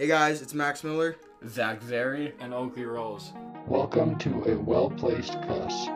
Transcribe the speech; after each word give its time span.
Hey 0.00 0.06
guys, 0.06 0.40
it's 0.40 0.54
Max 0.54 0.82
Miller. 0.82 1.16
Zach 1.46 1.82
Zary. 1.82 2.32
and 2.40 2.54
Oakley 2.54 2.86
Rose. 2.86 3.34
Welcome 3.66 4.16
to 4.20 4.42
a 4.50 4.56
well 4.56 4.88
placed 4.88 5.34
cuss. 5.42 5.88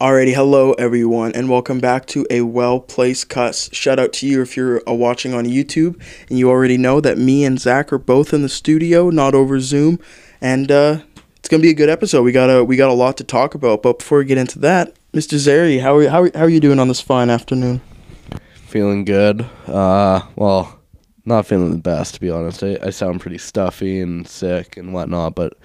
Alrighty, 0.00 0.32
hello 0.32 0.74
everyone, 0.74 1.32
and 1.32 1.50
welcome 1.50 1.80
back 1.80 2.06
to 2.06 2.24
a 2.30 2.42
well 2.42 2.78
placed 2.78 3.28
cuss. 3.28 3.68
Shout 3.72 3.98
out 3.98 4.12
to 4.12 4.28
you 4.28 4.40
if 4.40 4.56
you're 4.56 4.80
uh, 4.88 4.92
watching 4.92 5.34
on 5.34 5.46
YouTube, 5.46 6.00
and 6.28 6.38
you 6.38 6.48
already 6.48 6.78
know 6.78 7.00
that 7.00 7.18
me 7.18 7.44
and 7.44 7.58
Zach 7.58 7.92
are 7.92 7.98
both 7.98 8.32
in 8.32 8.42
the 8.42 8.48
studio, 8.48 9.10
not 9.10 9.34
over 9.34 9.58
Zoom, 9.58 9.98
and 10.40 10.70
uh, 10.70 11.00
it's 11.34 11.48
gonna 11.48 11.64
be 11.64 11.70
a 11.70 11.74
good 11.74 11.90
episode. 11.90 12.22
We 12.22 12.30
got 12.30 12.48
a 12.48 12.62
we 12.62 12.76
got 12.76 12.90
a 12.90 12.94
lot 12.94 13.16
to 13.16 13.24
talk 13.24 13.56
about, 13.56 13.82
but 13.82 13.98
before 13.98 14.18
we 14.18 14.24
get 14.24 14.38
into 14.38 14.60
that, 14.60 14.94
Mr. 15.14 15.38
Zary, 15.38 15.78
how 15.78 15.96
are 15.96 16.08
how 16.08 16.22
are, 16.22 16.30
how 16.34 16.40
are 16.40 16.48
you 16.48 16.58
doing 16.58 16.80
on 16.80 16.88
this 16.88 17.00
fine 17.00 17.30
afternoon? 17.30 17.80
Feeling 18.66 19.04
good. 19.04 19.46
Uh, 19.68 20.22
well, 20.34 20.80
not 21.24 21.46
feeling 21.46 21.70
the 21.70 21.78
best 21.78 22.14
to 22.14 22.20
be 22.20 22.30
honest. 22.30 22.64
I, 22.64 22.78
I 22.82 22.90
sound 22.90 23.20
pretty 23.20 23.38
stuffy 23.38 24.00
and 24.00 24.26
sick 24.26 24.76
and 24.76 24.92
whatnot, 24.92 25.36
but 25.36 25.56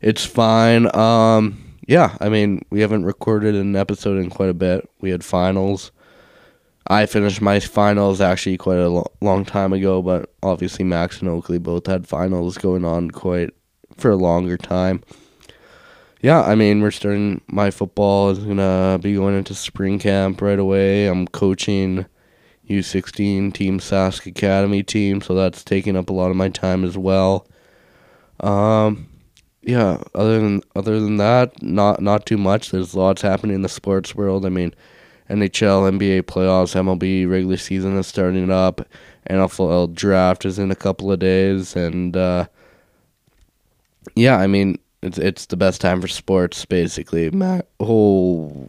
it's 0.00 0.24
fine. 0.24 0.86
Um, 0.96 1.76
yeah, 1.86 2.16
I 2.22 2.30
mean, 2.30 2.62
we 2.70 2.80
haven't 2.80 3.04
recorded 3.04 3.54
an 3.54 3.76
episode 3.76 4.16
in 4.16 4.30
quite 4.30 4.48
a 4.48 4.54
bit. 4.54 4.88
We 5.02 5.10
had 5.10 5.22
finals. 5.22 5.92
I 6.86 7.04
finished 7.04 7.42
my 7.42 7.60
finals 7.60 8.22
actually 8.22 8.56
quite 8.56 8.78
a 8.78 8.88
lo- 8.88 9.12
long 9.20 9.44
time 9.44 9.74
ago, 9.74 10.00
but 10.00 10.32
obviously 10.42 10.86
Max 10.86 11.20
and 11.20 11.28
Oakley 11.28 11.58
both 11.58 11.86
had 11.86 12.08
finals 12.08 12.56
going 12.56 12.86
on 12.86 13.10
quite 13.10 13.50
for 13.98 14.10
a 14.10 14.16
longer 14.16 14.56
time. 14.56 15.02
Yeah, 16.22 16.42
I 16.42 16.54
mean, 16.54 16.80
we're 16.80 16.90
starting. 16.90 17.40
My 17.46 17.70
football 17.70 18.30
is 18.30 18.38
gonna 18.38 18.98
be 19.02 19.14
going 19.14 19.36
into 19.36 19.54
spring 19.54 19.98
camp 19.98 20.40
right 20.40 20.58
away. 20.58 21.06
I'm 21.06 21.26
coaching 21.28 22.06
U16 22.68 23.52
Team 23.52 23.78
Sask 23.80 24.26
Academy 24.26 24.82
team, 24.82 25.20
so 25.20 25.34
that's 25.34 25.62
taking 25.62 25.96
up 25.96 26.10
a 26.10 26.12
lot 26.14 26.30
of 26.30 26.36
my 26.36 26.48
time 26.48 26.84
as 26.84 26.96
well. 26.98 27.46
Um, 28.40 29.08
yeah. 29.62 30.02
Other 30.14 30.40
than 30.40 30.62
other 30.74 31.00
than 31.00 31.16
that, 31.18 31.62
not 31.62 32.00
not 32.00 32.26
too 32.26 32.38
much. 32.38 32.70
There's 32.70 32.94
lots 32.94 33.22
happening 33.22 33.56
in 33.56 33.62
the 33.62 33.68
sports 33.68 34.14
world. 34.14 34.46
I 34.46 34.48
mean, 34.48 34.74
NHL, 35.30 35.90
NBA 35.98 36.22
playoffs, 36.22 36.74
MLB 36.74 37.28
regular 37.28 37.56
season 37.56 37.96
is 37.98 38.06
starting 38.06 38.50
up. 38.50 38.80
NFL 39.28 39.94
draft 39.94 40.44
is 40.44 40.58
in 40.58 40.70
a 40.70 40.76
couple 40.76 41.12
of 41.12 41.18
days, 41.18 41.76
and 41.76 42.16
uh, 42.16 42.46
yeah, 44.14 44.36
I 44.38 44.46
mean 44.46 44.78
it's 45.06 45.18
it's 45.18 45.46
the 45.46 45.56
best 45.56 45.80
time 45.80 46.00
for 46.00 46.08
sports 46.08 46.64
basically. 46.64 47.30
Ma- 47.30 47.62
oh, 47.80 48.68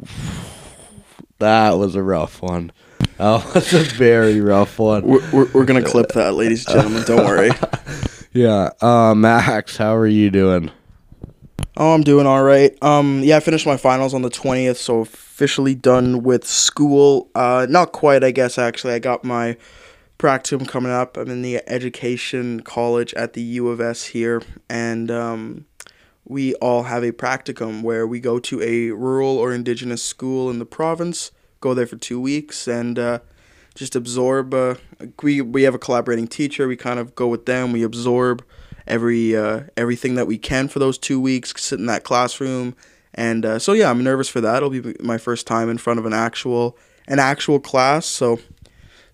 that 1.40 1.72
was 1.72 1.96
a 1.96 2.04
rough 2.04 2.42
one. 2.42 2.72
That 3.18 3.46
was 3.56 3.74
a 3.74 3.80
very 3.80 4.40
rough 4.42 4.80
one. 4.80 5.04
We're, 5.06 5.32
we're, 5.32 5.52
we're 5.52 5.66
gonna 5.66 5.84
clip 5.84 6.10
that, 6.10 6.34
ladies 6.34 6.66
and 6.68 6.76
gentlemen. 6.76 7.04
Don't 7.04 7.26
worry. 7.26 7.52
Yeah, 8.34 8.70
uh, 8.82 9.16
Max, 9.16 9.78
how 9.78 9.96
are 9.96 10.06
you 10.06 10.30
doing? 10.30 10.70
Oh, 11.76 11.94
I'm 11.94 12.04
doing 12.04 12.28
all 12.28 12.44
right. 12.44 12.72
Um, 12.84 13.22
yeah, 13.24 13.38
I 13.38 13.40
finished 13.40 13.66
my 13.66 13.78
finals 13.78 14.14
on 14.14 14.22
the 14.22 14.30
20th, 14.30 14.76
so 14.76 15.00
officially 15.00 15.74
done 15.74 16.22
with 16.22 16.46
school. 16.46 17.30
Uh, 17.34 17.66
not 17.70 17.94
quite, 17.94 18.24
I 18.24 18.30
guess. 18.30 18.58
Actually, 18.60 18.94
I 18.94 19.00
got 19.00 19.24
my 19.24 19.58
practicum 20.20 20.68
coming 20.68 20.92
up. 20.92 21.18
I'm 21.18 21.30
in 21.30 21.42
the 21.42 21.62
education 21.68 22.62
college 22.62 23.14
at 23.14 23.34
the 23.34 23.42
U 23.42 23.70
of 23.70 23.80
S 23.80 24.06
here, 24.06 24.42
and 24.70 25.10
um, 25.10 25.66
we 26.28 26.54
all 26.56 26.84
have 26.84 27.04
a 27.04 27.12
practicum 27.12 27.82
where 27.82 28.06
we 28.06 28.20
go 28.20 28.38
to 28.38 28.62
a 28.62 28.92
rural 28.92 29.38
or 29.38 29.54
indigenous 29.54 30.04
school 30.04 30.50
in 30.50 30.60
the 30.60 30.66
province, 30.66 31.32
go 31.62 31.74
there 31.74 31.88
for 31.88 31.96
two 31.96 32.20
weeks, 32.20 32.68
and 32.68 33.00
uh, 33.00 33.20
just 33.76 33.96
absorb. 33.96 34.54
Uh, 34.54 34.76
we 35.24 35.42
we 35.42 35.64
have 35.64 35.74
a 35.74 35.80
collaborating 35.80 36.28
teacher. 36.28 36.68
We 36.68 36.76
kind 36.76 37.00
of 37.00 37.16
go 37.16 37.28
with 37.28 37.46
them. 37.46 37.72
We 37.72 37.84
absorb 37.84 38.44
every 38.86 39.36
uh, 39.36 39.62
everything 39.78 40.16
that 40.16 40.28
we 40.28 40.38
can 40.38 40.68
for 40.68 40.80
those 40.80 40.98
two 40.98 41.20
weeks. 41.20 41.54
Sit 41.62 41.80
in 41.80 41.86
that 41.86 42.04
classroom, 42.04 42.76
and 43.14 43.46
uh, 43.46 43.60
so 43.60 43.72
yeah, 43.72 43.90
I'm 43.90 44.04
nervous 44.04 44.28
for 44.28 44.42
that. 44.42 44.58
It'll 44.58 44.70
be 44.70 44.96
my 45.00 45.18
first 45.18 45.48
time 45.48 45.70
in 45.70 45.78
front 45.78 46.00
of 46.00 46.06
an 46.06 46.14
actual 46.14 46.78
an 47.08 47.20
actual 47.20 47.62
class. 47.62 48.06
So 48.06 48.40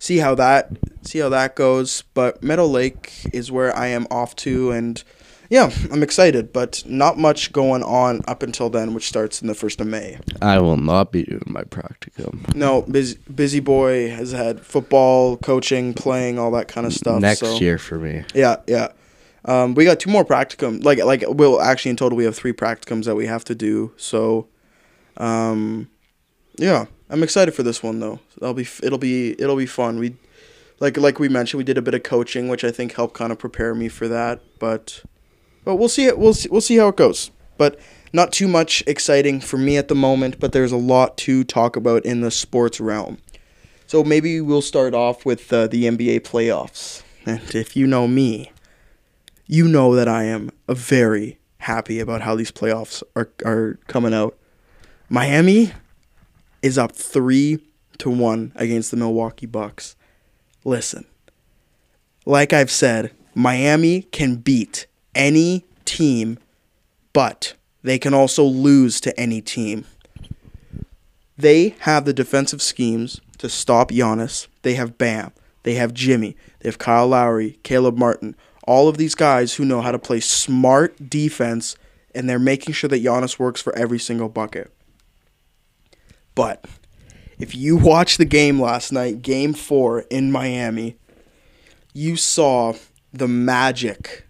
see 0.00 0.18
how 0.18 0.34
that 0.34 0.72
see 1.02 1.20
how 1.20 1.28
that 1.28 1.54
goes. 1.54 2.02
But 2.12 2.42
Meadow 2.42 2.66
Lake 2.66 3.12
is 3.32 3.52
where 3.52 3.76
I 3.76 3.86
am 3.86 4.08
off 4.10 4.34
to, 4.36 4.72
and 4.72 5.02
yeah, 5.50 5.70
I'm 5.90 6.02
excited. 6.02 6.52
But 6.52 6.82
not 6.86 7.18
much 7.18 7.52
going 7.52 7.82
on 7.82 8.22
up 8.26 8.42
until 8.42 8.70
then, 8.70 8.94
which 8.94 9.08
starts 9.08 9.40
in 9.42 9.48
the 9.48 9.54
first 9.54 9.80
of 9.80 9.86
May. 9.86 10.18
I 10.42 10.58
will 10.60 10.76
not 10.76 11.12
be 11.12 11.24
doing 11.24 11.42
my 11.46 11.62
practicum 11.62 12.54
No, 12.54 12.82
busy, 12.82 13.18
busy 13.34 13.60
boy 13.60 14.10
has 14.10 14.32
had 14.32 14.60
football, 14.60 15.36
coaching, 15.36 15.94
playing, 15.94 16.38
all 16.38 16.50
that 16.52 16.68
kind 16.68 16.86
of 16.86 16.92
stuff. 16.92 17.20
next 17.20 17.40
so- 17.40 17.56
year 17.58 17.78
for 17.78 17.98
me. 17.98 18.24
Yeah, 18.34 18.56
yeah. 18.66 18.88
Um, 19.46 19.74
we 19.74 19.84
got 19.84 20.00
two 20.00 20.10
more 20.10 20.24
practicum. 20.24 20.82
Like, 20.82 21.04
like, 21.04 21.22
well, 21.28 21.60
actually, 21.60 21.90
in 21.90 21.96
total, 21.96 22.16
we 22.16 22.24
have 22.24 22.34
three 22.34 22.52
practicums 22.54 23.04
that 23.04 23.14
we 23.14 23.26
have 23.26 23.44
to 23.44 23.54
do. 23.54 23.92
So, 23.98 24.46
um, 25.18 25.90
yeah, 26.56 26.86
I'm 27.10 27.22
excited 27.22 27.52
for 27.54 27.62
this 27.62 27.82
one 27.82 28.00
though. 28.00 28.20
That'll 28.40 28.54
be, 28.54 28.66
it'll 28.82 28.98
be, 28.98 29.32
it'll 29.40 29.56
be 29.56 29.66
fun. 29.66 29.98
We, 29.98 30.16
like, 30.80 30.96
like 30.96 31.18
we 31.18 31.28
mentioned, 31.28 31.58
we 31.58 31.64
did 31.64 31.76
a 31.76 31.82
bit 31.82 31.94
of 31.94 32.02
coaching, 32.02 32.48
which 32.48 32.64
I 32.64 32.70
think 32.70 32.94
helped 32.94 33.14
kind 33.14 33.32
of 33.32 33.38
prepare 33.38 33.74
me 33.74 33.88
for 33.88 34.08
that. 34.08 34.40
But, 34.58 35.02
but 35.64 35.76
we'll 35.76 35.88
see 35.88 36.06
it. 36.06 36.18
We'll 36.18 36.34
see, 36.34 36.48
we'll 36.50 36.60
see 36.60 36.76
how 36.76 36.88
it 36.88 36.96
goes. 36.96 37.30
But 37.56 37.78
not 38.12 38.32
too 38.32 38.48
much 38.48 38.82
exciting 38.86 39.40
for 39.40 39.58
me 39.58 39.76
at 39.76 39.88
the 39.88 39.94
moment. 39.94 40.38
But 40.40 40.52
there's 40.52 40.72
a 40.72 40.76
lot 40.76 41.16
to 41.18 41.44
talk 41.44 41.76
about 41.76 42.04
in 42.04 42.20
the 42.20 42.30
sports 42.30 42.80
realm. 42.80 43.18
So 43.86 44.02
maybe 44.02 44.40
we'll 44.40 44.62
start 44.62 44.94
off 44.94 45.26
with 45.26 45.52
uh, 45.52 45.66
the 45.66 45.84
NBA 45.84 46.20
playoffs. 46.20 47.02
And 47.26 47.54
if 47.54 47.76
you 47.76 47.86
know 47.86 48.06
me, 48.06 48.52
you 49.46 49.68
know 49.68 49.94
that 49.94 50.08
I 50.08 50.24
am 50.24 50.50
very 50.68 51.38
happy 51.58 52.00
about 52.00 52.22
how 52.22 52.34
these 52.34 52.52
playoffs 52.52 53.02
are 53.16 53.30
are 53.44 53.78
coming 53.86 54.14
out. 54.14 54.36
Miami 55.08 55.72
is 56.62 56.78
up 56.78 56.92
3 56.92 57.58
to 57.98 58.10
1 58.10 58.52
against 58.56 58.90
the 58.90 58.96
Milwaukee 58.96 59.46
Bucks. 59.46 59.96
Listen. 60.64 61.04
Like 62.26 62.54
I've 62.54 62.70
said, 62.70 63.12
Miami 63.34 64.02
can 64.02 64.36
beat 64.36 64.86
any 65.14 65.64
team, 65.84 66.38
but 67.12 67.54
they 67.82 67.98
can 67.98 68.14
also 68.14 68.44
lose 68.44 69.00
to 69.02 69.18
any 69.18 69.40
team. 69.40 69.84
They 71.36 71.74
have 71.80 72.04
the 72.04 72.12
defensive 72.12 72.62
schemes 72.62 73.20
to 73.38 73.48
stop 73.48 73.90
Giannis. 73.90 74.46
They 74.62 74.74
have 74.74 74.96
Bam. 74.98 75.32
They 75.64 75.74
have 75.74 75.92
Jimmy. 75.92 76.36
They 76.60 76.68
have 76.68 76.78
Kyle 76.78 77.08
Lowry, 77.08 77.58
Caleb 77.62 77.98
Martin. 77.98 78.36
All 78.66 78.88
of 78.88 78.96
these 78.96 79.14
guys 79.14 79.54
who 79.54 79.64
know 79.64 79.80
how 79.80 79.92
to 79.92 79.98
play 79.98 80.20
smart 80.20 81.10
defense, 81.10 81.76
and 82.14 82.28
they're 82.28 82.38
making 82.38 82.74
sure 82.74 82.88
that 82.88 83.02
Giannis 83.02 83.38
works 83.38 83.60
for 83.60 83.76
every 83.76 83.98
single 83.98 84.28
bucket. 84.28 84.72
But 86.34 86.64
if 87.38 87.54
you 87.54 87.76
watch 87.78 88.16
the 88.16 88.24
game 88.24 88.60
last 88.60 88.92
night, 88.92 89.22
game 89.22 89.52
four 89.52 90.00
in 90.10 90.30
Miami, 90.30 90.96
you 91.92 92.16
saw 92.16 92.74
the 93.12 93.28
magic 93.28 94.23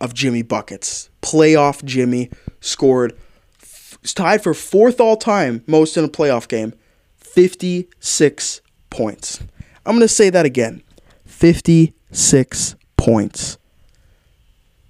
of 0.00 0.14
Jimmy 0.14 0.42
Buckets. 0.42 1.10
Playoff 1.22 1.84
Jimmy 1.84 2.30
scored, 2.60 3.16
f- 3.60 3.98
tied 4.14 4.42
for 4.42 4.54
fourth 4.54 5.00
all 5.00 5.16
time 5.16 5.62
most 5.66 5.96
in 5.96 6.04
a 6.04 6.08
playoff 6.08 6.48
game, 6.48 6.72
56 7.16 8.60
points. 8.90 9.40
I'm 9.84 9.94
going 9.96 10.00
to 10.00 10.08
say 10.08 10.30
that 10.30 10.46
again 10.46 10.82
56 11.26 12.74
points. 12.96 13.58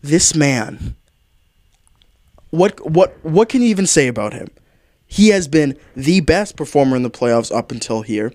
This 0.03 0.35
man, 0.35 0.97
what, 2.51 2.89
what, 2.89 3.17
what 3.25 3.49
can 3.49 3.63
you 3.63 3.69
even 3.69 3.87
say 3.87 4.09
about 4.09 4.33
him? 4.33 4.49
He 5.07 5.29
has 5.29 5.49
been 5.49 5.77
the 5.97 6.21
best 6.21 6.57
performer 6.57 6.97
in 6.97 7.03
the 7.03 7.11
playoffs 7.11 7.55
up 7.55 7.73
until 7.73 8.03
here. 8.03 8.33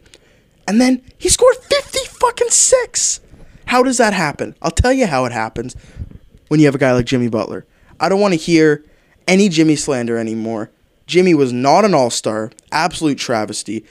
And 0.68 0.82
then 0.82 1.02
he 1.18 1.30
scored 1.30 1.56
50 1.56 2.00
fucking 2.06 2.50
six. 2.50 3.22
How 3.66 3.84
does 3.84 3.98
that 3.98 4.14
happen? 4.14 4.56
I'll 4.62 4.72
tell 4.72 4.94
you 4.94 5.08
how 5.08 5.26
it 5.26 5.32
happens 5.32 5.76
when 6.54 6.60
you 6.60 6.68
have 6.68 6.76
a 6.76 6.78
guy 6.78 6.94
like 6.94 7.08
Jimmy 7.08 7.30
Butler. 7.30 7.66
I 8.00 8.10
don't 8.10 8.20
want 8.20 8.36
to 8.36 8.40
hear 8.40 8.86
any 9.28 9.50
Jimmy 9.50 9.76
slander 9.76 10.20
anymore. 10.20 10.70
Jimmy 11.08 11.34
was 11.34 11.52
not 11.52 11.84
an 11.84 11.96
all 11.96 12.12
star, 12.12 12.52
absolute 12.72 13.18
travesty. 13.18 13.84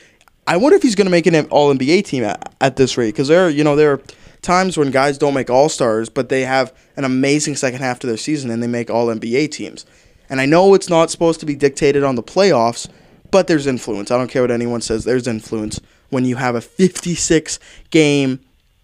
I 0.46 0.58
wonder 0.58 0.76
if 0.76 0.82
he's 0.84 0.94
going 0.94 1.06
to 1.06 1.10
make 1.10 1.26
an 1.26 1.34
All 1.46 1.74
NBA 1.74 2.04
team 2.04 2.22
at, 2.22 2.54
at 2.60 2.76
this 2.76 2.96
rate 2.96 3.08
because 3.08 3.26
there, 3.26 3.46
are, 3.46 3.50
you 3.50 3.64
know, 3.64 3.74
there 3.74 3.94
are 3.94 4.02
times 4.42 4.78
when 4.78 4.92
guys 4.92 5.18
don't 5.18 5.34
make 5.34 5.50
All 5.50 5.68
Stars, 5.68 6.08
but 6.08 6.28
they 6.28 6.42
have 6.42 6.72
an 6.96 7.02
amazing 7.02 7.56
second 7.56 7.80
half 7.80 7.98
to 7.98 8.06
their 8.06 8.16
season 8.16 8.48
and 8.48 8.62
they 8.62 8.68
make 8.68 8.90
All 8.90 9.08
NBA 9.08 9.50
teams. 9.50 9.84
And 10.30 10.40
I 10.40 10.46
know 10.46 10.72
it's 10.74 10.88
not 10.88 11.10
supposed 11.10 11.40
to 11.40 11.46
be 11.46 11.56
dictated 11.56 12.04
on 12.04 12.14
the 12.14 12.22
playoffs, 12.22 12.88
but 13.32 13.48
there's 13.48 13.66
influence. 13.66 14.12
I 14.12 14.18
don't 14.18 14.30
care 14.30 14.42
what 14.42 14.52
anyone 14.52 14.82
says. 14.82 15.02
There's 15.02 15.26
influence 15.26 15.80
when 16.10 16.24
you 16.24 16.36
have 16.36 16.54
a 16.54 16.60
56 16.60 17.58
game 17.90 18.38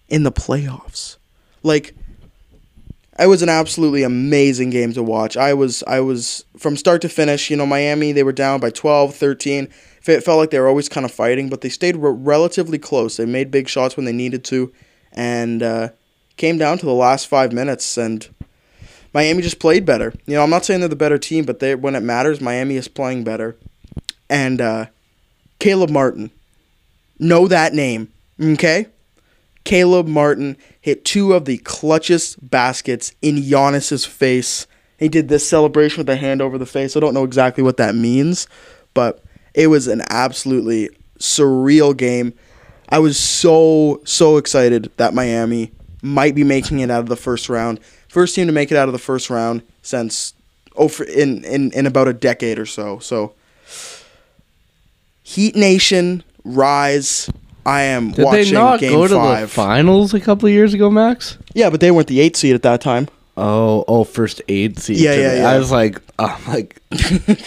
in 0.09 0.25
the 0.25 0.33
playoffs. 0.33 1.17
Like 1.63 1.95
it 3.19 3.27
was 3.27 3.43
an 3.43 3.49
absolutely 3.49 4.03
amazing 4.03 4.71
game 4.71 4.93
to 4.93 5.03
watch. 5.03 5.37
I 5.37 5.55
was 5.55 5.83
I 5.87 6.01
was 6.01 6.45
from 6.57 6.77
start 6.77 7.03
to 7.03 7.09
finish, 7.09 7.51
you 7.51 7.57
know, 7.57 7.67
Miami 7.67 8.13
they 8.13 8.23
were 8.23 8.33
down 8.33 8.61
by 8.61 8.71
12, 8.71 9.15
13 9.15 9.69
it 10.09 10.25
felt 10.25 10.39
like 10.39 10.51
they 10.51 10.61
were 10.61 10.69
always 10.69 10.89
kind 10.89 11.05
of 11.05 11.13
fighting, 11.13 11.49
but 11.49 11.61
they 11.61 11.69
stayed 11.69 11.97
re- 11.97 12.13
relatively 12.13 12.79
close. 12.79 13.17
They 13.17 13.27
made 13.27 13.51
big 13.51 13.69
shots 13.69 13.97
when 13.97 14.07
they 14.07 14.13
needed 14.13 14.45
to, 14.45 14.73
and 15.13 15.63
uh, 15.63 15.89
came 16.37 16.59
down 16.59 16.79
to 16.79 16.87
the 16.87 16.93
last 16.93 17.27
five 17.27 17.53
minutes, 17.53 17.97
and 17.97 18.29
Miami 19.13 19.43
just 19.43 19.59
played 19.59 19.85
better. 19.85 20.13
You 20.27 20.35
know, 20.35 20.43
I'm 20.43 20.51
not 20.51 20.65
saying 20.65 20.81
they're 20.81 20.89
the 20.89 20.97
better 20.97 21.19
team, 21.19 21.45
but 21.45 21.59
they 21.59 21.75
when 21.75 21.95
it 21.95 22.03
matters, 22.03 22.41
Miami 22.41 22.77
is 22.77 22.89
playing 22.89 23.25
better. 23.25 23.57
And 24.31 24.61
uh, 24.61 24.87
Caleb 25.59 25.91
Martin, 25.91 26.31
know 27.19 27.49
that 27.49 27.73
name, 27.73 28.13
okay? 28.41 28.87
Caleb 29.69 30.07
Martin 30.07 30.57
hit 30.81 31.05
two 31.05 31.35
of 31.35 31.45
the 31.45 31.59
clutchest 31.59 32.39
baskets 32.41 33.13
in 33.21 33.37
Giannis's 33.37 34.07
face. 34.07 34.67
He 34.99 35.11
did 35.11 35.29
this 35.29 35.47
celebration 35.47 35.99
with 35.99 36.09
a 36.09 36.17
hand 36.17 36.41
over 36.41 36.57
the 36.57 36.65
face. 36.65 36.97
I 36.97 37.01
don't 37.01 37.13
know 37.13 37.23
exactly 37.23 37.63
what 37.63 37.77
that 37.77 37.95
means, 37.95 38.49
but 38.95 39.23
it 39.53 39.67
was 39.67 39.87
an 39.87 40.01
absolutely 40.09 40.89
surreal 41.19 41.95
game. 41.95 42.33
I 42.89 42.99
was 42.99 43.19
so 43.19 44.01
so 44.07 44.39
excited 44.39 44.91
that 44.97 45.13
Miami 45.13 45.71
might 46.01 46.35
be 46.35 46.45
making 46.45 46.81
it 46.81 46.91
out 46.91 47.01
of 47.01 47.11
the 47.11 47.15
first 47.15 47.51
round. 47.51 47.79
First 48.09 48.35
team 48.35 48.47
to 48.47 48.55
make 48.55 48.73
it 48.73 48.79
out 48.79 48.89
of 48.89 48.93
the 48.93 48.99
first 48.99 49.29
round 49.29 49.63
since 49.83 50.33
oh 50.77 50.89
for, 50.89 51.05
in, 51.05 51.45
in 51.45 51.73
in 51.73 51.85
about 51.85 52.09
a 52.09 52.15
decade 52.15 52.59
or 52.59 52.65
so. 52.65 53.01
So 53.01 53.35
Heat 55.23 55.55
Nation 55.55 56.25
rise. 56.43 57.29
I 57.69 57.83
am 57.83 58.13
Did 58.13 58.25
watching 58.25 58.45
they 58.45 58.51
not 58.53 58.81
game 58.81 58.93
go 58.93 59.07
to 59.07 59.15
five. 59.15 59.41
the 59.43 59.49
finals 59.55 60.15
a 60.15 60.21
couple 60.21 60.47
of 60.49 60.53
years 60.53 60.75
ago, 60.75 60.91
Max? 60.91 61.37
yeah, 61.55 61.71
but 61.71 61.81
they 61.81 61.91
weren't 61.91 62.09
the 62.09 62.21
eight 62.21 62.37
seed 62.37 62.55
at 62.55 62.63
that 62.63 62.81
time. 62.81 63.09
Oh, 63.37 63.85
oh, 63.87 64.03
first 64.05 64.43
eight 64.49 64.79
seed. 64.79 64.97
Yeah, 64.99 65.15
yeah, 65.15 65.35
yeah. 65.43 65.49
I 65.51 65.59
was 65.59 65.71
like, 65.71 66.01
oh, 66.19 66.41
like, 66.49 66.81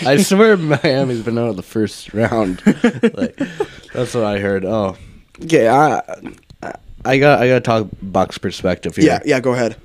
I 0.05 0.17
swear 0.17 0.55
Miami's 0.55 1.21
been 1.21 1.37
out 1.37 1.49
of 1.49 1.55
the 1.57 1.63
first 1.63 2.13
round. 2.13 2.61
like, 2.65 3.35
that's 3.93 4.13
what 4.13 4.23
I 4.23 4.39
heard. 4.39 4.63
Oh, 4.63 4.95
okay. 5.43 5.67
I, 5.67 5.97
I- 6.63 6.75
I 7.03 7.17
got, 7.17 7.41
I 7.41 7.47
got 7.47 7.53
to 7.55 7.61
talk 7.61 7.87
Bucks 8.03 8.37
perspective 8.37 8.95
here. 8.95 9.05
Yeah, 9.07 9.19
yeah. 9.25 9.39
Go 9.39 9.53
ahead. 9.53 9.75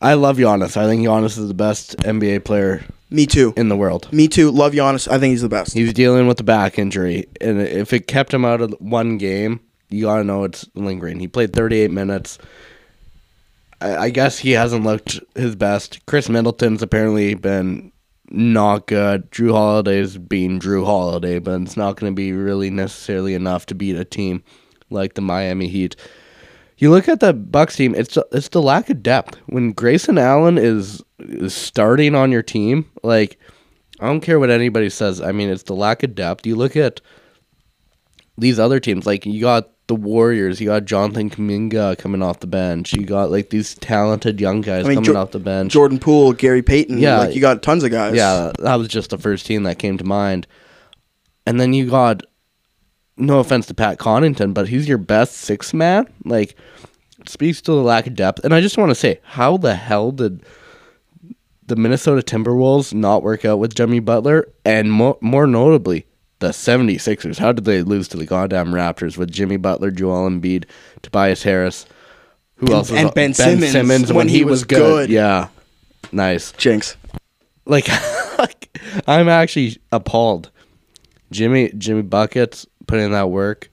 I 0.00 0.14
love 0.14 0.36
Giannis. 0.36 0.76
I 0.76 0.86
think 0.86 1.04
Giannis 1.04 1.36
is 1.36 1.48
the 1.48 1.52
best 1.54 1.96
NBA 1.98 2.44
player 2.44 2.84
Me 3.12 3.26
too. 3.26 3.52
in 3.56 3.68
the 3.68 3.76
world. 3.76 4.12
Me 4.12 4.26
too. 4.28 4.50
Love 4.50 4.72
Giannis. 4.72 5.06
I 5.06 5.18
think 5.18 5.32
he's 5.32 5.42
the 5.42 5.48
best. 5.48 5.74
He's 5.74 5.92
dealing 5.92 6.26
with 6.26 6.38
the 6.38 6.44
back 6.44 6.78
injury, 6.78 7.26
and 7.40 7.60
if 7.60 7.92
it 7.92 8.06
kept 8.06 8.32
him 8.32 8.44
out 8.44 8.60
of 8.60 8.74
one 8.80 9.18
game, 9.18 9.60
you 9.90 10.06
gotta 10.06 10.24
know 10.24 10.44
it's 10.44 10.66
lingering. 10.74 11.20
He 11.20 11.28
played 11.28 11.52
38 11.52 11.90
minutes. 11.90 12.38
I, 13.80 13.96
I 13.96 14.10
guess 14.10 14.38
he 14.38 14.52
hasn't 14.52 14.84
looked 14.84 15.20
his 15.34 15.54
best. 15.56 16.04
Khris 16.06 16.28
Middleton's 16.28 16.82
apparently 16.82 17.34
been 17.34 17.92
not 18.30 18.86
good. 18.86 19.30
Jrue 19.30 19.52
Holiday's 19.52 20.16
Jrue 20.16 20.84
Holiday, 20.84 21.38
but 21.38 21.60
it's 21.60 21.76
not 21.76 21.96
going 21.96 22.12
to 22.12 22.16
be 22.16 22.32
really 22.32 22.70
necessarily 22.70 23.34
enough 23.34 23.66
to 23.66 23.74
beat 23.74 23.96
a 23.96 24.04
team 24.04 24.42
like 24.90 25.14
the 25.14 25.20
Miami 25.20 25.68
Heat. 25.68 25.96
You 26.82 26.90
look 26.90 27.08
at 27.08 27.20
the 27.20 27.32
Bucks 27.32 27.76
team; 27.76 27.94
it's 27.94 28.18
it's 28.32 28.48
the 28.48 28.60
lack 28.60 28.90
of 28.90 29.04
depth. 29.04 29.38
When 29.46 29.70
Grayson 29.70 30.18
Allen 30.18 30.58
is 30.58 31.00
is 31.20 31.54
starting 31.54 32.16
on 32.16 32.32
your 32.32 32.42
team, 32.42 32.90
like 33.04 33.38
I 34.00 34.06
don't 34.06 34.20
care 34.20 34.40
what 34.40 34.50
anybody 34.50 34.90
says. 34.90 35.20
I 35.20 35.30
mean, 35.30 35.48
it's 35.48 35.62
the 35.62 35.76
lack 35.76 36.02
of 36.02 36.16
depth. 36.16 36.44
You 36.44 36.56
look 36.56 36.74
at 36.74 37.00
these 38.36 38.58
other 38.58 38.80
teams, 38.80 39.06
like 39.06 39.24
you 39.24 39.40
got 39.40 39.70
the 39.86 39.94
Warriors, 39.94 40.60
you 40.60 40.66
got 40.66 40.84
Jonathan 40.84 41.30
Kuminga 41.30 41.98
coming 41.98 42.20
off 42.20 42.40
the 42.40 42.48
bench, 42.48 42.92
you 42.92 43.06
got 43.06 43.30
like 43.30 43.50
these 43.50 43.76
talented 43.76 44.40
young 44.40 44.60
guys 44.60 44.84
I 44.84 44.88
mean, 44.88 44.96
coming 44.96 45.12
Jo- 45.12 45.20
off 45.20 45.30
the 45.30 45.38
bench. 45.38 45.72
Jordan 45.72 46.00
Poole, 46.00 46.32
Gary 46.32 46.62
Payton. 46.62 46.98
Yeah. 46.98 47.18
like 47.18 47.36
you 47.36 47.40
got 47.40 47.62
tons 47.62 47.84
of 47.84 47.92
guys. 47.92 48.16
Yeah, 48.16 48.50
that 48.58 48.74
was 48.74 48.88
just 48.88 49.10
the 49.10 49.18
first 49.18 49.46
team 49.46 49.62
that 49.62 49.78
came 49.78 49.98
to 49.98 50.04
mind. 50.04 50.48
And 51.46 51.60
then 51.60 51.74
you 51.74 51.88
got, 51.88 52.24
no 53.16 53.38
offense 53.40 53.66
to 53.66 53.74
Pat 53.74 53.98
Connaughton, 53.98 54.54
but 54.54 54.68
he's 54.68 54.88
your 54.88 54.98
best 54.98 55.34
six 55.36 55.72
man. 55.74 56.06
Like, 56.24 56.56
speaks 57.26 57.60
to 57.62 57.72
the 57.72 57.82
lack 57.82 58.06
of 58.06 58.14
depth. 58.14 58.44
And 58.44 58.54
I 58.54 58.60
just 58.60 58.78
want 58.78 58.90
to 58.90 58.94
say, 58.94 59.20
how 59.22 59.56
the 59.56 59.74
hell 59.74 60.10
did 60.12 60.42
the 61.66 61.76
Minnesota 61.76 62.22
Timberwolves 62.22 62.92
not 62.92 63.22
work 63.22 63.44
out 63.44 63.58
with 63.58 63.74
Jimmy 63.74 64.00
Butler? 64.00 64.48
And 64.64 64.92
mo- 64.92 65.18
more 65.20 65.46
notably, 65.46 66.06
the 66.40 66.48
76ers. 66.48 67.38
How 67.38 67.52
did 67.52 67.64
they 67.64 67.82
lose 67.82 68.08
to 68.08 68.16
the 68.16 68.26
goddamn 68.26 68.72
Raptors 68.72 69.16
with 69.16 69.30
Jimmy 69.30 69.56
Butler, 69.56 69.90
Joel 69.90 70.28
Embiid, 70.28 70.64
Tobias 71.02 71.42
Harris? 71.44 71.86
Who 72.56 72.66
And- 72.66 72.74
else 72.74 72.90
was 72.90 72.98
and 72.98 73.08
on- 73.08 73.14
Ben 73.14 73.34
Simmons 73.34 74.08
when, 74.08 74.16
when 74.16 74.28
he 74.28 74.38
he 74.38 74.44
was 74.44 74.50
was 74.50 74.64
good. 74.64 74.78
good. 74.78 75.10
Yeah. 75.10 75.48
Nice 76.10 76.52
Jinx. 76.52 76.96
like, 77.64 77.88
like 78.38 78.78
I'm 79.06 79.28
actually 79.28 79.78
appalled. 79.92 80.50
Jimmy 81.30 81.70
Jimmy 81.78 82.02
buckets 82.02 82.66
putting 82.92 83.06
in 83.06 83.12
that 83.12 83.30
work. 83.30 83.70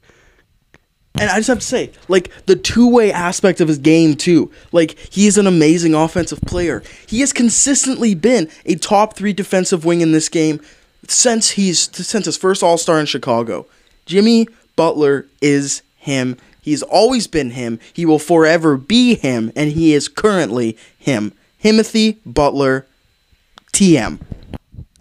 And 1.16 1.30
I 1.30 1.36
just 1.36 1.50
have 1.50 1.60
to 1.60 1.66
say, 1.66 1.92
like 2.08 2.32
the 2.46 2.56
two-way 2.56 3.12
aspect 3.12 3.60
of 3.60 3.68
his 3.68 3.78
game 3.78 4.16
too. 4.16 4.50
Like 4.72 4.98
he 5.12 5.28
is 5.28 5.38
an 5.38 5.46
amazing 5.46 5.94
offensive 5.94 6.40
player. 6.40 6.82
He 7.06 7.20
has 7.20 7.34
consistently 7.34 8.16
been 8.16 8.50
a 8.66 8.76
top 8.76 9.18
three 9.18 9.34
defensive 9.34 9.84
wing 9.84 10.00
in 10.00 10.14
this 10.14 10.30
game 10.30 10.62
since 11.06 11.52
he's 11.52 11.94
since 11.94 12.28
his 12.28 12.38
first 12.38 12.64
All 12.64 12.78
Star 12.78 12.98
in 12.98 13.06
Chicago. 13.08 13.66
Jimmy 14.06 14.48
Butler 14.78 15.26
is 15.42 15.82
him. 15.98 16.38
He's 16.62 16.82
always 16.82 17.28
been 17.28 17.50
him. 17.50 17.82
He 17.92 18.06
will 18.06 18.20
forever 18.20 18.78
be 18.78 19.16
him, 19.16 19.52
and 19.54 19.74
he 19.74 19.94
is 19.94 20.08
currently 20.08 20.78
him. 20.98 21.34
Timothy 21.62 22.22
Butler, 22.26 22.86
TM. 23.74 24.22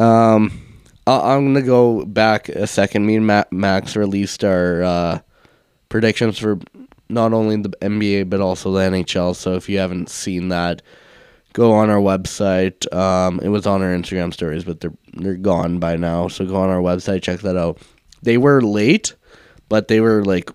Um, 0.01 0.68
I- 1.09 1.35
I'm 1.35 1.47
gonna 1.47 1.63
go 1.67 2.05
back 2.05 2.49
a 2.49 2.67
second. 2.67 3.07
Me 3.07 3.17
and 3.17 3.27
Ma- 3.27 3.45
Max 3.51 3.97
released 3.97 4.45
our 4.45 4.83
uh, 4.83 5.19
predictions 5.89 6.39
for 6.39 6.59
not 7.09 7.33
only 7.33 7.57
the 7.57 7.71
NBA 7.81 8.29
but 8.29 8.41
also 8.41 8.73
the 8.73 8.81
NHL. 8.81 9.35
So 9.35 9.55
if 9.55 9.69
you 9.69 9.79
haven't 9.79 10.11
seen 10.11 10.49
that, 10.49 10.83
go 11.55 11.73
on 11.73 11.91
our 11.91 12.01
website. 12.01 12.93
Um, 12.95 13.41
it 13.43 13.49
was 13.49 13.67
on 13.67 13.83
our 13.83 13.89
Instagram 13.95 14.33
stories, 14.33 14.65
but 14.65 14.81
they're 14.81 14.95
they're 15.15 15.35
gone 15.35 15.79
by 15.79 15.97
now. 15.97 16.29
So 16.29 16.45
go 16.45 16.57
on 16.57 16.69
our 16.71 16.81
website, 16.81 17.23
check 17.23 17.41
that 17.41 17.57
out. 17.57 17.79
They 18.23 18.37
were 18.37 18.61
late, 18.61 19.15
but 19.69 19.89
they 19.89 20.01
were 20.01 20.25
like 20.25 20.51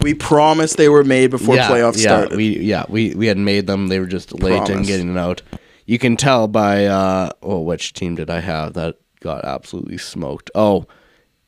We 0.00 0.14
promised 0.14 0.76
they 0.76 0.88
were 0.88 1.04
made 1.04 1.30
before 1.30 1.56
playoffs 1.56 1.96
yeah, 2.02 2.18
started. 2.24 2.36
We 2.36 2.58
yeah, 2.58 2.84
we 2.88 3.14
we 3.14 3.26
had 3.26 3.38
made 3.38 3.66
them. 3.66 3.88
They 3.88 4.00
were 4.00 4.06
just 4.06 4.32
late 4.42 4.68
in 4.68 4.82
getting 4.82 5.10
it 5.10 5.18
out. 5.18 5.42
You 5.86 5.98
can 5.98 6.16
tell 6.16 6.46
by 6.48 6.86
uh 6.86 7.30
oh, 7.42 7.60
which 7.60 7.92
team 7.94 8.14
did 8.16 8.30
I 8.30 8.40
have 8.40 8.74
that 8.74 8.96
got 9.20 9.44
absolutely 9.44 9.98
smoked? 9.98 10.50
Oh, 10.54 10.86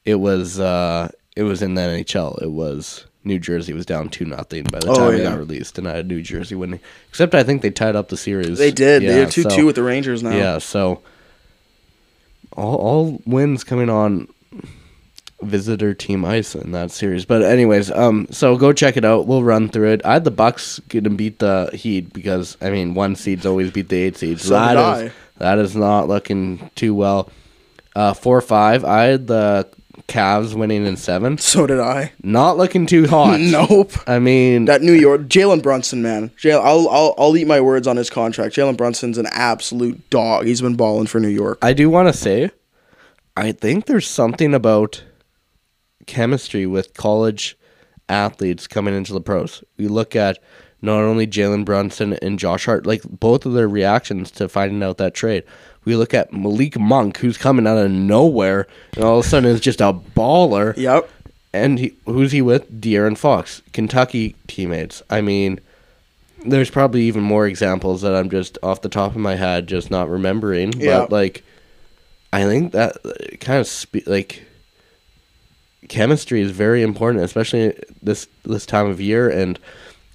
it 0.04 0.16
was 0.16 0.60
uh 0.60 1.08
it 1.36 1.42
was 1.44 1.62
in 1.62 1.74
the 1.74 1.82
NHL. 1.82 2.40
It 2.42 2.50
was 2.50 3.06
New 3.24 3.38
Jersey 3.38 3.72
was 3.72 3.86
down 3.86 4.08
two 4.08 4.24
nothing 4.24 4.64
by 4.64 4.80
the 4.80 4.88
Oh, 4.88 4.94
time 4.94 5.14
it 5.14 5.18
yeah. 5.18 5.24
got 5.30 5.38
released, 5.38 5.78
and 5.78 5.86
I 5.88 5.96
had 5.96 6.08
New 6.08 6.22
Jersey 6.22 6.54
winning. 6.56 6.80
Except 7.08 7.34
I 7.34 7.42
think 7.44 7.62
they 7.62 7.70
tied 7.70 7.94
up 7.96 8.08
the 8.08 8.16
series. 8.16 8.58
they 8.58 8.70
did. 8.72 9.02
Yeah, 9.02 9.12
They're 9.12 9.26
two 9.30 9.42
so- 9.42 9.50
two 9.50 9.66
with 9.66 9.76
the 9.76 9.82
Rangers 9.82 10.22
now. 10.22 10.36
Yeah, 10.36 10.58
so 10.58 11.00
all 12.56 12.76
all 12.76 13.22
wins 13.26 13.64
coming 13.64 13.88
on 13.88 14.28
visitor 15.42 15.92
team 15.94 16.24
ice 16.24 16.54
in 16.54 16.70
that 16.72 16.90
series. 16.90 17.24
But 17.24 17.42
anyways, 17.42 17.90
um 17.90 18.26
so 18.30 18.56
go 18.56 18.72
check 18.72 18.96
it 18.96 19.04
out. 19.04 19.26
We'll 19.26 19.42
run 19.42 19.68
through 19.68 19.92
it. 19.92 20.04
I 20.04 20.12
had 20.14 20.24
the 20.24 20.30
Bucks 20.30 20.80
gonna 20.88 21.10
beat 21.10 21.38
the 21.38 21.70
Heat 21.72 22.12
because 22.12 22.56
I 22.60 22.70
mean 22.70 22.94
one 22.94 23.16
seeds 23.16 23.46
always 23.46 23.70
beat 23.70 23.88
the 23.88 23.96
eight 23.96 24.16
seeds. 24.16 24.42
So 24.42 24.50
That 24.50 25.04
is- 25.06 25.12
that 25.38 25.58
is 25.58 25.74
not 25.74 26.06
looking 26.08 26.70
too 26.76 26.94
well. 26.94 27.28
Uh 27.94 28.14
four 28.14 28.40
five. 28.40 28.84
I 28.84 29.04
had 29.04 29.26
the 29.26 29.68
Cavs 30.08 30.54
winning 30.54 30.86
in 30.86 30.96
seven. 30.96 31.38
So 31.38 31.66
did 31.66 31.78
I. 31.80 32.12
Not 32.22 32.56
looking 32.56 32.86
too 32.86 33.06
hot. 33.06 33.38
Nope. 33.52 33.92
I 34.06 34.18
mean 34.18 34.64
That 34.64 34.82
New 34.82 34.92
York 34.92 35.22
Jalen 35.22 35.62
Brunson, 35.62 36.02
man. 36.02 36.30
Jalen, 36.30 36.62
I'll, 36.64 36.88
I'll 36.88 37.14
I'll 37.18 37.36
eat 37.36 37.46
my 37.46 37.60
words 37.60 37.86
on 37.86 37.96
his 37.96 38.10
contract. 38.10 38.54
Jalen 38.54 38.76
Brunson's 38.76 39.18
an 39.18 39.26
absolute 39.30 40.08
dog. 40.10 40.46
He's 40.46 40.60
been 40.60 40.76
balling 40.76 41.06
for 41.06 41.20
New 41.20 41.28
York. 41.28 41.58
I 41.62 41.72
do 41.72 41.88
want 41.90 42.08
to 42.08 42.12
say, 42.14 42.50
I 43.36 43.52
think 43.52 43.86
there's 43.86 44.06
something 44.08 44.54
about 44.54 45.04
chemistry 46.06 46.66
with 46.66 46.94
college 46.94 47.56
athletes 48.08 48.66
coming 48.66 48.94
into 48.94 49.12
the 49.12 49.20
pros. 49.20 49.62
We 49.76 49.88
look 49.88 50.16
at 50.16 50.38
not 50.80 51.00
only 51.00 51.26
Jalen 51.26 51.64
Brunson 51.64 52.14
and 52.14 52.38
Josh 52.38 52.66
Hart, 52.66 52.86
like 52.86 53.02
both 53.04 53.46
of 53.46 53.52
their 53.52 53.68
reactions 53.68 54.30
to 54.32 54.48
finding 54.48 54.82
out 54.82 54.98
that 54.98 55.14
trade. 55.14 55.44
We 55.84 55.96
look 55.96 56.14
at 56.14 56.32
Malik 56.32 56.78
Monk, 56.78 57.18
who's 57.18 57.36
coming 57.36 57.66
out 57.66 57.78
of 57.78 57.90
nowhere, 57.90 58.66
and 58.94 59.04
all 59.04 59.18
of 59.18 59.26
a 59.26 59.28
sudden 59.28 59.50
is 59.50 59.60
just 59.60 59.80
a 59.80 59.92
baller. 59.92 60.76
Yep. 60.76 61.10
And 61.52 61.78
he, 61.78 61.94
who's 62.06 62.32
he 62.32 62.40
with? 62.40 62.80
De'Aaron 62.80 63.18
Fox, 63.18 63.62
Kentucky 63.72 64.36
teammates. 64.46 65.02
I 65.10 65.20
mean, 65.20 65.60
there's 66.46 66.70
probably 66.70 67.02
even 67.02 67.22
more 67.22 67.46
examples 67.46 68.02
that 68.02 68.14
I'm 68.14 68.30
just 68.30 68.58
off 68.62 68.82
the 68.82 68.88
top 68.88 69.12
of 69.12 69.18
my 69.18 69.34
head 69.34 69.66
just 69.66 69.90
not 69.90 70.08
remembering. 70.08 70.72
Yeah. 70.74 71.00
But 71.00 71.12
like, 71.12 71.44
I 72.32 72.44
think 72.44 72.72
that 72.72 72.96
uh, 73.04 73.36
kind 73.40 73.60
of 73.60 73.66
spe- 73.66 74.06
like 74.06 74.44
chemistry 75.88 76.40
is 76.40 76.50
very 76.50 76.82
important, 76.82 77.24
especially 77.24 77.78
this 78.02 78.26
this 78.44 78.64
time 78.64 78.86
of 78.86 79.00
year. 79.00 79.28
And 79.28 79.58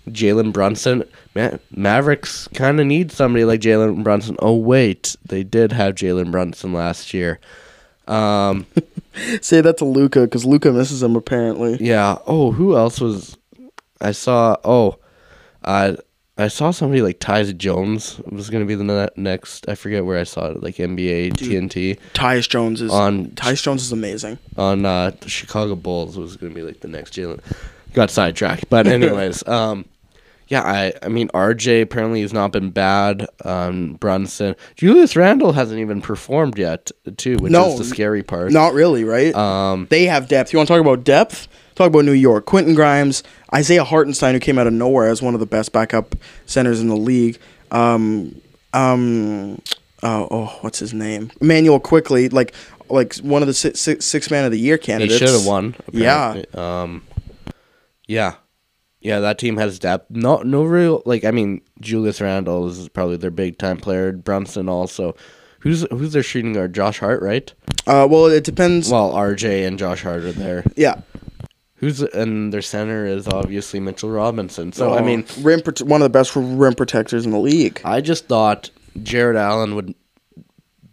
Jalen 0.08 0.54
Brunson, 0.54 1.04
Ma- 1.36 1.58
Mavericks 1.72 2.48
kind 2.50 2.80
of 2.80 2.86
need 2.86 3.12
somebody 3.12 3.46
like 3.46 3.60
Jalen 3.62 4.04
Brunson. 4.04 4.36
Oh 4.40 4.56
wait, 4.56 5.16
they 5.26 5.44
did 5.44 5.72
have 5.72 5.96
Jalen 5.96 6.32
Brunson 6.32 6.74
last 6.74 7.14
year. 7.14 7.40
Um, 8.08 8.66
Say 9.42 9.62
that 9.62 9.78
to 9.80 9.86
Luka 9.86 10.22
because 10.22 10.46
Luka 10.46 10.72
misses 10.72 11.02
him 11.04 11.16
apparently. 11.16 11.78
yeah. 11.82 12.18
Oh, 12.28 12.52
who 12.52 12.78
else 12.78 13.02
was? 13.02 13.36
I 14.00 14.12
saw. 14.12 14.56
Oh, 14.64 14.98
uh, 15.64 15.96
I 16.38 16.50
saw 16.50 16.70
somebody 16.70 17.02
like 17.02 17.20
Tyus 17.20 17.58
Jones 17.58 18.22
was 18.28 18.50
gonna 18.52 18.66
be 18.66 18.76
the 18.76 18.84
ne- 18.84 19.10
next. 19.22 19.68
I 19.68 19.74
forget 19.76 20.06
where 20.06 20.20
I 20.20 20.24
saw 20.24 20.52
it. 20.52 20.62
Like 20.62 20.76
NBA 20.76 21.34
TNT 21.34 21.98
Tyus 22.14 22.48
Jones 22.48 22.80
is 22.82 22.92
on 22.92 23.28
Tyus 23.32 23.64
Jones 23.64 23.82
is 23.84 23.92
amazing. 23.92 24.38
on 24.56 24.86
uh, 24.86 25.12
the 25.20 25.30
Chicago 25.30 25.76
Bulls 25.76 26.16
was 26.18 26.38
going 26.38 26.54
to 26.54 26.56
be 26.56 26.62
like 26.66 26.82
the 26.82 26.88
next 26.88 27.14
Jalen. 27.16 27.40
Got 27.94 28.12
sidetracked, 28.12 28.70
but 28.70 28.86
anyways, 28.98 29.48
um, 29.48 29.86
yeah, 30.48 30.64
I 30.64 30.94
I 31.02 31.08
mean 31.10 31.28
RJ 31.30 31.82
apparently 31.82 32.22
has 32.22 32.34
not 32.34 32.52
been 32.52 32.70
bad. 32.70 33.28
Um, 33.44 33.94
Brunson, 33.94 34.56
Julius 34.76 35.16
Randle 35.16 35.54
hasn't 35.54 35.80
even 35.80 36.02
performed 36.02 36.58
yet, 36.58 36.92
too, 37.18 37.38
which 37.38 37.52
No, 37.52 37.74
is 37.74 37.80
the 37.80 37.84
scary 37.86 38.24
part. 38.24 38.52
Not 38.52 38.74
really, 38.74 39.04
right? 39.04 39.34
Um, 39.36 39.88
they 39.90 40.06
have 40.06 40.28
depth. 40.28 40.54
You 40.54 40.58
want 40.58 40.68
to 40.68 40.74
talk 40.74 40.82
about 40.82 41.04
depth? 41.04 41.48
Talk 41.76 41.88
about 41.88 42.06
New 42.06 42.12
York. 42.14 42.46
Quentin 42.46 42.74
Grimes, 42.74 43.22
Isaiah 43.54 43.84
Hartenstein, 43.84 44.34
who 44.34 44.40
came 44.40 44.58
out 44.58 44.66
of 44.68 44.74
nowhere 44.74 45.08
as 45.10 45.22
one 45.22 45.34
of 45.34 45.40
the 45.40 45.46
best 45.46 45.72
backup 45.72 46.16
centers 46.48 46.82
in 46.82 46.88
the 46.88 46.96
league. 46.98 47.38
Um, 47.72 48.42
um, 48.74 49.62
oh, 50.02 50.28
oh, 50.32 50.58
what's 50.62 50.80
his 50.80 50.94
name? 50.94 51.32
Immanuel 51.42 51.80
Quickley, 51.80 52.30
like 52.30 52.54
like 52.90 53.16
one 53.18 53.42
of 53.44 53.48
the 53.48 53.54
six, 53.54 53.80
six, 53.80 54.06
six 54.06 54.32
man 54.32 54.46
of 54.46 54.52
the 54.52 54.60
year 54.60 54.78
candidates. 54.78 55.20
he 55.20 55.26
should 55.28 55.36
have 55.36 55.46
won. 55.46 55.76
Yeah. 55.92 56.42
Um, 56.54 57.04
yeah, 58.08 58.36
yeah, 59.08 59.20
that 59.22 59.38
team 59.40 59.58
has 59.58 59.80
depth. 59.80 60.12
No, 60.12 60.38
no 60.44 60.64
real 60.64 61.02
like. 61.06 61.24
I 61.26 61.32
mean, 61.32 61.62
Julius 61.82 62.22
Randle 62.22 62.68
is 62.68 62.90
probably 62.90 63.18
their 63.18 63.32
big 63.32 63.58
time 63.58 63.78
player. 63.78 64.12
Brunson 64.12 64.70
also. 64.70 65.16
Who's 65.62 65.88
who's 65.90 66.14
their 66.14 66.22
shooting 66.24 66.54
guard? 66.54 66.74
Josh 66.74 67.00
Hart, 67.00 67.22
right? 67.22 67.52
Uh, 67.88 68.08
well, 68.10 68.28
it 68.28 68.44
depends. 68.44 68.92
Well, 68.92 69.12
RJ 69.14 69.66
and 69.68 69.80
Josh 69.80 70.04
Hart 70.04 70.24
are 70.24 70.32
there. 70.32 70.64
yeah. 70.76 71.02
Who's 71.76 72.02
and 72.02 72.52
their 72.54 72.62
center 72.62 73.06
is 73.06 73.28
obviously 73.28 73.80
Mitchell 73.80 74.10
Robinson. 74.10 74.72
So 74.74 74.94
I 74.94 75.00
Oh, 75.00 75.04
mean, 75.06 75.26
rim 75.42 75.60
prote- 75.62 75.84
one 75.84 76.02
of 76.02 76.06
the 76.06 76.10
best 76.10 76.36
rim 76.36 76.74
protectors 76.74 77.26
in 77.26 77.32
the 77.32 77.40
league. 77.40 77.82
I 77.86 78.02
just 78.02 78.28
thought 78.28 78.70
Jarrett 79.04 79.36
Allen 79.38 79.76
would 79.76 79.94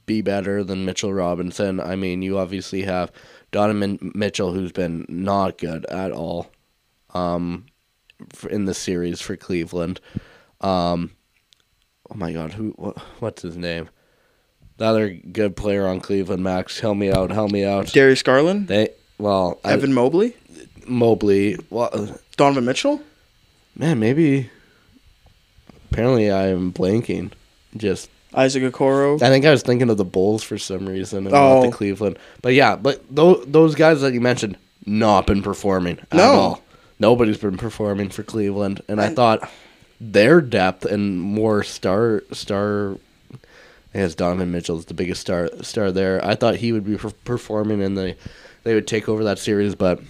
be 0.06 0.20
better 0.20 0.62
than 0.62 0.84
Mitchell 0.84 1.12
Robinson. 1.14 1.80
I 1.80 1.96
mean, 1.96 2.20
you 2.22 2.36
obviously 2.38 2.82
have 2.82 3.10
Donovan 3.50 4.12
Mitchell, 4.14 4.52
who's 4.52 4.72
been 4.72 5.06
not 5.08 5.56
good 5.56 5.86
at 5.86 6.12
all, 6.12 6.48
um, 7.14 7.64
in 8.50 8.64
the 8.64 8.74
series 8.74 9.20
for 9.20 9.36
Cleveland. 9.36 10.00
Um, 10.60 11.12
oh 12.10 12.14
my 12.16 12.32
God, 12.32 12.52
who? 12.52 12.70
What, 12.76 12.98
what's 13.20 13.42
his 13.42 13.56
name? 13.56 13.88
Another 14.78 15.10
good 15.10 15.56
player 15.56 15.86
on 15.86 16.00
Cleveland, 16.00 16.42
Max. 16.42 16.80
Help 16.80 16.96
me 16.96 17.10
out. 17.12 17.30
Help 17.30 17.50
me 17.52 17.64
out. 17.64 17.86
Darius 17.92 18.22
Garland, 18.22 18.66
They 18.68 18.88
well, 19.18 19.60
I- 19.64 19.72
Evan 19.72 19.92
Mobley, 19.92 20.36
Mobley. 20.86 21.56
Well, 21.70 21.90
uh, 21.92 22.06
Donovan 22.36 22.64
Mitchell. 22.64 23.00
man, 23.76 23.98
maybe. 24.00 24.50
Apparently, 25.90 26.30
I 26.30 26.48
am 26.48 26.72
blanking. 26.72 27.30
Just 27.76 28.10
Isaac 28.34 28.62
Okoro. 28.64 29.22
I 29.22 29.28
think 29.28 29.44
I 29.44 29.50
was 29.50 29.62
thinking 29.62 29.90
of 29.90 29.96
the 29.96 30.04
Bulls 30.04 30.42
for 30.42 30.58
some 30.58 30.86
reason 30.88 31.26
and 31.26 31.34
Oh. 31.34 31.60
not 31.62 31.66
the 31.70 31.72
Cleveland. 31.76 32.18
But 32.42 32.54
yeah, 32.54 32.74
but 32.76 33.04
those 33.14 33.44
those 33.46 33.74
guys 33.76 34.00
that 34.00 34.12
you 34.12 34.20
mentioned 34.20 34.56
not 34.86 35.26
been 35.26 35.42
performing 35.42 35.98
at 36.00 36.14
No. 36.14 36.24
all. 36.32 36.63
Nobody's 36.98 37.38
been 37.38 37.56
performing 37.56 38.08
for 38.10 38.22
Cleveland, 38.22 38.80
and 38.88 39.00
I 39.00 39.08
thought 39.08 39.50
their 40.00 40.40
depth 40.40 40.84
and 40.84 41.20
more 41.20 41.62
star 41.62 42.22
star. 42.32 42.96
I 43.94 43.98
guess 43.98 44.14
Donovan 44.16 44.54
is 44.54 44.84
the 44.86 44.94
biggest 44.94 45.20
star 45.20 45.48
star 45.62 45.92
there. 45.92 46.24
I 46.24 46.34
thought 46.34 46.56
he 46.56 46.72
would 46.72 46.84
be 46.84 46.96
per- 46.96 47.10
performing 47.24 47.82
and 47.82 47.96
they 47.96 48.16
they 48.64 48.74
would 48.74 48.88
take 48.88 49.08
over 49.08 49.24
that 49.24 49.38
series, 49.38 49.74
but 49.74 50.00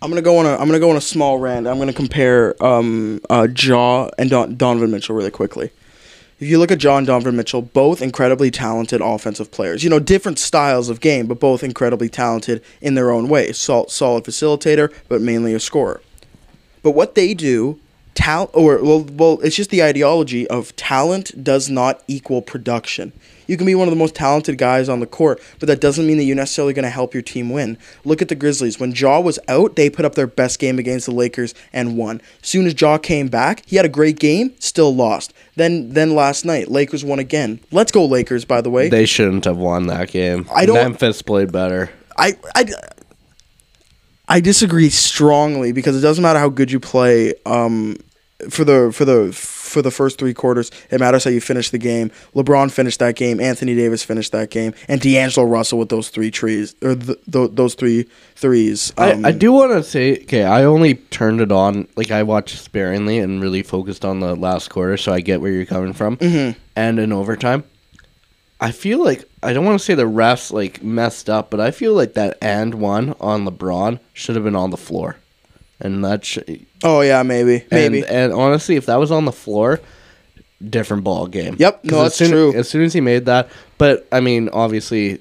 I'm 0.00 0.10
gonna 0.10 0.22
go 0.22 0.38
on 0.38 0.46
a 0.46 0.50
I'm 0.50 0.66
gonna 0.66 0.78
go 0.78 0.90
on 0.90 0.96
a 0.96 1.00
small 1.00 1.38
rant. 1.38 1.66
I'm 1.66 1.78
gonna 1.78 1.92
compare 1.92 2.54
um 2.64 3.20
uh 3.28 3.48
Ja 3.56 4.08
and 4.18 4.30
Don- 4.30 4.56
Donovan 4.56 4.90
Mitchell 4.90 5.16
really 5.16 5.30
quickly. 5.32 5.70
If 6.40 6.48
you 6.48 6.58
look 6.58 6.70
at 6.70 6.78
John 6.78 7.04
Donovan 7.04 7.36
Mitchell, 7.36 7.62
both 7.62 8.02
incredibly 8.02 8.50
talented 8.50 9.00
offensive 9.00 9.50
players. 9.50 9.82
You 9.82 9.90
know, 9.90 10.00
different 10.00 10.38
styles 10.38 10.88
of 10.88 11.00
game, 11.00 11.26
but 11.26 11.40
both 11.40 11.62
incredibly 11.62 12.08
talented 12.08 12.62
in 12.80 12.94
their 12.94 13.10
own 13.10 13.28
way. 13.28 13.52
Sol- 13.52 13.88
solid 13.88 14.24
facilitator, 14.24 14.92
but 15.08 15.20
mainly 15.22 15.54
a 15.54 15.60
scorer. 15.60 16.02
But 16.84 16.92
what 16.92 17.16
they 17.16 17.34
do, 17.34 17.80
tal 18.14 18.48
or 18.52 18.80
well, 18.80 19.00
well, 19.12 19.40
it's 19.42 19.56
just 19.56 19.70
the 19.70 19.82
ideology 19.82 20.46
of 20.46 20.76
talent 20.76 21.42
does 21.42 21.68
not 21.68 22.00
equal 22.06 22.42
production. 22.42 23.12
You 23.46 23.58
can 23.58 23.66
be 23.66 23.74
one 23.74 23.86
of 23.88 23.92
the 23.92 23.98
most 23.98 24.14
talented 24.14 24.56
guys 24.56 24.88
on 24.88 25.00
the 25.00 25.06
court, 25.06 25.38
but 25.58 25.66
that 25.66 25.78
doesn't 25.80 26.06
mean 26.06 26.16
that 26.16 26.24
you're 26.24 26.34
necessarily 26.36 26.72
going 26.72 26.84
to 26.84 26.88
help 26.90 27.12
your 27.12 27.22
team 27.22 27.50
win. 27.50 27.76
Look 28.02 28.22
at 28.22 28.28
the 28.28 28.34
Grizzlies. 28.34 28.80
When 28.80 28.92
Ja 28.92 29.20
was 29.20 29.38
out, 29.48 29.76
they 29.76 29.90
put 29.90 30.06
up 30.06 30.14
their 30.14 30.26
best 30.26 30.58
game 30.58 30.78
against 30.78 31.04
the 31.04 31.12
Lakers 31.12 31.54
and 31.70 31.98
won. 31.98 32.22
As 32.42 32.48
soon 32.48 32.66
as 32.66 32.80
Ja 32.80 32.96
came 32.96 33.28
back, 33.28 33.62
he 33.66 33.76
had 33.76 33.84
a 33.84 33.90
great 33.90 34.18
game, 34.18 34.54
still 34.60 34.94
lost. 34.94 35.34
Then 35.56 35.90
then 35.90 36.14
last 36.14 36.44
night, 36.46 36.70
Lakers 36.70 37.04
won 37.04 37.18
again. 37.18 37.60
Let's 37.70 37.92
go 37.92 38.04
Lakers, 38.06 38.44
by 38.46 38.60
the 38.62 38.70
way. 38.70 38.88
they 38.88 39.04
shouldn't 39.06 39.44
have 39.44 39.58
won 39.58 39.88
that 39.88 40.08
game. 40.10 40.46
I 40.54 40.64
don't- 40.64 40.76
Memphis 40.76 41.20
played 41.20 41.52
better. 41.52 41.90
I, 42.16 42.36
I, 42.54 42.64
I 44.34 44.40
disagree 44.40 44.90
strongly 44.90 45.70
because 45.70 45.96
it 45.96 46.00
doesn't 46.00 46.20
matter 46.20 46.40
how 46.40 46.48
good 46.48 46.72
you 46.72 46.80
play. 46.80 47.34
Um, 47.46 47.96
for 48.50 48.64
the 48.64 48.90
for 48.92 49.04
the 49.04 49.32
for 49.32 49.80
the 49.80 49.92
first 49.92 50.18
three 50.18 50.34
quarters, 50.34 50.72
it 50.90 50.98
matters 50.98 51.22
how 51.22 51.30
you 51.30 51.40
finish 51.40 51.70
the 51.70 51.78
game. 51.78 52.10
LeBron 52.34 52.72
finished 52.72 52.98
that 52.98 53.14
game. 53.14 53.38
Anthony 53.38 53.76
Davis 53.76 54.02
finished 54.02 54.32
that 54.32 54.50
game, 54.50 54.74
and 54.88 55.00
D'Angelo 55.00 55.46
Russell 55.46 55.78
with 55.78 55.88
those 55.88 56.08
three 56.08 56.32
trees 56.32 56.74
or 56.82 56.96
th- 56.96 57.16
th- 57.30 57.50
those 57.52 57.74
three 57.74 58.08
threes. 58.34 58.92
Um, 58.98 59.24
I, 59.24 59.28
I 59.28 59.30
do 59.30 59.52
want 59.52 59.70
to 59.70 59.84
say, 59.84 60.14
okay, 60.22 60.42
I 60.42 60.64
only 60.64 60.94
turned 60.94 61.40
it 61.40 61.52
on, 61.52 61.86
like 61.94 62.10
I 62.10 62.24
watched 62.24 62.58
sparingly 62.58 63.20
and 63.20 63.40
really 63.40 63.62
focused 63.62 64.04
on 64.04 64.18
the 64.18 64.34
last 64.34 64.68
quarter, 64.68 64.96
so 64.96 65.12
I 65.12 65.20
get 65.20 65.40
where 65.40 65.52
you're 65.52 65.64
coming 65.64 65.92
from. 65.92 66.16
Mm-hmm. 66.16 66.58
And 66.74 66.98
in 66.98 67.12
overtime, 67.12 67.62
I 68.60 68.70
feel 68.70 69.02
like 69.04 69.24
I 69.42 69.52
don't 69.52 69.64
want 69.64 69.78
to 69.78 69.84
say 69.84 69.94
the 69.94 70.04
refs 70.04 70.52
like 70.52 70.82
messed 70.82 71.28
up, 71.28 71.50
but 71.50 71.60
I 71.60 71.70
feel 71.70 71.92
like 71.94 72.14
that 72.14 72.38
and 72.40 72.74
one 72.76 73.14
on 73.20 73.44
LeBron 73.46 73.98
should 74.12 74.36
have 74.36 74.44
been 74.44 74.56
on 74.56 74.70
the 74.70 74.76
floor, 74.76 75.16
and 75.80 76.04
that 76.04 76.24
sh- 76.24 76.38
Oh 76.82 77.00
yeah, 77.02 77.22
maybe 77.22 77.64
maybe. 77.70 78.00
And, 78.02 78.10
and 78.10 78.32
honestly, 78.32 78.76
if 78.76 78.86
that 78.86 78.96
was 78.96 79.10
on 79.10 79.24
the 79.24 79.32
floor, 79.32 79.80
different 80.66 81.04
ball 81.04 81.26
game. 81.26 81.56
Yep, 81.58 81.84
no, 81.84 81.98
as 81.98 82.02
that's 82.04 82.16
soon, 82.16 82.30
true. 82.30 82.54
As 82.54 82.68
soon 82.68 82.82
as 82.84 82.92
he 82.94 83.00
made 83.00 83.26
that, 83.26 83.48
but 83.76 84.06
I 84.12 84.20
mean, 84.20 84.48
obviously, 84.50 85.18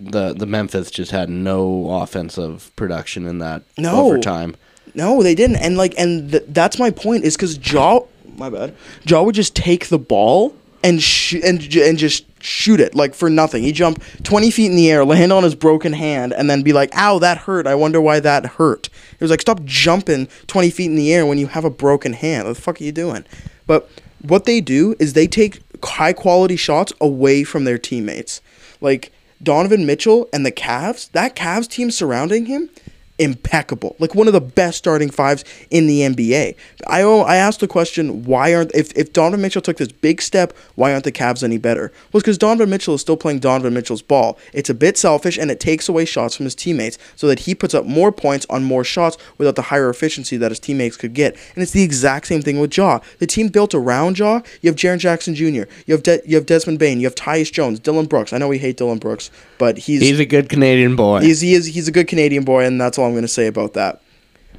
the 0.00 0.32
the 0.34 0.46
Memphis 0.46 0.90
just 0.90 1.10
had 1.10 1.28
no 1.28 1.90
offensive 2.02 2.70
production 2.76 3.26
in 3.26 3.38
that 3.38 3.62
No. 3.78 4.06
overtime. 4.06 4.56
No, 4.94 5.22
they 5.22 5.34
didn't. 5.34 5.56
And 5.56 5.76
like, 5.76 5.94
and 5.98 6.30
th- 6.30 6.44
that's 6.48 6.78
my 6.78 6.90
point 6.90 7.24
is 7.24 7.36
because 7.36 7.58
Ja, 7.72 8.00
my 8.36 8.48
bad, 8.50 8.74
Ja 9.04 9.22
would 9.22 9.34
just 9.34 9.54
take 9.54 9.88
the 9.88 9.98
ball 9.98 10.54
and 10.86 11.02
sh- 11.02 11.34
and 11.42 11.60
and 11.74 11.98
just 11.98 12.24
shoot 12.42 12.78
it 12.80 12.94
like 12.94 13.14
for 13.14 13.28
nothing. 13.28 13.62
He 13.64 13.72
jump 13.72 14.02
twenty 14.22 14.50
feet 14.52 14.70
in 14.70 14.76
the 14.76 14.90
air, 14.90 15.04
land 15.04 15.32
on 15.32 15.42
his 15.42 15.56
broken 15.56 15.92
hand, 15.92 16.32
and 16.32 16.48
then 16.48 16.62
be 16.62 16.72
like, 16.72 16.96
"Ow, 16.96 17.18
that 17.18 17.38
hurt. 17.38 17.66
I 17.66 17.74
wonder 17.74 18.00
why 18.00 18.20
that 18.20 18.46
hurt." 18.46 18.88
It 19.12 19.20
was 19.20 19.30
like, 19.30 19.40
stop 19.40 19.64
jumping 19.64 20.28
twenty 20.46 20.70
feet 20.70 20.86
in 20.86 20.96
the 20.96 21.12
air 21.12 21.26
when 21.26 21.38
you 21.38 21.48
have 21.48 21.64
a 21.64 21.70
broken 21.70 22.12
hand. 22.12 22.46
What 22.46 22.54
the 22.54 22.62
fuck 22.62 22.80
are 22.80 22.84
you 22.84 22.92
doing? 22.92 23.24
But 23.66 23.90
what 24.22 24.44
they 24.44 24.60
do 24.60 24.94
is 25.00 25.12
they 25.12 25.26
take 25.26 25.60
high 25.84 26.12
quality 26.12 26.56
shots 26.56 26.92
away 27.00 27.42
from 27.42 27.64
their 27.64 27.78
teammates. 27.78 28.40
Like 28.80 29.12
Donovan 29.42 29.84
Mitchell 29.84 30.28
and 30.32 30.46
the 30.46 30.52
Cavs, 30.52 31.10
that 31.12 31.34
Cavs 31.34 31.68
team 31.68 31.90
surrounding 31.90 32.46
him, 32.46 32.70
impeccable. 33.18 33.96
Like 33.98 34.14
one 34.14 34.26
of 34.26 34.32
the 34.32 34.40
best 34.40 34.78
starting 34.78 35.10
fives 35.10 35.44
in 35.70 35.86
the 35.86 36.00
NBA. 36.00 36.56
I 36.86 37.02
I 37.02 37.36
asked 37.36 37.60
the 37.60 37.68
question, 37.68 38.24
why 38.24 38.54
aren't 38.54 38.74
if, 38.74 38.92
if 38.96 39.12
Donovan 39.12 39.40
Mitchell 39.42 39.62
took 39.62 39.76
this 39.78 39.92
big 39.92 40.20
step, 40.20 40.52
why 40.74 40.92
aren't 40.92 41.04
the 41.04 41.12
Cavs 41.12 41.42
any 41.42 41.58
better? 41.58 41.92
Well, 42.12 42.20
because 42.20 42.38
Donovan 42.38 42.70
Mitchell 42.70 42.94
is 42.94 43.00
still 43.00 43.16
playing 43.16 43.38
Donovan 43.38 43.74
Mitchell's 43.74 44.02
ball. 44.02 44.38
It's 44.52 44.70
a 44.70 44.74
bit 44.74 44.98
selfish 44.98 45.38
and 45.38 45.50
it 45.50 45.60
takes 45.60 45.88
away 45.88 46.04
shots 46.04 46.36
from 46.36 46.44
his 46.44 46.54
teammates 46.54 46.98
so 47.14 47.26
that 47.28 47.40
he 47.40 47.54
puts 47.54 47.74
up 47.74 47.86
more 47.86 48.12
points 48.12 48.46
on 48.50 48.64
more 48.64 48.84
shots 48.84 49.16
without 49.38 49.56
the 49.56 49.62
higher 49.62 49.88
efficiency 49.88 50.36
that 50.36 50.50
his 50.50 50.60
teammates 50.60 50.96
could 50.96 51.14
get. 51.14 51.34
And 51.54 51.62
it's 51.62 51.72
the 51.72 51.82
exact 51.82 52.26
same 52.26 52.42
thing 52.42 52.60
with 52.60 52.76
Ja. 52.76 53.00
The 53.18 53.26
team 53.26 53.48
built 53.48 53.74
around 53.74 54.18
Ja, 54.18 54.40
you 54.60 54.70
have 54.70 54.76
Jaren 54.76 54.98
Jackson 54.98 55.34
Jr., 55.34 55.64
you 55.86 55.94
have 55.94 56.02
De- 56.02 56.20
you 56.26 56.36
have 56.36 56.46
Desmond 56.46 56.78
Bane, 56.78 57.00
you 57.00 57.06
have 57.06 57.14
Tyus 57.14 57.52
Jones, 57.52 57.78
Dillon 57.78 58.06
Brooks. 58.06 58.32
I 58.32 58.38
know 58.38 58.48
we 58.48 58.58
hate 58.58 58.76
Dillon 58.76 58.98
Brooks, 58.98 59.30
but 59.58 59.78
he's 59.78 60.00
He's 60.02 60.18
a 60.20 60.26
good 60.26 60.48
Canadian 60.48 60.96
boy. 60.96 61.20
He's 61.20 61.40
he 61.40 61.54
is 61.54 61.66
he's 61.66 61.88
a 61.88 61.92
good 61.92 62.08
Canadian 62.08 62.44
boy, 62.44 62.64
and 62.64 62.80
that's 62.80 62.98
all 62.98 63.06
I'm 63.06 63.14
gonna 63.14 63.28
say 63.28 63.46
about 63.46 63.74
that. 63.74 64.00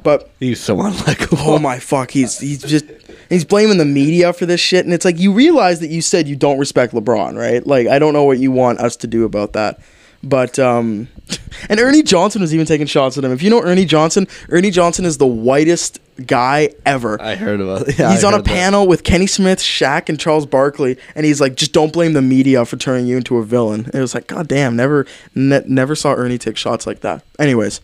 But 0.03 0.29
He's 0.39 0.59
so 0.59 0.77
unlikable. 0.77 1.37
oh 1.45 1.59
my 1.59 1.79
fuck, 1.79 2.11
he's 2.11 2.39
he's 2.39 2.61
just 2.61 2.85
he's 3.29 3.43
blaming 3.45 3.77
the 3.77 3.85
media 3.85 4.31
for 4.33 4.45
this 4.45 4.61
shit, 4.61 4.85
and 4.85 4.93
it's 4.93 5.05
like 5.05 5.19
you 5.19 5.31
realize 5.33 5.79
that 5.79 5.89
you 5.89 6.01
said 6.01 6.27
you 6.27 6.35
don't 6.35 6.59
respect 6.59 6.93
LeBron, 6.93 7.35
right? 7.37 7.65
Like 7.65 7.87
I 7.87 7.97
don't 7.99 8.13
know 8.13 8.23
what 8.23 8.37
you 8.39 8.51
want 8.51 8.79
us 8.79 8.95
to 8.97 9.07
do 9.07 9.25
about 9.25 9.53
that, 9.53 9.79
But 10.23 10.57
um, 10.59 11.07
and 11.69 11.79
Ernie 11.79 12.03
Johnson 12.03 12.41
was 12.41 12.53
even 12.53 12.65
taking 12.65 12.87
shots 12.87 13.17
at 13.17 13.23
him. 13.23 13.31
If 13.31 13.41
you 13.43 13.49
know 13.49 13.61
Ernie 13.61 13.85
Johnson, 13.85 14.27
Ernie 14.49 14.71
Johnson 14.71 15.05
is 15.05 15.17
the 15.17 15.27
whitest 15.27 15.99
guy 16.25 16.69
ever. 16.85 17.21
I 17.21 17.35
heard 17.35 17.61
about. 17.61 17.87
Yeah, 17.97 18.11
he's 18.11 18.23
I 18.23 18.27
on 18.27 18.33
a 18.33 18.37
heard 18.37 18.45
that. 18.45 18.49
panel 18.49 18.87
with 18.87 19.03
Kenny 19.03 19.27
Smith, 19.27 19.59
Shaq, 19.59 20.09
and 20.09 20.19
Charles 20.19 20.45
Barkley, 20.45 20.97
and 21.15 21.25
he's 21.25 21.39
like, 21.39 21.55
"Just 21.55 21.71
don't 21.73 21.93
blame 21.93 22.13
the 22.13 22.21
media 22.21 22.65
for 22.65 22.77
turning 22.77 23.05
you 23.07 23.17
into 23.17 23.37
a 23.37 23.43
villain." 23.43 23.85
And 23.85 23.95
it 23.95 24.01
was 24.01 24.15
like, 24.15 24.27
God 24.27 24.47
damn, 24.47 24.75
never, 24.75 25.05
ne- 25.35 25.63
never 25.67 25.95
saw 25.95 26.13
Ernie 26.13 26.37
take 26.39 26.57
shots 26.57 26.87
like 26.87 27.01
that. 27.01 27.23
Anyways, 27.39 27.79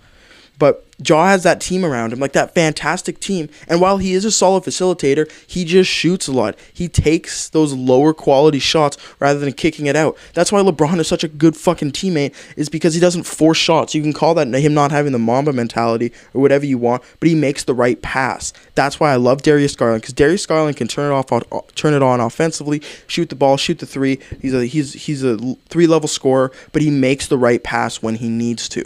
but 0.58 0.86
Ja 1.08 1.28
has 1.28 1.44
that 1.44 1.62
team 1.62 1.84
around 1.84 2.14
him, 2.14 2.20
like 2.20 2.34
that 2.34 2.54
fantastic 2.54 3.20
team. 3.20 3.50
And 3.68 3.82
while 3.82 3.98
he 3.98 4.14
is 4.14 4.26
a 4.26 4.32
solid 4.32 4.64
facilitator, 4.64 5.32
he 5.48 5.66
just 5.66 5.90
shoots 5.90 6.28
a 6.28 6.32
lot. 6.32 6.58
He 6.74 6.88
takes 6.88 7.50
those 7.50 7.74
lower 7.74 8.14
quality 8.14 8.60
shots 8.60 8.98
rather 9.20 9.40
than 9.40 9.54
kicking 9.54 9.86
it 9.86 9.96
out. 9.96 10.18
That's 10.34 10.52
why 10.52 10.62
LeBron 10.62 11.00
is 11.00 11.08
such 11.08 11.24
a 11.24 11.28
good 11.28 11.58
fucking 11.58 11.92
teammate, 11.92 12.34
is 12.56 12.70
because 12.70 12.94
he 12.94 13.00
doesn't 13.00 13.24
force 13.24 13.58
shots. 13.58 13.96
You 13.96 14.02
can 14.02 14.14
call 14.14 14.34
that 14.36 14.48
him 14.54 14.74
not 14.74 14.92
having 14.92 15.12
the 15.12 15.20
Mamba 15.20 15.54
mentality 15.54 16.12
or 16.34 16.42
whatever 16.42 16.66
you 16.66 16.78
want, 16.78 17.04
but 17.20 17.30
he 17.30 17.36
makes 17.36 17.64
the 17.64 17.74
right 17.74 18.02
pass. 18.02 18.54
That's 18.76 19.00
why 19.00 19.12
I 19.12 19.16
love 19.16 19.42
Darius 19.42 19.76
Garland, 19.76 20.02
because 20.02 20.14
Darius 20.14 20.46
Garland 20.46 20.78
can 20.78 20.88
turn 20.88 21.12
it 21.12 21.16
off, 21.16 21.74
turn 21.76 21.94
it 21.94 22.02
on 22.02 22.20
offensively, 22.20 22.82
shoot 23.08 23.30
the 23.30 23.36
ball, 23.36 23.58
shoot 23.58 23.80
the 23.80 23.86
three. 23.86 24.20
He's 24.42 24.54
a 24.54 24.66
he's 24.66 24.94
he's 24.94 25.24
a 25.24 25.38
three 25.70 25.88
level 25.88 26.08
scorer, 26.08 26.52
but 26.72 26.82
he 26.82 26.90
makes 26.90 27.28
the 27.28 27.38
right 27.38 27.64
pass 27.64 28.02
when 28.02 28.16
he 28.16 28.30
needs 28.30 28.70
to. 28.70 28.84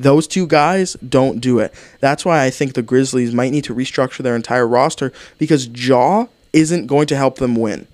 Those 0.00 0.26
two 0.26 0.46
guys 0.46 0.94
don't 1.06 1.40
do 1.40 1.58
it. 1.58 1.74
That's 2.00 2.24
why 2.24 2.42
I 2.42 2.48
think 2.48 2.72
the 2.72 2.80
Grizzlies 2.80 3.34
might 3.34 3.52
need 3.52 3.64
to 3.64 3.74
restructure 3.74 4.22
their 4.22 4.34
entire 4.34 4.66
roster 4.66 5.12
because 5.36 5.68
Ja 5.68 6.26
isn't 6.54 6.86
going 6.86 7.06
to 7.08 7.16
help 7.16 7.36
them 7.36 7.54
win. 7.54 7.86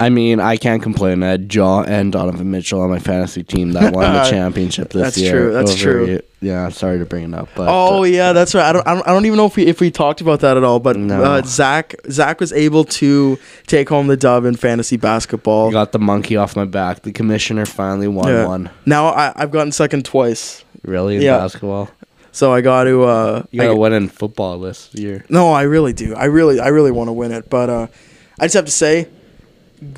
I 0.00 0.10
mean, 0.10 0.38
I 0.38 0.56
can't 0.56 0.80
complain. 0.82 1.22
I 1.24 1.30
had 1.30 1.52
Ja 1.52 1.82
and 1.82 2.12
Donovan 2.12 2.50
Mitchell 2.50 2.80
on 2.80 2.88
my 2.88 3.00
fantasy 3.00 3.42
team 3.42 3.72
that 3.72 3.92
won 3.92 4.12
the 4.14 4.22
championship 4.30 4.90
this 4.90 5.02
That's 5.02 5.18
year. 5.18 5.52
That's 5.52 5.74
true, 5.74 6.06
that's 6.06 6.18
true. 6.20 6.20
Yeah, 6.40 6.68
sorry 6.68 7.00
to 7.00 7.04
bring 7.04 7.24
it 7.24 7.34
up, 7.34 7.48
but 7.56 7.66
Oh 7.68 8.00
uh, 8.00 8.02
yeah, 8.04 8.32
that's 8.32 8.54
right. 8.54 8.64
I 8.64 8.72
don't, 8.72 8.86
I 8.86 8.94
don't, 8.94 9.08
I 9.08 9.12
don't 9.12 9.26
even 9.26 9.36
know 9.36 9.46
if 9.46 9.56
we 9.56 9.66
if 9.66 9.80
we 9.80 9.90
talked 9.90 10.20
about 10.20 10.38
that 10.40 10.56
at 10.56 10.62
all. 10.62 10.78
But 10.78 10.96
No. 10.96 11.20
uh, 11.24 11.42
Zach 11.42 11.96
Zach 12.08 12.38
was 12.38 12.52
able 12.52 12.84
to 12.84 13.36
take 13.66 13.88
home 13.88 14.06
the 14.06 14.16
dub 14.16 14.44
in 14.44 14.54
fantasy 14.54 14.96
basketball. 14.96 15.72
Got 15.72 15.90
the 15.90 15.98
monkey 15.98 16.36
off 16.36 16.54
my 16.54 16.64
back. 16.64 17.02
The 17.02 17.10
commissioner 17.10 17.66
finally 17.66 18.06
won 18.06 18.28
Yeah. 18.28 18.46
one. 18.46 18.70
Now 18.86 19.08
I, 19.08 19.32
I've 19.34 19.50
gotten 19.50 19.72
second 19.72 20.04
twice, 20.04 20.64
Really 20.84 21.16
in 21.16 21.22
Yeah. 21.22 21.38
basketball? 21.38 21.90
so 22.30 22.52
I 22.54 22.60
got 22.60 22.84
to. 22.84 23.02
Uh, 23.02 23.42
You 23.50 23.62
got 23.62 23.64
I- 23.70 23.74
to 23.74 23.76
win 23.76 23.92
in 23.94 24.08
football 24.08 24.60
this 24.60 24.90
year. 24.94 25.24
No, 25.28 25.50
I 25.52 25.62
really 25.62 25.92
do. 25.92 26.14
I 26.14 26.26
really, 26.26 26.60
I 26.60 26.68
really 26.68 26.92
want 26.92 27.08
to 27.08 27.12
win 27.12 27.32
it. 27.32 27.50
But 27.50 27.68
uh, 27.68 27.86
I 28.38 28.44
just 28.44 28.54
have 28.54 28.66
to 28.66 28.70
say, 28.70 29.08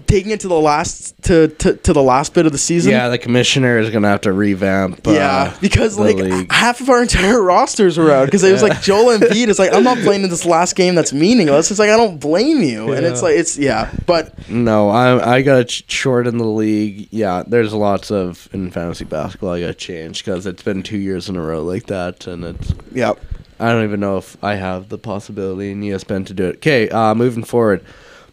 taking 0.07 0.31
it 0.33 0.41
to 0.41 0.49
the 0.49 0.59
last 0.59 1.21
to, 1.25 1.49
to, 1.49 1.75
to 1.77 1.93
the 1.93 2.03
last 2.03 2.35
bit 2.35 2.47
of 2.47 2.53
the 2.53 2.59
season. 2.59 2.93
Yeah, 2.93 3.09
the 3.09 3.19
commissioner 3.19 3.79
is 3.79 3.91
gonna 3.91 4.09
have 4.09 4.21
to 4.23 4.33
revamp. 4.33 5.07
uh, 5.07 5.13
Yeah, 5.13 5.57
because 5.61 5.99
like 5.99 6.17
league. 6.17 6.51
half 6.53 6.81
of 6.81 6.89
our 6.91 7.03
entire 7.03 7.41
rosters 7.43 7.97
were 7.99 8.11
out 8.11 8.27
because 8.27 8.43
it 8.45 8.53
was 8.53 8.63
like 8.63 8.81
Joel 8.83 9.17
Embiid 9.19 9.49
is 9.49 9.59
like 9.59 9.73
I'm 9.73 9.85
not 9.85 9.99
playing 9.99 10.23
in 10.25 10.31
this 10.31 10.45
last 10.45 10.77
game 10.77 10.95
that's 10.95 11.13
meaningless. 11.13 11.71
It's 11.71 11.81
like 11.81 11.91
I 11.91 11.97
don't 11.97 12.19
blame 12.19 12.63
you, 12.63 12.93
and 12.93 13.05
it's 13.07 13.23
like 13.23 13.37
it's 13.37 13.59
yeah, 13.59 13.91
but 14.07 14.49
No, 14.49 14.89
I 14.91 15.37
I 15.37 15.43
got 15.43 15.57
to 15.59 15.65
ch- 15.65 15.91
shorten 15.91 16.39
the 16.39 16.45
league. 16.47 17.09
Yeah, 17.11 17.43
there's 17.47 17.73
lots 17.73 18.11
of 18.11 18.49
in 18.53 18.71
fantasy 18.71 19.05
basketball 19.05 19.51
I 19.53 19.61
got 19.61 19.67
to 19.69 19.75
change 19.75 20.25
because 20.25 20.47
it's 20.47 20.63
been 20.63 20.83
two 20.83 20.99
years 20.99 21.29
in 21.29 21.37
a 21.37 21.43
row 21.43 21.63
like 21.63 21.87
that, 21.87 22.27
and 22.27 22.45
it's 22.45 22.75
yeah, 22.93 23.13
I 23.59 23.73
don't 23.73 23.85
even 23.85 24.01
know 24.01 24.17
if 24.19 24.43
I 24.43 24.55
have 24.57 24.89
the 24.89 24.99
possibility 24.99 25.71
in 25.73 25.81
ESPN 25.81 26.27
to 26.27 26.35
do 26.35 26.45
it. 26.49 26.57
Okay, 26.57 26.89
uh, 26.89 27.15
moving 27.15 27.45
forward, 27.45 27.85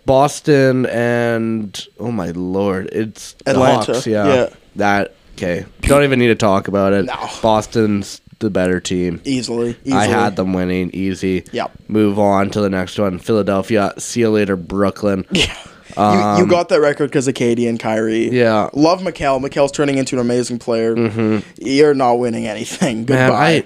Boston 0.07 0.87
and 0.87 1.87
oh 1.99 2.11
my 2.11 2.31
lord, 2.31 2.89
it's 2.91 3.35
Atlanta, 3.45 3.93
Hawks, 3.93 4.07
yeah, 4.07 4.25
yeah. 4.25 4.49
that 4.77 5.13
okay. 5.35 5.65
Don't 5.81 6.03
even 6.03 6.17
need 6.17 6.27
to 6.27 6.35
talk 6.35 6.67
about 6.67 6.93
it. 6.93 7.05
No. 7.05 7.29
Boston's 7.43 8.21
the 8.39 8.49
better 8.49 8.79
team. 8.79 9.21
easily, 9.25 9.75
easily. 9.83 9.93
I 9.93 10.05
had 10.05 10.35
them 10.35 10.53
winning 10.53 10.91
easy. 10.93 11.43
Yep. 11.51 11.71
Move 11.89 12.17
on 12.17 12.49
to 12.51 12.61
the 12.61 12.69
next 12.69 12.97
one. 12.97 13.19
Philadelphia. 13.19 13.93
See 13.97 14.21
you 14.21 14.29
later, 14.29 14.55
Brooklyn. 14.55 15.25
Yeah. 15.31 15.55
Um, 15.95 16.37
you, 16.37 16.43
you 16.43 16.51
got 16.51 16.69
that 16.69 16.79
record 16.79 17.07
because 17.07 17.27
of 17.27 17.33
Katie 17.33 17.65
and 17.65 17.79
Kyrie. 17.79 18.29
Yeah. 18.29 18.69
Love 18.73 19.01
Mikal. 19.01 19.43
Mikal's 19.43 19.71
turning 19.71 19.97
into 19.97 20.15
an 20.15 20.21
amazing 20.21 20.59
player. 20.59 21.41
You're 21.57 21.95
not 21.95 22.19
winning 22.19 22.45
anything. 22.45 23.05
Goodbye. 23.05 23.29
Man, 23.29 23.31
I 23.31 23.63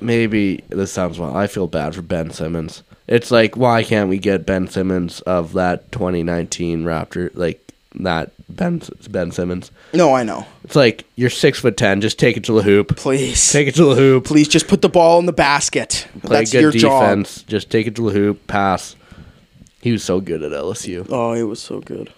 maybe 0.00 0.62
this 0.68 0.92
sounds 0.92 1.18
well. 1.18 1.36
I 1.36 1.48
feel 1.48 1.66
bad 1.66 1.96
for 1.96 2.02
Ben 2.02 2.30
Simmons. 2.30 2.84
It's 3.10 3.30
like 3.32 3.56
why 3.56 3.82
can't 3.82 4.08
we 4.08 4.18
get 4.18 4.46
Ben 4.46 4.68
Simmons 4.68 5.20
of 5.22 5.52
that 5.54 5.90
2019 5.92 6.84
Raptor 6.84 7.30
like 7.34 7.60
that 7.96 8.30
Ben 8.48 8.80
Ben 9.10 9.32
Simmons? 9.32 9.72
no, 9.92 10.14
I 10.14 10.22
know. 10.22 10.46
It's 10.62 10.76
like 10.76 11.04
you're 11.16 11.28
six 11.28 11.58
foot 11.58 11.76
ten. 11.76 12.00
Just 12.00 12.20
take 12.20 12.36
it 12.36 12.44
to 12.44 12.52
the 12.52 12.62
hoop. 12.62 12.96
Please. 12.96 13.50
Take 13.50 13.66
it 13.66 13.74
to 13.74 13.84
the 13.84 13.96
hoop. 13.96 14.24
Please 14.24 14.46
just 14.48 14.68
put 14.68 14.80
the 14.80 14.88
ball 14.88 15.18
in 15.18 15.26
the 15.26 15.32
basket. 15.32 16.06
Play 16.22 16.38
That's 16.38 16.52
good 16.52 16.60
your 16.60 16.72
job. 16.72 17.26
Just 17.48 17.68
take 17.68 17.88
it 17.88 17.96
to 17.96 18.06
the 18.06 18.12
hoop. 18.12 18.46
Pass. 18.46 18.94
He 19.80 19.90
was 19.90 20.04
so 20.04 20.20
good 20.20 20.42
at 20.42 20.52
LSU. 20.52 21.06
Oh, 21.10 21.34
he 21.34 21.42
was 21.42 21.60
so 21.60 21.80
good. 21.80 22.12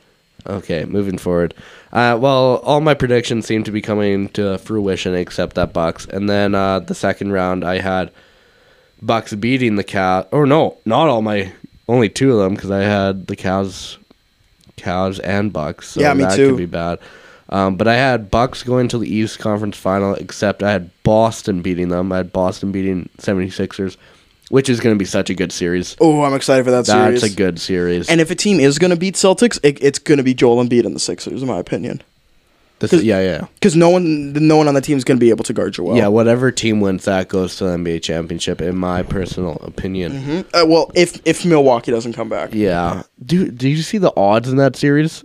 Okay, 0.47 0.85
moving 0.85 1.17
forward. 1.17 1.55
Uh, 1.93 2.19
well, 2.21 2.57
all 2.65 2.81
my 2.81 2.95
predictions 2.95 3.47
seem 3.47 3.63
to 3.65 3.71
be 3.71 3.81
coming 3.81 4.29
to 4.31 4.59
fruition 4.59 5.15
except 5.15 5.55
that 5.55 5.73
Bucks. 5.73 6.05
And 6.07 6.29
then 6.29 6.55
uh, 6.55 6.81
the 6.81 6.95
second 6.95 7.33
round, 7.33 7.65
I 7.65 7.79
had 7.79 8.11
Bucks 9.03 9.35
beating 9.35 9.77
the 9.77 9.85
Cavs. 9.85 10.29
Or 10.31 10.47
no, 10.47 10.79
not 10.85 11.09
all 11.09 11.23
my, 11.23 11.53
only 11.89 12.09
two 12.09 12.33
of 12.33 12.39
them 12.39 12.55
because 12.55 12.71
I 12.71 12.81
had 12.81 13.27
the 13.27 13.37
Cavs, 13.37 13.99
Cavs 14.77 15.21
and 15.23 15.53
Bucks. 15.53 15.89
So 15.89 16.01
Yeah, 16.01 16.15
me 16.15 16.25
that 16.25 16.37
too. 16.37 16.51
Could 16.51 16.59
be 16.59 16.67
bad. 16.67 16.99
Um, 17.49 17.77
but 17.77 17.87
I 17.87 17.97
had 17.97 18.31
Bucks 18.31 18.63
going 18.63 18.89
to 18.89 18.99
the 18.99 19.15
East 19.15 19.39
Conference 19.39 19.77
Final, 19.77 20.15
except 20.15 20.63
I 20.63 20.73
had 20.73 20.91
Boston 21.03 21.61
beating 21.61 21.89
them. 21.89 22.11
I 22.11 22.19
had 22.19 22.33
Boston 22.33 22.73
beating 22.73 23.11
76ers, 23.19 23.99
which 24.49 24.71
is 24.71 24.81
going 24.81 24.95
to 24.95 24.99
be 24.99 25.05
such 25.05 25.29
a 25.29 25.35
good 25.35 25.53
series. 25.53 25.95
Oh, 26.01 26.23
I'm 26.23 26.33
excited 26.33 26.65
for 26.65 26.71
that 26.71 26.87
That's 26.87 26.89
series. 26.89 27.21
That's 27.21 27.33
a 27.35 27.37
good 27.37 27.61
series. 27.61 28.09
and 28.09 28.23
if 28.23 28.31
a 28.31 28.35
team 28.35 28.59
is 28.59 28.79
going 28.79 28.91
to 28.91 28.97
beat 28.97 29.17
Celtics, 29.17 29.59
it, 29.63 29.83
it's 29.83 29.99
going 29.99 30.17
to 30.17 30.25
be 30.25 30.33
Joel 30.33 30.65
Embiid 30.65 30.87
and 30.87 30.97
the 30.97 31.01
Sixers, 31.01 31.43
in 31.43 31.49
my 31.49 31.59
opinion. 31.59 32.03
This- 32.91 33.03
yeah, 33.03 33.21
yeah. 33.21 33.47
Because 33.55 33.77
no 33.77 33.89
one, 33.91 34.33
no 34.33 34.57
one 34.57 34.69
on 34.69 34.75
the 34.75 34.81
team 34.81 34.99
is 34.99 35.05
going 35.05 35.19
to 35.19 35.21
be 35.25 35.31
able 35.31 35.45
to 35.45 35.53
guard 35.53 35.73
Joel. 35.75 35.97
Yeah, 35.97 36.09
whatever 36.09 36.51
team 36.51 36.81
wins 36.81 37.05
that 37.05 37.29
goes 37.29 37.57
to 37.57 37.65
the 37.65 37.71
NBA 37.77 38.03
championship, 38.03 38.61
in 38.61 38.77
my 38.77 39.03
personal 39.03 39.57
opinion. 39.63 40.13
Mhm. 40.13 40.45
Uh, 40.53 40.67
well, 40.67 40.91
if 40.95 41.21
if 41.25 41.45
Milwaukee 41.45 41.91
doesn't 41.93 42.13
come 42.15 42.29
back 42.29 42.51
Yeah. 42.53 43.03
Do 43.25 43.51
Did 43.51 43.69
you 43.69 43.83
see 43.83 43.99
the 43.99 44.13
odds 44.17 44.49
in 44.49 44.57
that 44.57 44.77
series? 44.77 45.25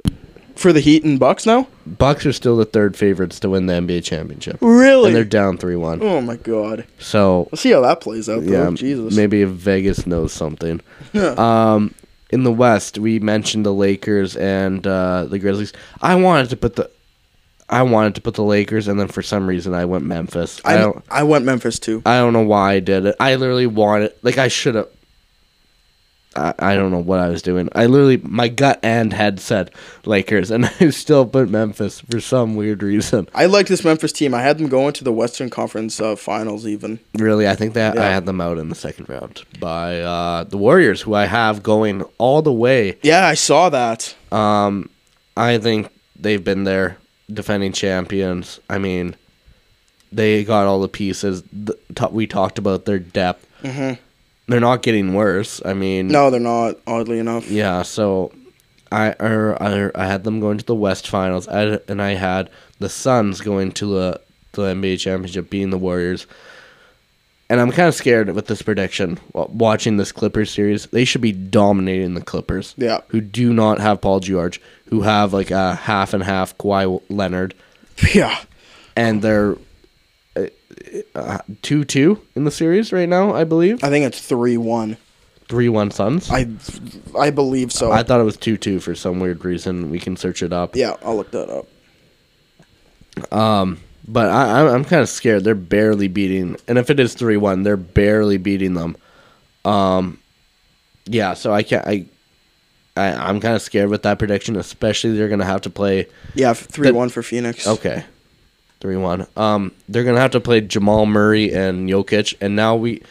for 0.56 0.74
the 0.74 0.80
Heat 0.80 1.04
and 1.04 1.20
Bucks 1.20 1.46
now, 1.46 1.68
Bucks 1.86 2.26
are 2.26 2.34
still 2.34 2.58
the 2.58 2.66
third 2.66 2.98
favorites 2.98 3.40
to 3.42 3.50
win 3.52 3.68
the 3.68 3.76
NBA 3.76 4.02
championship, 4.04 4.58
really? 4.60 5.08
and 5.08 5.16
they're 5.16 5.24
down 5.24 5.56
three 5.60 5.76
one. 5.76 6.02
oh 6.02 6.20
my 6.20 6.36
god. 6.36 6.84
So 6.98 7.48
Let's 7.52 7.62
see 7.62 7.70
how 7.72 7.82
that 7.82 8.02
plays 8.02 8.28
out. 8.28 8.44
Though. 8.44 8.64
yeah, 8.64 8.72
Jesus. 8.72 9.16
maybe 9.16 9.44
if 9.44 9.50
Vegas 9.50 10.08
knows 10.08 10.34
something. 10.34 10.82
Yeah. 11.14 11.36
Um, 11.38 11.94
in 12.32 12.44
the 12.44 12.52
West, 12.52 12.98
we 12.98 13.20
mentioned 13.20 13.66
the 13.66 13.74
Lakers 13.74 14.36
and 14.36 14.86
uh, 14.86 15.26
the 15.30 15.38
Grizzlies. 15.40 15.72
I 16.02 16.16
wanted 16.16 16.50
to 16.50 16.58
put 16.58 16.76
the. 16.76 16.90
I 17.70 17.84
wanted 17.84 18.16
to 18.16 18.22
put 18.22 18.36
the 18.36 18.44
Lakers, 18.44 18.88
and 18.88 19.00
then 19.00 19.08
for 19.08 19.22
some 19.22 19.48
reason 19.48 19.74
I 19.74 19.86
went 19.86 20.06
Memphis. 20.06 20.62
I, 20.64 20.76
I, 20.76 20.78
don't. 20.78 21.06
I 21.10 21.24
went 21.24 21.46
Memphis 21.46 21.80
too. 21.80 22.02
I 22.06 22.18
don't 22.18 22.34
know 22.34 22.44
why 22.44 22.74
I 22.74 22.80
did 22.80 23.06
it. 23.06 23.16
I 23.20 23.36
literally 23.36 23.68
wanted, 23.68 24.14
like, 24.22 24.38
I 24.38 24.48
should 24.48 24.76
have. 24.76 24.88
I, 26.38 26.54
I 26.60 26.76
don't 26.76 26.92
know 26.92 27.00
what 27.00 27.20
I 27.20 27.28
was 27.28 27.42
doing. 27.42 27.68
I 27.74 27.88
literally, 27.88 28.18
my 28.18 28.48
gut 28.48 28.80
and 28.84 29.12
head 29.12 29.40
said 29.42 29.72
Lakers, 30.06 30.50
and 30.50 30.66
I 30.80 30.92
still 30.92 31.26
put 31.26 31.50
Memphis 31.50 32.00
for 32.00 32.22
some 32.22 32.56
weird 32.56 32.84
reason. 32.84 33.28
I 33.34 33.48
like 33.48 33.68
this 33.68 33.84
Memphis 33.84 34.14
team. 34.14 34.34
I 34.34 34.44
had 34.44 34.60
them 34.60 34.70
going 34.70 34.94
to 34.94 35.04
the 35.04 35.12
Western 35.12 35.50
Conference 35.50 36.00
uh, 36.00 36.16
Finals 36.16 36.66
even. 36.66 37.00
Really, 37.16 37.50
I 37.50 37.56
think 37.56 37.74
that 37.74 37.98
I 37.98 38.12
had 38.12 38.26
them 38.26 38.40
out 38.40 38.60
in 38.60 38.70
the 38.70 38.76
second 38.76 39.10
round 39.10 39.44
by 39.60 40.00
uh, 40.00 40.46
the 40.46 40.58
Warriors, 40.58 41.02
who 41.02 41.16
I 41.16 41.26
have 41.26 41.64
going 41.64 42.04
all 42.18 42.42
the 42.42 42.54
way. 42.54 42.98
Yeah, 43.04 43.26
I 43.26 43.34
saw 43.34 43.70
that. 43.70 44.16
Um, 44.32 44.90
I 45.36 45.58
think 45.58 45.90
they've 46.16 46.44
been 46.44 46.64
there, 46.64 46.98
defending 47.32 47.74
champions. 47.74 48.60
I 48.70 48.78
mean, 48.78 49.16
they 50.12 50.44
got 50.44 50.66
all 50.68 50.80
the 50.82 50.88
pieces. 50.88 51.44
The, 51.52 51.78
ta- 51.96 52.10
we 52.10 52.28
talked 52.28 52.58
about 52.58 52.86
their 52.86 53.00
depth. 53.00 53.46
Mhm. 53.64 53.98
They're 54.48 54.60
not 54.62 54.82
getting 54.82 55.14
worse. 55.14 55.62
I 55.66 55.74
mean, 55.74 56.08
No, 56.08 56.30
they're 56.30 56.40
not. 56.40 56.78
Oddly 56.88 57.20
enough. 57.20 57.50
Yeah, 57.52 57.82
so 57.82 58.32
I 58.92 59.10
or, 59.20 59.62
I 59.62 59.92
I 59.94 60.06
had 60.06 60.24
them 60.24 60.40
going 60.40 60.58
to 60.58 60.66
the 60.66 60.76
West 60.76 61.08
Finals, 61.10 61.48
I, 61.50 61.80
and 61.90 62.02
I 62.02 62.12
had 62.14 62.50
the 62.80 62.88
Suns 62.88 63.42
going 63.42 63.74
to 63.74 63.86
the 63.94 64.22
the 64.54 64.62
NBA 64.74 65.00
championship, 65.00 65.50
being 65.50 65.70
the 65.72 65.78
Warriors. 65.78 66.26
And 67.50 67.62
I'm 67.62 67.72
kind 67.72 67.88
of 67.88 67.96
scared 67.96 68.30
with 68.32 68.48
this 68.48 68.62
prediction. 68.62 69.20
Watching 69.34 69.96
this 69.98 70.12
Clippers 70.12 70.52
series, 70.52 70.88
they 70.88 71.06
should 71.06 71.22
be 71.22 71.32
dominating 71.32 72.14
the 72.14 72.22
Clippers. 72.22 72.76
Yeah. 72.78 73.02
who 73.08 73.22
do 73.22 73.54
not 73.54 73.80
have 73.80 74.02
Paul 74.02 74.20
George, 74.20 74.60
who 74.90 75.02
have 75.04 75.32
like 75.32 75.50
a 75.52 75.76
half 75.76 76.14
and 76.14 76.22
half 76.24 76.58
Kawhi 76.58 77.02
Leonard, 77.10 77.54
Yeah. 78.14 78.38
and 78.98 79.22
they're 79.22 79.56
two 81.62 81.84
two 81.86 82.22
in 82.36 82.44
the 82.44 82.52
series 82.52 82.92
right 82.94 83.10
now. 83.10 83.34
I 83.34 83.44
believe 83.44 83.84
I 83.84 83.90
think 83.90 84.06
it's 84.06 84.22
three 84.22 84.58
one. 84.58 84.98
three 85.48 85.70
one 85.70 85.90
Suns. 85.92 86.30
I 86.30 86.48
I 87.18 87.30
believe 87.32 87.72
so. 87.72 87.92
I 87.92 88.04
thought 88.04 88.20
it 88.20 88.24
was 88.26 88.38
two 88.38 88.58
two 88.58 88.80
for 88.80 88.94
some 88.96 89.20
weird 89.20 89.44
reason. 89.46 89.90
We 89.90 90.00
can 90.00 90.16
search 90.18 90.44
it 90.44 90.54
up. 90.54 90.76
yeah, 90.76 90.96
I'll 91.04 91.16
look 91.16 91.32
that 91.32 91.50
up. 91.50 93.34
Um, 93.34 93.80
but 94.08 94.30
I, 94.30 94.60
I'm- 94.60 94.68
I'm 94.74 94.84
kind 94.86 95.02
of 95.02 95.10
scared. 95.10 95.44
They're 95.44 95.56
barely 95.56 96.08
beating, 96.08 96.58
and 96.68 96.78
if 96.78 96.90
it 96.90 97.00
is 97.00 97.14
three 97.14 97.38
one, 97.38 97.64
they're 97.64 97.78
barely 97.78 98.38
beating 98.38 98.74
them. 98.74 98.96
Um, 99.66 100.20
yeah. 101.06 101.34
So 101.34 101.54
I 101.54 101.64
can't. 101.64 101.86
I, 101.88 102.06
I 102.96 103.12
I'm 103.14 103.40
kind 103.40 103.56
of 103.56 103.62
scared 103.62 103.90
with 103.90 104.04
that 104.04 104.18
prediction, 104.20 104.56
especially 104.56 105.18
they're 105.18 105.30
gonna 105.30 105.46
have 105.46 105.62
to 105.62 105.70
play. 105.70 106.08
Yeah, 106.34 106.54
three 106.54 106.92
one 106.92 107.10
for 107.10 107.22
Phoenix. 107.24 107.68
Okay, 107.68 108.04
three 108.80 108.98
one. 108.98 109.28
Um, 109.36 109.72
they're 109.90 110.04
gonna 110.04 110.20
have 110.22 110.32
to 110.32 110.40
play 110.40 110.62
Jamal 110.62 111.06
Murray 111.06 111.54
and 111.54 111.90
Jokic, 111.90 112.34
and 112.42 112.56
now 112.56 112.76
we 112.76 113.02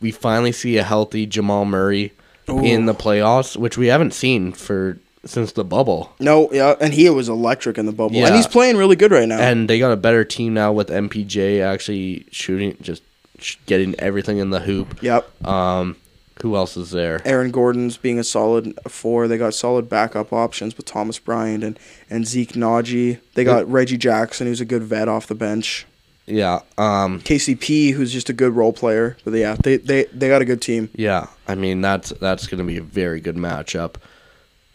we 0.00 0.10
finally 0.10 0.52
see 0.52 0.76
a 0.78 0.82
healthy 0.82 1.26
Jamal 1.26 1.64
Murray 1.64 2.12
in 2.48 2.86
the 2.86 2.94
playoffs, 2.94 3.56
which 3.56 3.76
we 3.76 3.88
haven't 3.88 4.14
seen 4.14 4.52
for 4.52 4.98
since 5.26 5.52
the 5.52 5.64
bubble. 5.64 6.12
No, 6.20 6.48
yeah, 6.52 6.74
and 6.80 6.94
he 6.94 7.08
was 7.10 7.28
electric 7.28 7.78
in 7.78 7.86
the 7.86 7.92
bubble, 7.92 8.16
Yeah. 8.16 8.26
and 8.28 8.36
he's 8.36 8.46
playing 8.46 8.76
really 8.76 8.96
good 8.96 9.10
right 9.12 9.28
now. 9.28 9.38
And 9.38 9.68
they 9.68 9.78
got 9.78 9.92
a 9.92 9.96
better 9.96 10.24
team 10.24 10.54
now 10.54 10.72
with 10.72 10.88
MPJ 10.88 11.60
actually 11.60 12.26
shooting, 12.30 12.76
just 12.80 13.02
sh- 13.38 13.56
getting 13.66 13.94
everything 13.98 14.38
in 14.38 14.50
the 14.50 14.60
hoop. 14.60 15.02
yep, 15.02 15.28
Um, 15.46 15.96
who 16.42 16.54
else 16.56 16.76
is 16.76 16.90
there? 16.90 17.20
Aaron 17.24 17.50
Gordon's 17.50 17.96
being 17.96 18.18
a 18.18 18.24
solid 18.24 18.78
four. 18.88 19.26
They 19.26 19.38
got 19.38 19.54
solid 19.54 19.88
backup 19.88 20.32
options 20.32 20.76
with 20.76 20.86
Thomas 20.86 21.18
Bryant 21.18 21.64
and, 21.64 21.78
and 22.10 22.26
Zeke 22.26 22.52
Nnaji. 22.52 23.18
They 23.34 23.42
got 23.44 23.70
Reggie 23.70 23.96
Jackson, 23.96 24.46
who's 24.46 24.60
a 24.60 24.64
good 24.66 24.82
vet 24.82 25.08
off 25.08 25.26
the 25.26 25.34
bench. 25.34 25.86
Yeah. 26.26 26.60
Um, 26.76 27.20
KCP, 27.20 27.92
who's 27.92 28.12
just 28.12 28.28
a 28.28 28.32
good 28.32 28.54
role 28.54 28.72
player. 28.72 29.16
But 29.24 29.32
yeah, 29.34 29.56
they 29.62 29.76
they, 29.78 30.04
they 30.12 30.28
got 30.28 30.42
a 30.42 30.44
good 30.44 30.60
team. 30.60 30.90
yeah. 30.94 31.28
I 31.48 31.54
mean, 31.54 31.80
that's 31.80 32.10
that's 32.20 32.46
going 32.48 32.58
to 32.58 32.64
be 32.64 32.76
a 32.76 32.82
very 32.82 33.20
good 33.20 33.36
matchup. 33.36 33.94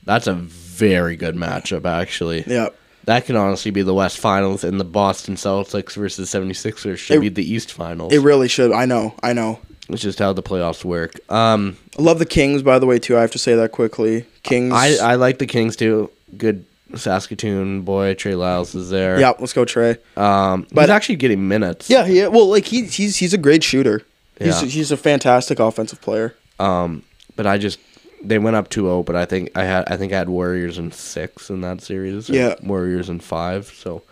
That's 0.05 0.27
a 0.27 0.33
very 0.33 1.15
good 1.15 1.35
matchup, 1.35 1.85
actually. 1.85 2.43
Yep. 2.47 2.75
That 3.05 3.25
can 3.25 3.35
honestly 3.35 3.71
be 3.71 3.81
the 3.81 3.93
West 3.93 4.19
Finals, 4.19 4.63
and 4.63 4.79
the 4.79 4.83
Boston 4.85 5.35
Celtics 5.35 5.93
versus 5.93 6.29
76ers 6.29 6.97
should 6.97 7.17
It- 7.17 7.21
be 7.21 7.29
the 7.29 7.53
East 7.53 7.71
Finals. 7.71 8.13
it 8.13 8.19
really 8.19 8.47
should. 8.47 8.71
I 8.71 8.85
know, 8.85 9.13
I 9.23 9.33
know. 9.33 9.59
It's 9.89 10.01
just 10.03 10.19
how 10.19 10.31
the 10.33 10.43
playoffs 10.43 10.85
work. 10.85 11.19
Um, 11.29 11.77
I 11.97 12.01
love 12.01 12.19
the 12.19 12.25
Kings, 12.25 12.61
by 12.63 12.79
the 12.79 12.85
way, 12.85 12.99
too. 12.99 13.17
I 13.17 13.21
have 13.21 13.31
to 13.31 13.39
say 13.39 13.55
that 13.55 13.71
quickly. 13.71 14.25
Kings. 14.43 14.71
I, 14.73 14.95
I 15.01 15.15
like 15.15 15.39
the 15.39 15.45
Kings 15.47 15.75
too. 15.75 16.09
Good 16.37 16.63
Saskatoon 16.95 17.81
boy. 17.81 18.13
Trey 18.13 18.35
Lyles 18.35 18.73
is 18.75 18.89
there. 18.89 19.19
yeah, 19.19 19.33
let's 19.39 19.53
go, 19.53 19.65
Trey. 19.65 19.97
Um, 20.15 20.65
But- 20.71 20.81
he's 20.83 20.89
actually 20.91 21.15
getting 21.17 21.47
minutes. 21.47 21.89
Yeah, 21.89 22.05
yeah. 22.05 22.27
Well, 22.27 22.47
like 22.47 22.65
he, 22.65 22.85
he's 22.85 23.17
he's 23.17 23.33
a 23.33 23.37
great 23.37 23.63
shooter. 23.63 24.03
He's 24.39 24.61
Yeah. 24.61 24.67
he's 24.69 24.91
a 24.91 24.97
fantastic 24.97 25.59
offensive 25.59 25.99
player. 26.01 26.35
Um, 26.59 27.03
but 27.35 27.45
I 27.47 27.57
just 27.57 27.79
they 28.23 28.37
went 28.37 28.55
up 28.55 28.69
2-0, 28.69 29.05
but 29.05 29.15
I 29.15 29.25
think 29.25 29.51
I 29.55 29.63
had 29.63 29.83
I 29.87 29.97
think 29.97 30.13
I 30.13 30.17
had 30.17 30.29
Warriors 30.29 30.77
in 30.77 30.91
six 30.91 31.49
in 31.49 31.61
that 31.61 31.81
series. 31.81 32.29
Yeah. 32.29 32.55
Warriors 32.61 33.09
in 33.09 33.19
five. 33.19 33.67
So 33.67 34.03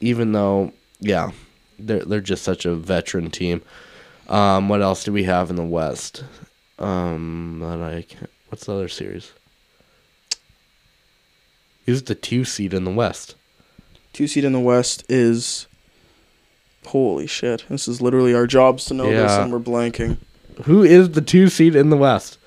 even 0.00 0.32
though, 0.32 0.72
yeah, 1.00 1.30
they're 1.78 2.04
they're 2.04 2.20
just 2.20 2.42
such 2.42 2.64
a 2.64 2.74
veteran 2.74 3.30
team. 3.30 3.62
Um, 4.28 4.68
what 4.68 4.82
else 4.82 5.04
do 5.04 5.12
we 5.12 5.24
have 5.24 5.50
in 5.50 5.56
the 5.56 5.64
West? 5.64 6.24
Um, 6.78 7.60
that 7.60 7.80
I 7.80 8.02
can't, 8.02 8.30
what's 8.48 8.66
the 8.66 8.74
other 8.74 8.88
series? 8.88 9.32
Who's 11.86 12.02
the 12.02 12.14
two 12.14 12.44
seed 12.44 12.72
in 12.72 12.84
the 12.84 12.90
West? 12.90 13.34
Two 14.12 14.26
seed 14.26 14.44
in 14.44 14.52
the 14.52 14.60
West 14.60 15.04
is. 15.08 15.66
Holy 16.86 17.26
shit! 17.26 17.64
This 17.70 17.88
is 17.88 18.02
literally 18.02 18.34
our 18.34 18.46
jobs 18.46 18.84
to 18.86 18.94
know 18.94 19.10
this, 19.10 19.32
and 19.32 19.50
we're 19.50 19.58
blanking. 19.58 20.18
Who 20.64 20.82
is 20.82 21.10
the 21.12 21.22
two 21.22 21.48
seed 21.48 21.74
in 21.74 21.88
the 21.88 21.96
West? 21.96 22.38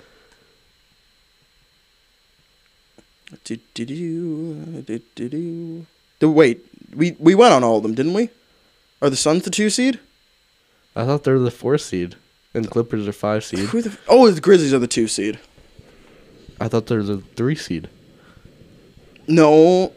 Do, 3.43 3.57
do, 3.73 3.85
do, 3.85 4.81
do, 4.83 4.99
do, 5.15 5.29
do. 5.29 5.85
Do- 6.19 6.31
Wait, 6.31 6.65
we 6.95 7.15
we 7.19 7.35
went 7.35 7.53
on 7.53 7.63
all 7.63 7.77
of 7.77 7.83
them, 7.83 7.93
didn't 7.93 8.13
we? 8.13 8.29
Are 9.01 9.09
the 9.09 9.15
Suns 9.17 9.43
the 9.43 9.49
two 9.49 9.69
seed? 9.69 9.99
I 10.95 11.05
thought 11.05 11.23
they 11.25 11.31
were 11.31 11.39
the 11.39 11.51
four 11.51 11.77
seed, 11.77 12.15
and 12.53 12.69
Clippers 12.71 13.07
are 13.07 13.11
five 13.13 13.43
seed. 13.43 13.59
Who 13.69 13.81
the? 13.81 13.97
Oh, 14.07 14.31
the 14.31 14.41
Grizzlies 14.41 14.73
are 14.73 14.79
the 14.79 14.87
two 14.87 15.07
seed. 15.07 15.39
I 16.59 16.67
thought 16.69 16.87
they 16.87 16.95
were 16.95 17.03
the 17.03 17.17
three 17.35 17.55
seed. 17.55 17.89
No. 19.27 19.91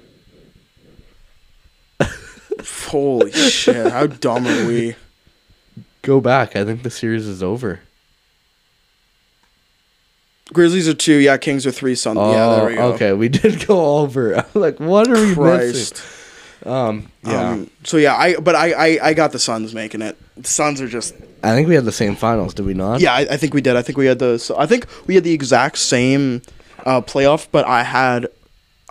Holy 2.88 3.30
shit! 3.32 3.90
How 3.92 4.06
dumb 4.08 4.46
are 4.46 4.66
we? 4.66 4.96
Go 6.02 6.20
back. 6.20 6.56
I 6.56 6.64
think 6.64 6.82
the 6.82 6.90
series 6.90 7.26
is 7.26 7.42
over. 7.42 7.80
Grizzlies 10.52 10.88
are 10.88 10.94
two. 10.94 11.14
Yeah, 11.16 11.36
Kings 11.36 11.66
are 11.66 11.70
three. 11.70 11.94
Suns. 11.94 12.16
yeah, 12.18 12.56
there 12.56 12.66
we 12.66 12.74
go. 12.74 12.80
Oh, 12.82 12.92
Okay, 12.94 13.12
we 13.12 13.28
did 13.40 13.66
go 13.66 13.98
over. 13.98 14.44
Like, 14.54 14.78
what 14.80 15.08
are 15.08 15.14
we 15.26 15.34
Christ. 15.34 15.92
missing? 15.94 16.72
Um, 16.72 17.08
yeah, 17.24 17.50
Um, 17.50 17.70
so 17.84 17.96
yeah, 17.96 18.14
I 18.16 18.36
but 18.36 18.54
I, 18.54 18.72
I 18.72 19.08
I 19.08 19.14
got 19.14 19.32
the 19.32 19.38
Suns 19.38 19.74
making 19.74 20.02
it. 20.02 20.18
The 20.36 20.48
Suns 20.48 20.80
are 20.82 20.88
just 20.88 21.14
I 21.42 21.54
think 21.54 21.68
we 21.68 21.74
had 21.74 21.84
the 21.86 21.92
same 21.92 22.16
finals, 22.16 22.52
did 22.52 22.66
we 22.66 22.74
not? 22.74 23.00
yeah. 23.00 23.14
I, 23.14 23.20
I 23.20 23.36
think 23.38 23.54
we 23.54 23.62
did. 23.62 23.76
I 23.76 23.82
think 23.82 23.96
we 23.96 24.04
had 24.06 24.18
the. 24.18 24.38
So 24.38 24.58
I 24.58 24.66
think 24.66 24.86
we 25.06 25.14
had 25.14 25.24
the 25.24 25.32
exact 25.32 25.78
same 25.78 26.42
uh, 26.84 27.00
playoff, 27.00 27.46
but 27.50 27.66
I 27.66 27.82
had 27.82 28.28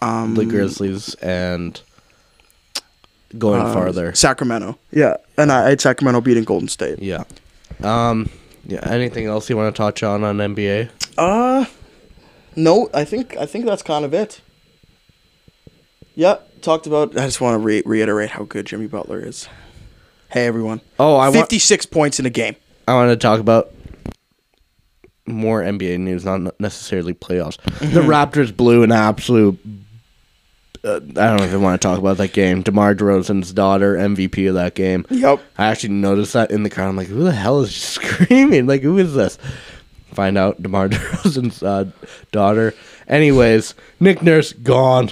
um, 0.02 0.34
the 0.34 0.46
Grizzlies 0.46 1.14
and 1.16 1.80
going 3.38 3.62
uh, 3.62 3.72
farther. 3.74 4.16
Sacramento. 4.16 4.80
Yeah, 4.92 5.18
and 5.38 5.52
I, 5.52 5.66
I 5.68 5.70
had 5.70 5.82
Sacramento 5.82 6.22
beating 6.22 6.46
Golden 6.46 6.70
State. 6.70 7.00
Yeah. 7.00 7.24
Um. 7.84 8.30
Yeah. 8.66 8.88
Anything 8.90 9.26
else 9.26 9.50
you 9.50 9.58
want 9.58 9.74
to 9.76 9.78
touch 9.78 10.04
on 10.04 10.24
on 10.24 10.38
NBA? 10.38 10.90
Uh, 11.18 11.66
no, 12.56 12.90
I 12.94 13.04
think 13.06 13.36
I 13.38 13.46
think 13.46 13.66
that's 13.66 13.82
kind 13.84 14.06
of 14.06 14.14
it. 14.14 14.42
Yeah, 16.16 16.38
talked 16.62 16.86
about. 16.88 17.18
I 17.18 17.26
just 17.26 17.40
want 17.42 17.56
to 17.56 17.60
re- 17.60 17.84
reiterate 17.86 18.32
how 18.32 18.44
good 18.44 18.66
Jimmy 18.66 18.88
Butler 18.88 19.26
is. 19.26 19.48
Hey 20.30 20.46
everyone, 20.46 20.82
Oh, 21.00 21.16
I 21.16 21.26
want. 21.30 21.36
fifty-six 21.36 21.86
points 21.86 22.20
in 22.20 22.26
a 22.26 22.30
game. 22.30 22.56
I 22.88 22.94
want 22.94 23.10
to 23.12 23.16
talk 23.18 23.40
about 23.40 23.72
more 25.26 25.62
NBA 25.62 26.00
news, 26.00 26.26
not 26.26 26.60
necessarily 26.60 27.14
playoffs. 27.14 27.58
The 27.80 28.02
Raptors 28.02 28.56
blew 28.56 28.84
an 28.84 28.92
absolute. 28.92 29.58
Uh, 30.84 30.96
I 30.96 31.38
don't 31.38 31.44
even 31.44 31.62
want 31.62 31.82
to 31.82 31.88
talk 31.88 32.00
about 32.00 32.18
that 32.18 32.34
game. 32.34 32.62
DeMar 32.62 32.96
DeRozan's 32.96 33.52
daughter, 33.52 33.96
MVP 33.96 34.48
of 34.48 34.56
that 34.56 34.76
game. 34.76 35.06
Yep. 35.10 35.42
I 35.58 35.68
actually 35.68 35.94
noticed 35.94 36.34
that 36.34 36.52
in 36.52 36.64
the 36.64 36.70
car. 36.70 36.88
I'm 36.88 36.96
like, 36.96 37.08
who 37.08 37.24
the 37.24 37.32
hell 37.34 37.62
is 37.62 37.76
screaming? 37.76 38.66
Like, 38.68 38.82
who 38.82 38.98
is 38.98 39.14
this? 39.14 39.38
Find 40.14 40.38
out 40.38 40.62
DeMar 40.62 40.90
DeRozan's 40.90 41.62
uh, 41.62 41.86
daughter. 42.32 42.74
Anyways, 43.08 43.76
Nick 44.00 44.22
Nurse 44.22 44.54
gone. 44.54 45.12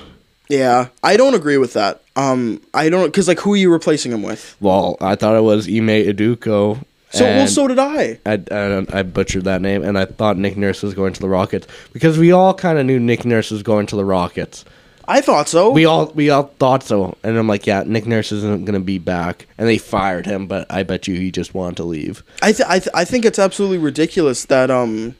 Yeah, 0.50 0.90
I 1.04 1.18
don't 1.18 1.34
agree 1.34 1.58
with 1.58 1.74
that. 1.74 2.02
Um, 2.16 2.62
I 2.74 2.90
don't 2.90 3.08
because 3.08 3.28
like 3.28 3.40
who 3.40 3.54
are 3.54 3.58
you 3.58 3.72
replacing 3.72 4.12
him 4.12 4.24
with? 4.24 4.56
Well, 4.60 4.98
I 5.02 5.16
thought 5.16 5.36
it 5.36 5.44
was 5.44 5.68
Ime 5.68 5.88
Iduko. 5.88 6.84
So 7.10 7.24
well, 7.26 7.48
so 7.48 7.68
did 7.68 7.80
I. 7.80 8.20
I, 8.26 8.42
I, 8.52 9.00
I 9.00 9.04
butchered 9.04 9.46
that 9.46 9.62
name, 9.62 9.84
and 9.84 9.98
I 9.98 10.06
thought 10.06 10.38
Nick 10.38 10.58
Nurse 10.58 10.84
was 10.84 10.94
going 10.94 11.14
to 11.14 11.22
the 11.22 11.30
Rockets 11.30 11.68
because 11.94 12.18
we 12.18 12.32
all 12.32 12.54
kind 12.54 12.78
of 12.78 12.86
knew 12.86 13.00
Nick 13.00 13.24
Nurse 13.24 13.50
was 13.50 13.64
going 13.64 13.88
to 13.88 13.96
the 13.96 14.04
Rockets. 14.06 14.66
I 15.08 15.22
thought 15.22 15.48
so. 15.48 15.72
We 15.72 15.86
all 15.86 16.12
we 16.16 16.30
all 16.30 16.44
thought 16.60 16.84
so, 16.84 17.16
and 17.24 17.38
I'm 17.38 17.48
like, 17.48 17.66
yeah, 17.66 17.84
Nick 17.86 18.06
Nurse 18.06 18.32
isn't 18.32 18.66
going 18.66 18.74
to 18.80 18.84
be 18.86 18.98
back, 19.00 19.48
and 19.58 19.68
they 19.68 19.78
fired 19.78 20.26
him. 20.26 20.48
But 20.48 20.66
I 20.70 20.84
bet 20.84 21.08
you 21.08 21.16
he 21.16 21.32
just 21.32 21.54
wanted 21.54 21.78
to 21.78 21.84
leave. 21.84 22.24
I 22.42 22.52
th- 22.52 22.68
I, 22.68 22.80
th- 22.80 22.92
I 22.94 23.06
think 23.06 23.24
it's 23.26 23.40
absolutely 23.40 23.78
ridiculous 23.78 24.46
that 24.46 24.70
um. 24.70 25.16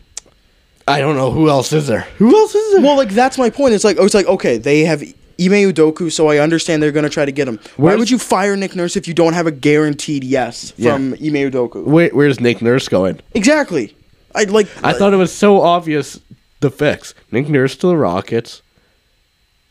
I 0.90 1.00
don't 1.00 1.16
know 1.18 1.32
who 1.32 1.50
else 1.50 1.74
is 1.74 1.88
there. 1.88 2.02
Who 2.18 2.34
else 2.36 2.56
is 2.56 2.74
there? 2.76 2.82
Well, 2.82 2.96
like 2.98 3.10
that's 3.10 3.38
my 3.38 3.50
point. 3.50 3.74
It's 3.74 3.84
like 3.84 3.98
oh, 4.00 4.06
it's 4.06 4.14
like 4.14 4.26
okay, 4.28 4.58
they 4.58 4.86
have 4.86 5.02
Ime 5.02 5.72
Udoka, 5.72 6.12
so 6.12 6.30
I 6.30 6.40
understand 6.40 6.82
they're 6.82 6.92
gonna 6.94 7.10
try 7.10 7.26
to 7.26 7.32
get 7.32 7.48
him. 7.48 7.60
Why 7.78 7.96
would 7.96 8.10
you 8.10 8.18
fire 8.18 8.56
Nick 8.56 8.76
Nurse 8.76 8.96
if 8.98 9.08
you 9.08 9.14
don't 9.14 9.34
have 9.34 9.48
a 9.48 9.52
guaranteed 9.52 10.24
yes 10.24 10.74
Yeah. 10.78 10.94
from 10.94 11.14
Ime 11.14 11.50
Udoka? 11.52 11.84
Wait, 11.84 12.14
where's 12.16 12.40
Nick 12.40 12.62
Nurse 12.62 12.88
going? 12.88 13.20
Exactly. 13.34 13.96
I 14.36 14.44
like. 14.46 14.68
I 14.84 14.94
thought 14.94 15.14
it 15.14 15.18
was 15.18 15.34
so 15.34 15.62
obvious 15.62 16.20
the 16.60 16.72
fix. 16.72 17.14
Nick 17.32 17.50
Nurse 17.50 17.76
to 17.78 17.88
the 17.88 17.98
Rockets, 17.98 18.62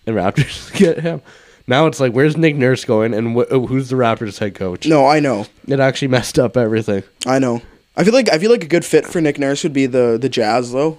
and 0.06 0.16
Raptors 0.16 0.74
get 0.76 1.00
him. 1.00 1.20
Now 1.68 1.86
it's 1.86 1.98
like, 1.98 2.12
where's 2.12 2.36
Nick 2.36 2.54
Nurse 2.56 2.84
going, 2.84 3.12
and 3.12 3.36
wh- 3.36 3.48
who's 3.50 3.88
the 3.88 3.96
Raptors 3.96 4.38
head 4.38 4.54
coach? 4.54 4.86
No, 4.86 5.06
I 5.06 5.18
know. 5.20 5.46
It 5.66 5.80
actually 5.80 6.08
messed 6.16 6.38
up 6.38 6.56
everything. 6.56 7.02
I 7.26 7.38
know. 7.38 7.60
I 7.96 8.04
feel 8.04 8.12
like 8.14 8.30
I 8.32 8.38
feel 8.38 8.50
like 8.50 8.62
a 8.62 8.68
good 8.68 8.84
fit 8.84 9.06
for 9.06 9.20
Nick 9.20 9.38
Nurse 9.38 9.62
would 9.62 9.72
be 9.72 9.86
the 9.86 10.18
the 10.20 10.28
Jazz 10.28 10.72
though. 10.72 10.98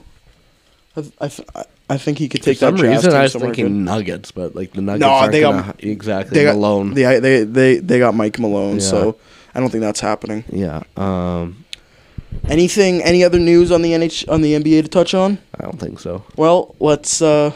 I 0.95 1.03
I, 1.21 1.27
th- 1.27 1.47
I- 1.89 1.97
think 1.97 2.17
he 2.17 2.27
could 2.27 2.41
For 2.41 2.45
take 2.47 2.57
some 2.57 2.75
that 2.75 2.81
Jazz 2.81 3.05
reason, 3.05 3.13
I 3.17 3.21
was 3.23 3.33
thinking 3.35 3.65
good. 3.65 3.71
Nuggets, 3.71 4.31
but 4.31 4.55
like 4.55 4.73
the 4.73 4.81
Nuggets 4.81 4.99
No, 5.01 5.29
they 5.31 5.39
got- 5.41 5.81
exactly 5.83 6.37
They 6.37 6.43
got 6.43 6.55
Malone. 6.55 6.93
They, 6.95 7.19
they 7.19 7.43
they 7.45 7.77
they 7.77 7.99
got 7.99 8.13
Mike 8.15 8.37
Malone, 8.39 8.75
Yeah. 8.75 8.81
so 8.81 9.15
I 9.55 9.59
don't 9.61 9.69
think 9.69 9.81
that's 9.83 9.99
happening. 10.01 10.43
yeah, 10.49 10.83
um, 10.97 11.63
Anything? 12.49 13.01
Any 13.03 13.23
other 13.23 13.39
news 13.39 13.71
on 13.71 13.81
the 13.83 13.93
NH 13.93 14.27
on 14.29 14.41
the 14.41 14.53
NBA 14.53 14.83
to 14.83 14.87
touch 14.89 15.13
on? 15.13 15.37
I 15.59 15.63
don't 15.63 15.79
think 15.79 15.99
so. 15.99 16.23
Well, 16.35 16.75
let's 16.79 17.21
uh, 17.21 17.51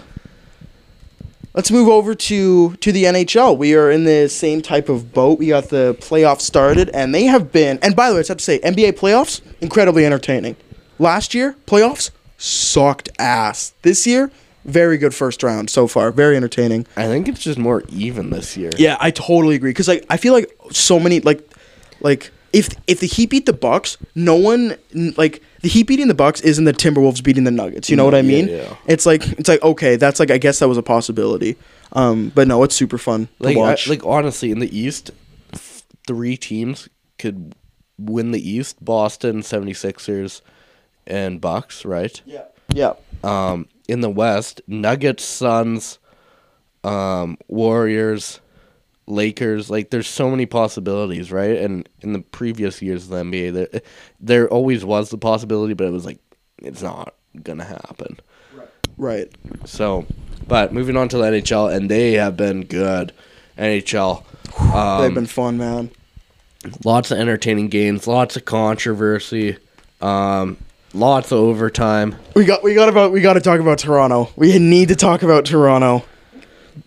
let's 1.53 1.71
move 1.71 1.87
over 1.87 2.15
to 2.15 2.75
to 2.75 2.91
the 2.91 3.05
NHL. 3.05 3.57
We 3.57 3.75
are 3.75 3.91
in 3.91 4.03
the 4.03 4.27
same 4.29 4.61
type 4.61 4.89
of 4.89 5.13
boat. 5.13 5.39
We 5.39 5.47
got 5.47 5.69
the 5.69 5.95
playoffs 5.99 6.41
started, 6.41 6.89
and 6.89 7.13
they 7.13 7.25
have 7.25 7.51
been. 7.51 7.79
And 7.81 7.95
by 7.95 8.09
the 8.09 8.15
way, 8.15 8.21
I 8.21 8.27
have 8.27 8.37
to 8.37 8.43
say, 8.43 8.59
NBA 8.59 8.93
playoffs 8.93 9.41
incredibly 9.61 10.05
entertaining. 10.05 10.55
Last 10.99 11.33
year, 11.33 11.55
playoffs 11.65 12.11
sucked 12.37 13.09
ass. 13.19 13.73
This 13.81 14.05
year, 14.05 14.31
Very 14.63 14.97
good 14.99 15.15
first 15.15 15.41
round 15.41 15.69
so 15.71 15.87
far. 15.87 16.11
Very 16.11 16.35
entertaining. 16.35 16.85
I 16.95 17.07
think 17.07 17.27
it's 17.27 17.41
just 17.41 17.57
more 17.57 17.83
even 17.89 18.29
this 18.29 18.55
year. 18.55 18.69
Yeah, 18.77 18.95
I 18.99 19.09
totally 19.09 19.55
agree. 19.55 19.73
Cause 19.73 19.87
like 19.87 20.05
I 20.09 20.17
feel 20.17 20.33
like 20.33 20.55
so 20.71 20.99
many 20.99 21.19
like 21.21 21.41
like 21.99 22.31
if 22.53 22.69
if 22.85 22.99
the 22.99 23.07
Heat 23.07 23.31
beat 23.31 23.45
the 23.47 23.53
Bucks, 23.53 23.97
no 24.13 24.35
one 24.35 24.77
like 25.17 25.41
the 25.61 25.67
Heat 25.69 25.87
beating 25.87 26.07
the 26.07 26.13
Bucks 26.13 26.41
isn't 26.41 26.63
the 26.65 26.73
Timberwolves 26.73 27.23
beating 27.23 27.43
the 27.43 27.51
Nuggets. 27.51 27.89
You 27.89 27.95
know 27.95 28.05
what 28.05 28.15
I 28.15 28.21
mean? 28.21 28.47
yeah. 28.47 28.75
It's 28.87 29.05
like 29.05 29.27
it's 29.33 29.47
like 29.49 29.61
okay, 29.61 29.95
that's 29.95 30.19
like 30.19 30.31
I 30.31 30.37
guess 30.37 30.59
that 30.59 30.67
was 30.67 30.77
a 30.77 30.83
possibility. 30.83 31.55
Um, 31.93 32.31
but 32.33 32.47
no, 32.47 32.63
it's 32.63 32.75
super 32.75 32.97
fun 32.97 33.27
to 33.39 33.43
Like, 33.43 33.57
I, 33.57 33.59
watch. 33.59 33.87
like 33.87 34.05
honestly, 34.05 34.49
in 34.51 34.59
the 34.59 34.77
East, 34.77 35.11
three 36.07 36.37
teams 36.37 36.87
could 37.19 37.53
win 37.99 38.31
the 38.31 38.49
East: 38.49 38.83
Boston, 38.83 39.41
76ers, 39.41 40.41
and 41.05 41.39
Bucks. 41.41 41.83
Right. 41.85 42.21
yeah, 42.25 42.43
yeah, 42.73 42.93
Um, 43.23 43.67
in 43.87 43.99
the 44.01 44.09
West, 44.09 44.61
Nuggets, 44.67 45.23
Suns, 45.25 45.99
um, 46.83 47.37
Warriors, 47.47 48.39
Lakers. 49.11 49.69
Like, 49.69 49.89
there's 49.89 50.07
so 50.07 50.29
many 50.31 50.45
possibilities, 50.45 51.31
right? 51.31 51.57
And 51.57 51.87
in 52.01 52.13
the 52.13 52.19
previous 52.21 52.81
years 52.81 53.03
of 53.03 53.09
the 53.09 53.17
NBA, 53.23 53.53
there 53.53 53.81
there 54.19 54.49
always 54.49 54.83
was 54.83 55.09
the 55.09 55.17
possibility, 55.17 55.73
but 55.73 55.85
it 55.87 55.91
was 55.91 56.05
like 56.05 56.19
it's 56.59 56.81
not 56.81 57.13
gonna 57.43 57.63
happen. 57.65 58.19
right. 58.55 58.69
right. 58.97 59.29
So, 59.65 60.05
but 60.47 60.73
moving 60.73 60.97
on 60.97 61.09
to 61.09 61.17
the 61.17 61.23
NHL, 61.23 61.73
and 61.73 61.89
they 61.89 62.13
have 62.13 62.35
been 62.37 62.65
good. 62.65 63.13
NHL. 63.57 64.23
Um, 64.73 65.01
They've 65.01 65.13
been 65.13 65.25
fun, 65.27 65.57
man. 65.57 65.91
lots 66.83 67.11
of 67.11 67.17
entertaining 67.19 67.67
games, 67.69 68.07
lots 68.07 68.35
of 68.35 68.45
controversy, 68.45 69.57
um, 70.01 70.57
lots 70.93 71.31
of 71.31 71.37
overtime. 71.39 72.15
We 72.35 72.45
got 72.45 72.63
we 72.63 72.73
got 72.73 72.89
about 72.89 73.11
we 73.11 73.21
got 73.21 73.33
to 73.33 73.41
talk 73.41 73.59
about 73.59 73.77
Toronto. 73.79 74.29
We 74.35 74.57
need 74.59 74.89
to 74.89 74.95
talk 74.95 75.23
about 75.23 75.45
Toronto. 75.45 76.03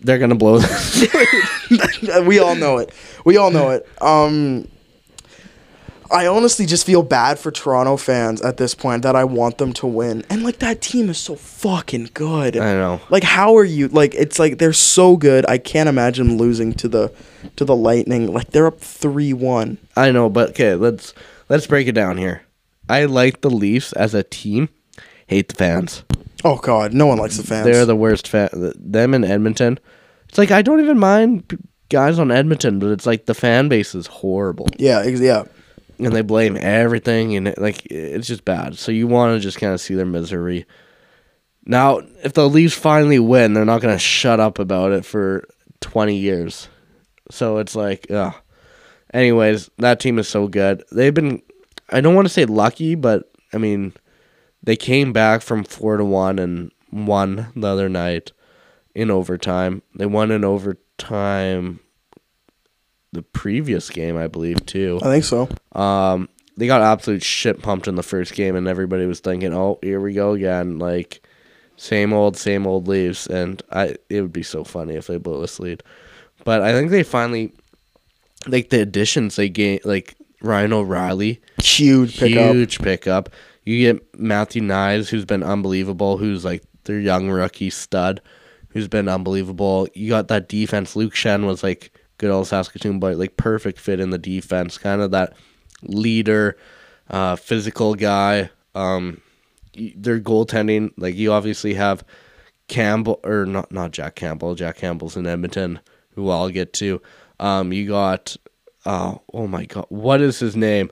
They're 0.00 0.18
gonna 0.18 0.34
blow 0.34 0.60
we 2.24 2.38
all 2.38 2.54
know 2.54 2.78
it. 2.78 2.92
We 3.24 3.36
all 3.36 3.50
know 3.50 3.70
it. 3.70 3.86
Um, 4.00 4.68
I 6.10 6.26
honestly 6.26 6.66
just 6.66 6.86
feel 6.86 7.02
bad 7.02 7.38
for 7.38 7.50
Toronto 7.50 7.96
fans 7.96 8.40
at 8.42 8.56
this 8.56 8.74
point 8.74 9.02
that 9.02 9.16
I 9.16 9.24
want 9.24 9.58
them 9.58 9.72
to 9.74 9.86
win. 9.86 10.24
And 10.30 10.44
like 10.44 10.58
that 10.58 10.80
team 10.80 11.08
is 11.08 11.18
so 11.18 11.34
fucking 11.34 12.10
good. 12.14 12.56
I 12.56 12.74
know. 12.74 13.00
Like 13.10 13.24
how 13.24 13.56
are 13.56 13.64
you 13.64 13.88
like 13.88 14.14
it's 14.14 14.38
like 14.38 14.58
they're 14.58 14.72
so 14.72 15.16
good. 15.16 15.44
I 15.48 15.58
can't 15.58 15.88
imagine 15.88 16.36
losing 16.36 16.72
to 16.74 16.88
the 16.88 17.12
to 17.56 17.64
the 17.64 17.74
Lightning. 17.74 18.32
Like 18.32 18.50
they're 18.50 18.66
up 18.66 18.80
3-1. 18.80 19.78
I 19.96 20.12
know, 20.12 20.28
but 20.28 20.50
okay, 20.50 20.74
let's 20.74 21.14
let's 21.48 21.66
break 21.66 21.88
it 21.88 21.92
down 21.92 22.16
here. 22.16 22.42
I 22.88 23.06
like 23.06 23.40
the 23.40 23.50
Leafs 23.50 23.92
as 23.94 24.14
a 24.14 24.22
team. 24.22 24.68
Hate 25.26 25.48
the 25.48 25.54
fans. 25.54 26.04
Oh 26.44 26.56
god, 26.56 26.92
no 26.92 27.06
one 27.06 27.18
likes 27.18 27.36
the 27.38 27.42
fans. 27.42 27.64
They're 27.64 27.86
the 27.86 27.96
worst 27.96 28.28
fan. 28.28 28.50
Them 28.76 29.14
in 29.14 29.24
Edmonton. 29.24 29.78
It's 30.28 30.38
like 30.38 30.50
I 30.50 30.62
don't 30.62 30.80
even 30.80 30.98
mind 30.98 31.48
p- 31.48 31.56
guys 31.88 32.18
on 32.18 32.30
Edmonton, 32.30 32.78
but 32.78 32.90
it's 32.90 33.06
like 33.06 33.26
the 33.26 33.34
fan 33.34 33.68
base 33.68 33.94
is 33.94 34.06
horrible, 34.06 34.68
yeah, 34.78 35.00
ex- 35.00 35.20
yeah. 35.20 35.44
and 35.98 36.14
they 36.14 36.22
blame 36.22 36.56
everything, 36.60 37.36
and 37.36 37.48
it, 37.48 37.58
like 37.58 37.86
it's 37.86 38.26
just 38.26 38.44
bad. 38.44 38.76
So 38.78 38.92
you 38.92 39.06
want 39.06 39.36
to 39.36 39.40
just 39.40 39.58
kind 39.58 39.72
of 39.72 39.80
see 39.80 39.94
their 39.94 40.04
misery. 40.06 40.66
Now, 41.66 42.00
if 42.22 42.34
the 42.34 42.48
Leafs 42.48 42.74
finally 42.74 43.18
win, 43.18 43.54
they're 43.54 43.64
not 43.64 43.80
going 43.80 43.94
to 43.94 43.98
shut 43.98 44.38
up 44.38 44.58
about 44.58 44.92
it 44.92 45.04
for 45.04 45.44
twenty 45.80 46.16
years. 46.16 46.68
So 47.30 47.56
it's 47.58 47.74
like, 47.74 48.06
ugh. 48.10 48.34
Anyways, 49.14 49.70
that 49.78 50.00
team 50.00 50.18
is 50.18 50.28
so 50.28 50.48
good. 50.48 50.82
They've 50.90 51.14
been, 51.14 51.40
I 51.88 52.00
don't 52.00 52.16
want 52.16 52.26
to 52.26 52.32
say 52.34 52.44
lucky, 52.44 52.96
but 52.96 53.30
I 53.52 53.58
mean, 53.58 53.92
they 54.64 54.76
came 54.76 55.12
back 55.12 55.42
from 55.42 55.62
four 55.64 55.96
to 55.96 56.04
one 56.04 56.38
and 56.38 56.70
won 56.90 57.48
the 57.54 57.66
other 57.68 57.88
night 57.88 58.32
in 58.94 59.10
overtime. 59.10 59.82
They 59.94 60.06
won 60.06 60.30
in 60.30 60.44
overtime 60.44 61.80
the 63.12 63.22
previous 63.22 63.90
game, 63.90 64.16
I 64.16 64.26
believe, 64.26 64.64
too. 64.66 64.98
I 65.02 65.06
think 65.06 65.24
so. 65.24 65.48
Um, 65.78 66.28
they 66.56 66.66
got 66.66 66.82
absolute 66.82 67.22
shit 67.22 67.62
pumped 67.62 67.88
in 67.88 67.94
the 67.96 68.02
first 68.02 68.32
game, 68.34 68.56
and 68.56 68.66
everybody 68.68 69.06
was 69.06 69.20
thinking, 69.20 69.52
"Oh, 69.52 69.78
here 69.82 70.00
we 70.00 70.12
go 70.14 70.32
again." 70.32 70.78
Like 70.78 71.24
same 71.76 72.12
old, 72.12 72.36
same 72.36 72.66
old 72.66 72.86
Leafs, 72.88 73.26
and 73.26 73.60
I 73.70 73.96
it 74.08 74.20
would 74.22 74.32
be 74.32 74.42
so 74.44 74.64
funny 74.64 74.94
if 74.94 75.06
they 75.06 75.18
blew 75.18 75.40
this 75.40 75.58
lead. 75.60 75.82
But 76.44 76.62
I 76.62 76.72
think 76.72 76.90
they 76.90 77.02
finally, 77.02 77.52
like 78.46 78.70
the 78.70 78.80
additions 78.80 79.34
they 79.36 79.48
gained, 79.48 79.84
like 79.84 80.14
Ryan 80.42 80.72
O'Reilly, 80.72 81.40
Huge 81.62 82.18
pickup. 82.18 82.54
huge 82.54 82.78
pickup. 82.78 83.30
You 83.64 83.92
get 83.92 84.20
Matthew 84.20 84.62
Knies, 84.62 85.08
who's 85.08 85.24
been 85.24 85.42
unbelievable, 85.42 86.18
who's 86.18 86.44
like 86.44 86.62
their 86.84 87.00
young 87.00 87.30
rookie 87.30 87.70
stud, 87.70 88.20
who's 88.68 88.88
been 88.88 89.08
unbelievable. 89.08 89.88
You 89.94 90.10
got 90.10 90.28
that 90.28 90.48
defense. 90.48 90.96
Luke 90.96 91.14
Schenn 91.14 91.46
was 91.46 91.62
like 91.62 91.92
good 92.18 92.30
old 92.30 92.46
Saskatoon 92.46 93.00
boy, 93.00 93.16
like 93.16 93.36
perfect 93.36 93.78
fit 93.80 94.00
in 94.00 94.10
the 94.10 94.18
defense, 94.18 94.78
kind 94.78 95.00
of 95.00 95.10
that 95.12 95.34
leader, 95.82 96.56
uh, 97.10 97.36
physical 97.36 97.94
guy. 97.94 98.50
Um, 98.74 99.20
their 99.96 100.20
goaltending, 100.20 100.92
like 100.96 101.16
you 101.16 101.32
obviously 101.32 101.74
have 101.74 102.04
Campbell 102.68 103.20
or 103.24 103.46
not 103.46 103.72
not 103.72 103.92
Jack 103.92 104.14
Campbell. 104.14 104.54
Jack 104.54 104.76
Campbell's 104.76 105.16
in 105.16 105.26
Edmonton, 105.26 105.80
who 106.14 106.28
I'll 106.30 106.50
get 106.50 106.72
to. 106.74 107.00
Um, 107.40 107.72
you 107.72 107.88
got 107.88 108.36
oh 108.84 109.22
oh 109.32 109.46
my 109.46 109.64
god, 109.64 109.86
what 109.88 110.20
is 110.20 110.38
his 110.38 110.54
name? 110.54 110.90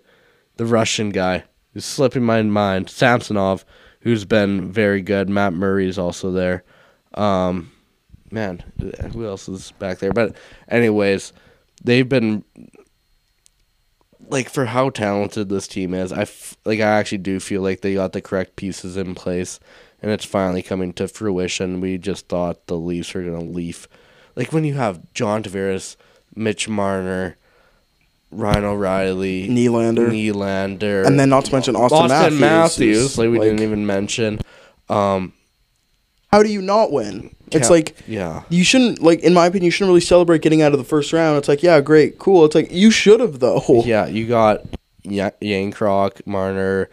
The 0.56 0.66
Russian 0.66 1.11
guy 1.11 1.44
who's 1.72 1.85
slipping 1.85 2.22
my 2.22 2.42
mind. 2.42 2.90
Samsonov, 2.90 3.64
who's 4.00 4.24
been 4.24 4.70
very 4.72 5.02
good. 5.02 5.28
Matt 5.28 5.52
Murray 5.52 5.88
is 5.88 5.98
also 5.98 6.30
there. 6.30 6.64
Um, 7.14 7.72
man, 8.30 8.62
who 9.12 9.26
else 9.26 9.48
is 9.48 9.72
back 9.72 9.98
there? 9.98 10.12
But 10.12 10.37
anyways, 10.68 11.32
they've 11.82 12.08
been 12.08 12.44
like 14.28 14.48
for 14.48 14.64
how 14.64 14.90
talented 14.90 15.48
this 15.48 15.68
team 15.68 15.94
is. 15.94 16.12
I 16.12 16.22
f- 16.22 16.56
like 16.64 16.80
I 16.80 16.98
actually 16.98 17.18
do 17.18 17.38
feel 17.38 17.62
like 17.62 17.80
they 17.80 17.94
got 17.94 18.12
the 18.12 18.22
correct 18.22 18.56
pieces 18.56 18.96
in 18.96 19.14
place, 19.14 19.61
and 20.00 20.11
it's 20.11 20.24
finally 20.24 20.62
coming 20.62 20.92
to 20.94 21.06
fruition. 21.06 21.80
We 21.80 21.98
just 21.98 22.28
thought 22.28 22.66
the 22.66 22.76
Leafs 22.76 23.14
were 23.14 23.22
gonna 23.22 23.40
leaf, 23.40 23.87
like 24.35 24.52
when 24.52 24.64
you 24.64 24.74
have 24.74 25.12
John 25.12 25.42
Tavares, 25.42 25.96
Mitch 26.35 26.68
Marner, 26.68 27.37
Ryan 28.33 28.64
O'Reilly, 28.64 29.49
Nylander. 29.49 30.09
Nylander, 30.11 31.07
And 31.07 31.21
then 31.21 31.29
not 31.29 31.45
to 31.47 31.53
mention 31.53 31.77
Austin, 31.77 31.99
Auston 31.99 32.09
Matthews. 32.09 32.40
Matthews, 32.40 32.97
is, 32.99 33.18
like 33.18 33.31
we 33.31 33.38
didn't 33.38 33.61
even 33.61 33.87
mention. 33.87 34.40
Um, 34.88 35.33
How 36.33 36.42
do 36.42 36.49
you 36.51 36.62
not 36.62 36.90
win? 36.92 37.35
It's 37.51 37.68
like 37.68 37.95
yeah, 38.09 38.45
you 38.49 38.64
shouldn't 38.64 39.03
like 39.03 39.21
in 39.21 39.35
my 39.35 39.45
opinion 39.47 39.66
you 39.66 39.71
shouldn't 39.71 39.90
really 39.90 40.01
celebrate 40.01 40.40
getting 40.40 40.62
out 40.62 40.73
of 40.73 40.79
the 40.79 40.85
first 40.85 41.12
round. 41.12 41.37
It's 41.37 41.49
like, 41.49 41.62
yeah, 41.62 41.81
great, 41.83 42.18
cool. 42.18 42.47
It's 42.47 42.55
like 42.55 42.73
you 42.73 42.90
should 42.90 43.21
have 43.21 43.40
though. 43.40 43.62
yeah. 43.85 44.07
You 44.07 44.27
got 44.27 44.62
ya- 45.03 45.31
Jarnkrok, 45.42 46.27
Marner, 46.27 46.88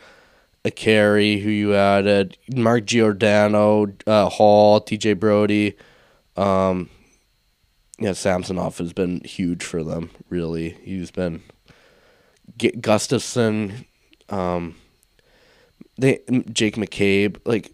Acciari, 0.65 1.41
who 1.41 1.49
you 1.49 1.73
added, 1.75 2.38
Mark 2.54 2.86
Giordano, 2.86 3.88
uh, 4.06 4.28
Hall, 4.28 4.82
T.J. 4.82 5.13
Brodie. 5.13 5.75
Um, 6.36 6.89
yeah, 7.99 8.13
Samsonov 8.13 8.77
has 8.77 8.93
been 8.93 9.21
huge 9.21 9.63
for 9.63 9.83
them. 9.83 10.09
Really, 10.29 10.77
he's 10.83 11.12
been 11.12 11.43
G- 12.57 12.71
Gustafsson, 12.71 13.85
um, 14.29 14.75
they 15.97 16.19
Jake 16.51 16.75
McCabe. 16.75 17.38
Like 17.45 17.71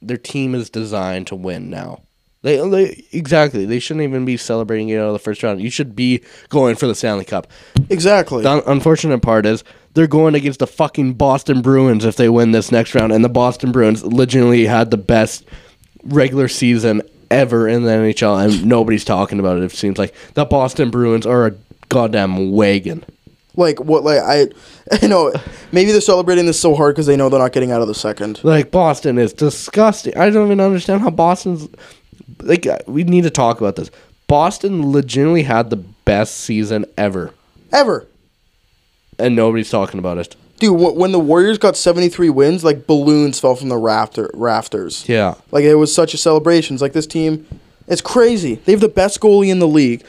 their 0.00 0.16
team 0.16 0.54
is 0.54 0.70
designed 0.70 1.26
to 1.28 1.36
win 1.36 1.70
now. 1.70 2.02
They, 2.42 2.56
they 2.68 3.04
exactly. 3.12 3.64
They 3.64 3.78
shouldn't 3.78 4.04
even 4.04 4.24
be 4.26 4.36
celebrating 4.36 4.90
it 4.90 4.98
out 4.98 5.06
of 5.06 5.12
the 5.14 5.18
first 5.18 5.42
round. 5.42 5.62
You 5.62 5.70
should 5.70 5.96
be 5.96 6.22
going 6.50 6.76
for 6.76 6.86
the 6.86 6.94
Stanley 6.94 7.24
Cup. 7.24 7.46
Exactly. 7.88 8.42
The 8.42 8.50
un- 8.50 8.62
unfortunate 8.66 9.22
part 9.22 9.46
is 9.46 9.64
they're 9.94 10.06
going 10.06 10.34
against 10.34 10.58
the 10.58 10.66
fucking 10.66 11.14
Boston 11.14 11.62
Bruins 11.62 12.04
if 12.04 12.16
they 12.16 12.28
win 12.28 12.52
this 12.52 12.70
next 12.70 12.94
round, 12.94 13.12
and 13.12 13.24
the 13.24 13.30
Boston 13.30 13.72
Bruins 13.72 14.04
legitimately 14.04 14.66
had 14.66 14.90
the 14.90 14.98
best 14.98 15.44
regular 16.04 16.48
season 16.48 17.00
ever 17.34 17.68
in 17.68 17.82
the 17.82 17.90
NHL, 17.90 18.44
and 18.44 18.64
nobody's 18.64 19.04
talking 19.04 19.40
about 19.40 19.58
it. 19.58 19.64
It 19.64 19.72
seems 19.72 19.98
like 19.98 20.14
the 20.34 20.44
Boston 20.44 20.90
Bruins 20.90 21.26
are 21.26 21.46
a 21.46 21.54
goddamn 21.88 22.52
wagon. 22.52 23.04
Like 23.56 23.80
what? 23.80 24.02
Like 24.04 24.20
I, 24.20 24.48
I 25.02 25.06
know 25.06 25.32
maybe 25.72 25.92
they're 25.92 26.00
celebrating 26.00 26.46
this 26.46 26.58
so 26.58 26.74
hard 26.74 26.94
because 26.94 27.06
they 27.06 27.16
know 27.16 27.28
they're 27.28 27.38
not 27.38 27.52
getting 27.52 27.70
out 27.72 27.82
of 27.82 27.88
the 27.88 27.94
second. 27.94 28.42
Like 28.44 28.70
Boston 28.70 29.18
is 29.18 29.32
disgusting. 29.32 30.16
I 30.16 30.30
don't 30.30 30.46
even 30.46 30.60
understand 30.60 31.02
how 31.02 31.10
Boston's 31.10 31.68
like. 32.42 32.66
uh, 32.66 32.78
We 32.86 33.04
need 33.04 33.22
to 33.24 33.30
talk 33.30 33.60
about 33.60 33.76
this. 33.76 33.90
Boston 34.26 34.90
legitimately 34.90 35.42
had 35.42 35.70
the 35.70 35.76
best 35.76 36.38
season 36.38 36.86
ever, 36.96 37.32
Ever, 37.72 38.06
and 39.18 39.36
nobody's 39.36 39.70
talking 39.70 39.98
about 39.98 40.18
it. 40.18 40.34
Dude. 40.66 40.80
wh- 40.80 40.96
When 40.96 41.12
the 41.12 41.18
Warriors 41.20 41.58
got 41.58 41.76
seventy 41.76 42.08
three 42.08 42.30
wins, 42.30 42.64
like 42.64 42.86
balloons 42.86 43.38
fell 43.40 43.54
from 43.56 43.68
the 43.68 43.76
rafter 43.76 44.30
rafters. 44.34 45.08
Yeah, 45.08 45.34
Like 45.50 45.64
it 45.64 45.74
was 45.76 45.94
such 45.94 46.14
a 46.14 46.18
celebration. 46.18 46.74
It's 46.74 46.82
like 46.82 46.92
this 46.92 47.06
team, 47.06 47.46
it's 47.86 48.00
crazy. 48.00 48.56
They 48.64 48.72
have 48.72 48.80
the 48.80 48.88
best 48.88 49.20
goalie 49.20 49.48
in 49.50 49.58
the 49.58 49.68
league. 49.68 50.04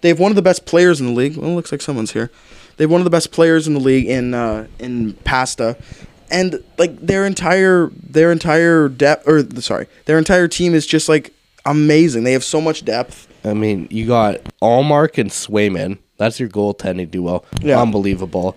They 0.00 0.08
have 0.08 0.18
one 0.18 0.32
of 0.32 0.36
the 0.36 0.42
best 0.42 0.64
players 0.66 1.00
in 1.00 1.06
the 1.08 1.12
league. 1.12 1.36
Well, 1.36 1.50
it 1.50 1.54
looks 1.54 1.70
like 1.72 1.82
someone's 1.82 2.12
here. 2.12 2.30
They 2.76 2.84
have 2.84 2.90
one 2.90 3.00
of 3.02 3.04
the 3.04 3.10
best 3.10 3.30
players 3.32 3.66
in 3.68 3.74
the 3.74 3.80
league 3.80 4.06
in 4.06 4.32
uh, 4.32 4.66
in 4.78 5.12
Pasta, 5.24 5.76
and 6.30 6.62
like 6.78 6.98
their 7.00 7.26
entire 7.26 7.90
their 7.94 8.32
entire 8.32 8.88
depth 8.88 9.28
or 9.28 9.44
sorry 9.60 9.86
their 10.06 10.16
entire 10.18 10.48
team 10.48 10.74
is 10.74 10.86
just 10.86 11.08
like 11.08 11.32
amazing. 11.66 12.24
They 12.24 12.32
have 12.32 12.44
so 12.44 12.60
much 12.60 12.84
depth. 12.84 13.26
I 13.44 13.52
mean, 13.54 13.88
you 13.90 14.06
got 14.06 14.36
Ullmark 14.62 15.18
and 15.18 15.30
Swayman. 15.30 15.98
That's 16.16 16.38
your 16.40 16.48
goaltending 16.48 17.10
duo. 17.10 17.44
Yeah. 17.62 17.80
Unbelievable. 17.80 18.56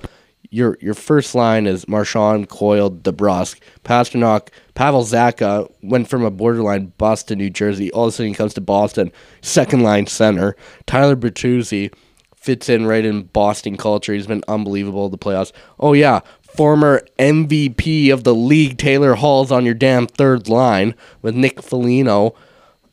Your 0.54 0.78
your 0.80 0.94
first 0.94 1.34
line 1.34 1.66
is 1.66 1.88
Marchand, 1.88 2.48
Coyle, 2.48 2.92
DeBrusk, 2.92 3.60
Pastrnak, 3.84 4.50
Pavel 4.76 5.02
Zacha 5.02 5.68
went 5.82 6.08
from 6.08 6.24
a 6.24 6.30
borderline 6.30 6.94
bust 7.00 7.30
to 7.30 7.36
New 7.36 7.50
Jersey. 7.50 7.92
All 7.92 8.06
of 8.06 8.10
a 8.10 8.12
sudden 8.12 8.28
he 8.28 8.36
comes 8.36 8.54
to 8.54 8.62
Boston, 8.62 9.12
second 9.42 9.82
line 9.82 10.06
center. 10.06 10.56
Tyler 10.86 11.16
Bertuzzi 11.16 11.92
fits 12.36 12.70
in 12.70 12.86
right 12.86 13.04
in 13.04 13.24
Boston 13.24 13.78
culture. 13.78 14.14
He's 14.14 14.28
been 14.28 14.44
unbelievable 14.48 15.10
the 15.10 15.18
playoffs. 15.18 15.52
Oh 15.80 15.94
yeah, 15.94 16.20
former 16.42 17.02
MVP 17.18 18.14
of 18.14 18.24
the 18.24 18.36
league 18.36 18.78
Taylor 18.78 19.16
Hall's 19.16 19.52
on 19.52 19.66
your 19.66 19.74
damn 19.74 20.06
third 20.06 20.48
line 20.48 20.94
with 21.24 21.34
Nick 21.34 21.64
Foligno. 21.64 22.36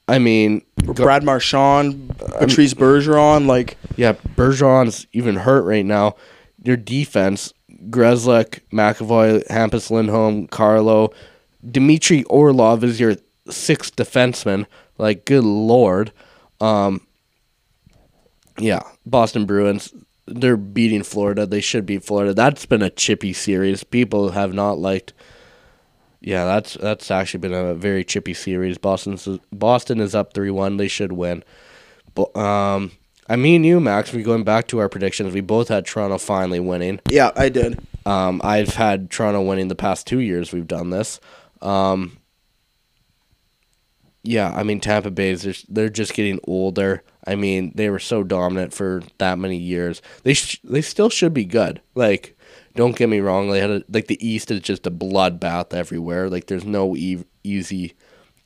I 0.08 0.18
mean, 0.18 0.62
Brad 0.76 1.24
Marchand, 1.24 2.16
Patrice 2.38 2.72
Bergeron, 2.72 3.46
like 3.46 3.76
yeah, 3.96 4.14
Bergeron's 4.34 5.06
even 5.12 5.36
hurt 5.36 5.64
right 5.64 5.84
now. 5.84 6.16
Your 6.62 6.76
defense, 6.76 7.52
Grzelcyk, 7.88 8.60
McAvoy, 8.72 9.46
Hampus 9.48 9.90
Lindholm, 9.90 10.46
Carlo, 10.48 11.12
Dmitry 11.68 12.24
Orlov 12.24 12.84
is 12.84 13.00
your 13.00 13.16
sixth 13.48 13.96
defenseman. 13.96 14.66
Like, 14.98 15.24
good 15.24 15.44
lord. 15.44 16.12
Um, 16.60 17.06
yeah, 18.58 18.82
Boston 19.06 19.46
Bruins, 19.46 19.94
they're 20.26 20.56
beating 20.56 21.02
Florida. 21.02 21.46
They 21.46 21.60
should 21.60 21.86
beat 21.86 22.04
Florida. 22.04 22.34
That's 22.34 22.66
been 22.66 22.82
a 22.82 22.90
chippy 22.90 23.32
series. 23.32 23.84
People 23.84 24.30
have 24.30 24.52
not 24.52 24.78
liked. 24.78 25.12
Yeah, 26.20 26.44
that's 26.44 26.74
that's 26.74 27.10
actually 27.10 27.40
been 27.40 27.54
a 27.54 27.74
very 27.74 28.04
chippy 28.04 28.34
series. 28.34 28.76
Boston's 28.76 29.26
Boston 29.50 30.00
is 30.00 30.14
up 30.14 30.34
three 30.34 30.50
one. 30.50 30.76
They 30.76 30.88
should 30.88 31.12
win. 31.12 31.42
But 32.14 32.36
um, 32.36 32.92
I 33.30 33.36
mean, 33.36 33.62
you 33.62 33.78
Max. 33.78 34.12
We're 34.12 34.24
going 34.24 34.42
back 34.42 34.66
to 34.68 34.80
our 34.80 34.88
predictions. 34.88 35.32
We 35.32 35.40
both 35.40 35.68
had 35.68 35.86
Toronto 35.86 36.18
finally 36.18 36.58
winning. 36.58 36.98
yeah, 37.08 37.30
I 37.36 37.48
did. 37.48 37.78
Um, 38.04 38.40
I've 38.42 38.74
had 38.74 39.08
Toronto 39.08 39.40
winning 39.40 39.68
the 39.68 39.76
past 39.76 40.08
two 40.08 40.18
years. 40.18 40.52
We've 40.52 40.66
done 40.66 40.90
this. 40.90 41.20
Um, 41.62 42.18
yeah, 44.24 44.52
I 44.52 44.64
mean 44.64 44.80
Tampa 44.80 45.12
Bay 45.12 45.30
is 45.30 45.44
just, 45.44 45.72
they're 45.72 45.88
just 45.88 46.12
getting 46.14 46.40
older. 46.48 47.04
I 47.24 47.36
mean 47.36 47.72
they 47.76 47.88
were 47.88 48.00
so 48.00 48.24
dominant 48.24 48.74
for 48.74 49.02
that 49.18 49.38
many 49.38 49.58
years. 49.58 50.02
They 50.24 50.34
sh- 50.34 50.60
they 50.64 50.82
still 50.82 51.08
should 51.08 51.32
be 51.32 51.44
good. 51.44 51.80
Like 51.94 52.36
don't 52.74 52.96
get 52.96 53.08
me 53.08 53.20
wrong. 53.20 53.48
They 53.48 53.60
had 53.60 53.70
a, 53.70 53.84
like 53.88 54.08
the 54.08 54.26
East 54.26 54.50
is 54.50 54.60
just 54.60 54.86
a 54.86 54.90
bloodbath 54.90 55.72
everywhere. 55.72 56.28
Like 56.28 56.46
there's 56.46 56.64
no 56.64 56.96
e- 56.96 57.24
easy 57.44 57.94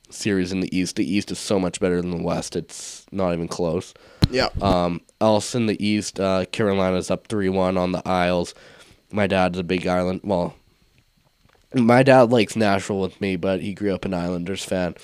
series 0.09 0.51
in 0.51 0.59
the 0.59 0.77
East. 0.77 0.95
The 0.95 1.09
East 1.09 1.31
is 1.31 1.39
so 1.39 1.59
much 1.59 1.79
better 1.79 2.01
than 2.01 2.11
the 2.11 2.23
West. 2.23 2.55
It's 2.55 3.05
not 3.11 3.33
even 3.33 3.47
close. 3.47 3.93
Yeah, 4.31 4.49
Um, 4.61 5.01
else 5.21 5.53
in 5.55 5.67
the 5.67 5.85
East, 5.85 6.19
uh, 6.19 6.45
Carolina's 6.51 7.11
up 7.11 7.27
three 7.27 7.49
one 7.49 7.77
on 7.77 7.91
the 7.91 8.01
Isles. 8.07 8.53
My 9.11 9.27
dad's 9.27 9.59
a 9.59 9.63
big 9.63 9.85
Island. 9.85 10.21
Well, 10.23 10.55
my 11.73 12.03
dad 12.03 12.31
likes 12.31 12.55
Nashville 12.55 12.99
with 12.99 13.19
me, 13.21 13.35
but 13.35 13.61
he 13.61 13.73
grew 13.73 13.93
up 13.93 14.05
an 14.05 14.13
Islanders 14.13 14.63
fan. 14.65 14.95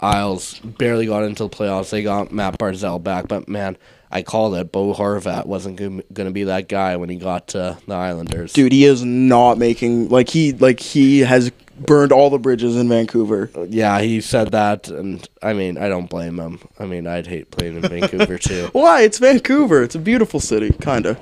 Isles 0.00 0.58
barely 0.58 1.06
got 1.06 1.22
into 1.24 1.44
the 1.44 1.48
playoffs. 1.48 1.90
They 1.90 2.02
got 2.02 2.32
Matt 2.32 2.58
Barzal 2.58 3.02
back, 3.02 3.28
but 3.28 3.48
man, 3.48 3.78
I 4.10 4.22
called 4.22 4.54
it. 4.56 4.70
Bo 4.70 4.92
Horvat 4.92 5.46
wasn't 5.46 5.76
going 5.76 6.02
to 6.12 6.30
be 6.30 6.44
that 6.44 6.68
guy 6.68 6.96
when 6.96 7.08
he 7.08 7.16
got 7.16 7.48
to 7.48 7.78
the 7.86 7.94
Islanders. 7.94 8.52
dude, 8.52 8.72
he 8.72 8.84
is 8.84 9.02
not 9.04 9.56
making 9.56 10.08
like 10.10 10.28
he 10.28 10.52
like 10.52 10.80
he 10.80 11.20
has 11.20 11.50
burned 11.78 12.12
all 12.12 12.30
the 12.30 12.38
bridges 12.38 12.76
in 12.76 12.88
Vancouver. 12.88 13.50
Yeah, 13.68 14.00
he 14.00 14.20
said 14.20 14.52
that, 14.52 14.88
and 14.88 15.28
I 15.42 15.52
mean, 15.52 15.76
I 15.78 15.88
don't 15.88 16.08
blame 16.08 16.38
him. 16.38 16.60
I 16.78 16.86
mean, 16.86 17.06
I'd 17.06 17.26
hate 17.26 17.50
playing 17.50 17.76
in 17.76 17.82
Vancouver 17.82 18.38
too. 18.38 18.68
Why? 18.72 19.02
It's 19.02 19.18
Vancouver. 19.18 19.82
It's 19.82 19.94
a 19.94 20.00
beautiful 20.00 20.40
city, 20.40 20.70
kinda. 20.80 21.18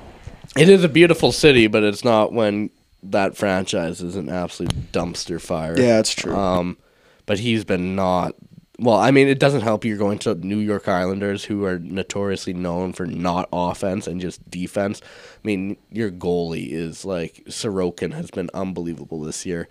It 0.55 0.69
is 0.69 0.83
a 0.83 0.89
beautiful 0.89 1.31
city, 1.31 1.67
but 1.67 1.83
it's 1.83 2.03
not 2.03 2.31
when 2.31 2.69
that 3.01 3.35
franchise 3.35 4.01
is 4.01 4.15
an 4.15 4.29
absolute 4.29 4.91
dumpster 4.91 5.41
fire. 5.41 5.77
Yeah, 5.77 5.99
it's 5.99 6.13
true. 6.13 6.35
Um, 6.35 6.77
but 7.25 7.39
he's 7.39 7.65
been 7.65 7.95
not. 7.95 8.35
Well, 8.79 8.95
I 8.97 9.11
mean, 9.11 9.27
it 9.27 9.39
doesn't 9.39 9.61
help 9.61 9.85
you're 9.85 9.97
going 9.97 10.19
to 10.19 10.35
New 10.35 10.57
York 10.57 10.87
Islanders, 10.87 11.43
who 11.43 11.63
are 11.63 11.79
notoriously 11.79 12.53
known 12.53 12.91
for 12.93 13.05
not 13.05 13.47
offense 13.53 14.07
and 14.07 14.19
just 14.19 14.49
defense. 14.49 14.99
I 15.03 15.39
mean, 15.43 15.77
your 15.91 16.11
goalie 16.11 16.71
is 16.71 17.05
like 17.05 17.43
Sorokin 17.47 18.13
has 18.13 18.31
been 18.31 18.49
unbelievable 18.53 19.21
this 19.21 19.45
year. 19.45 19.69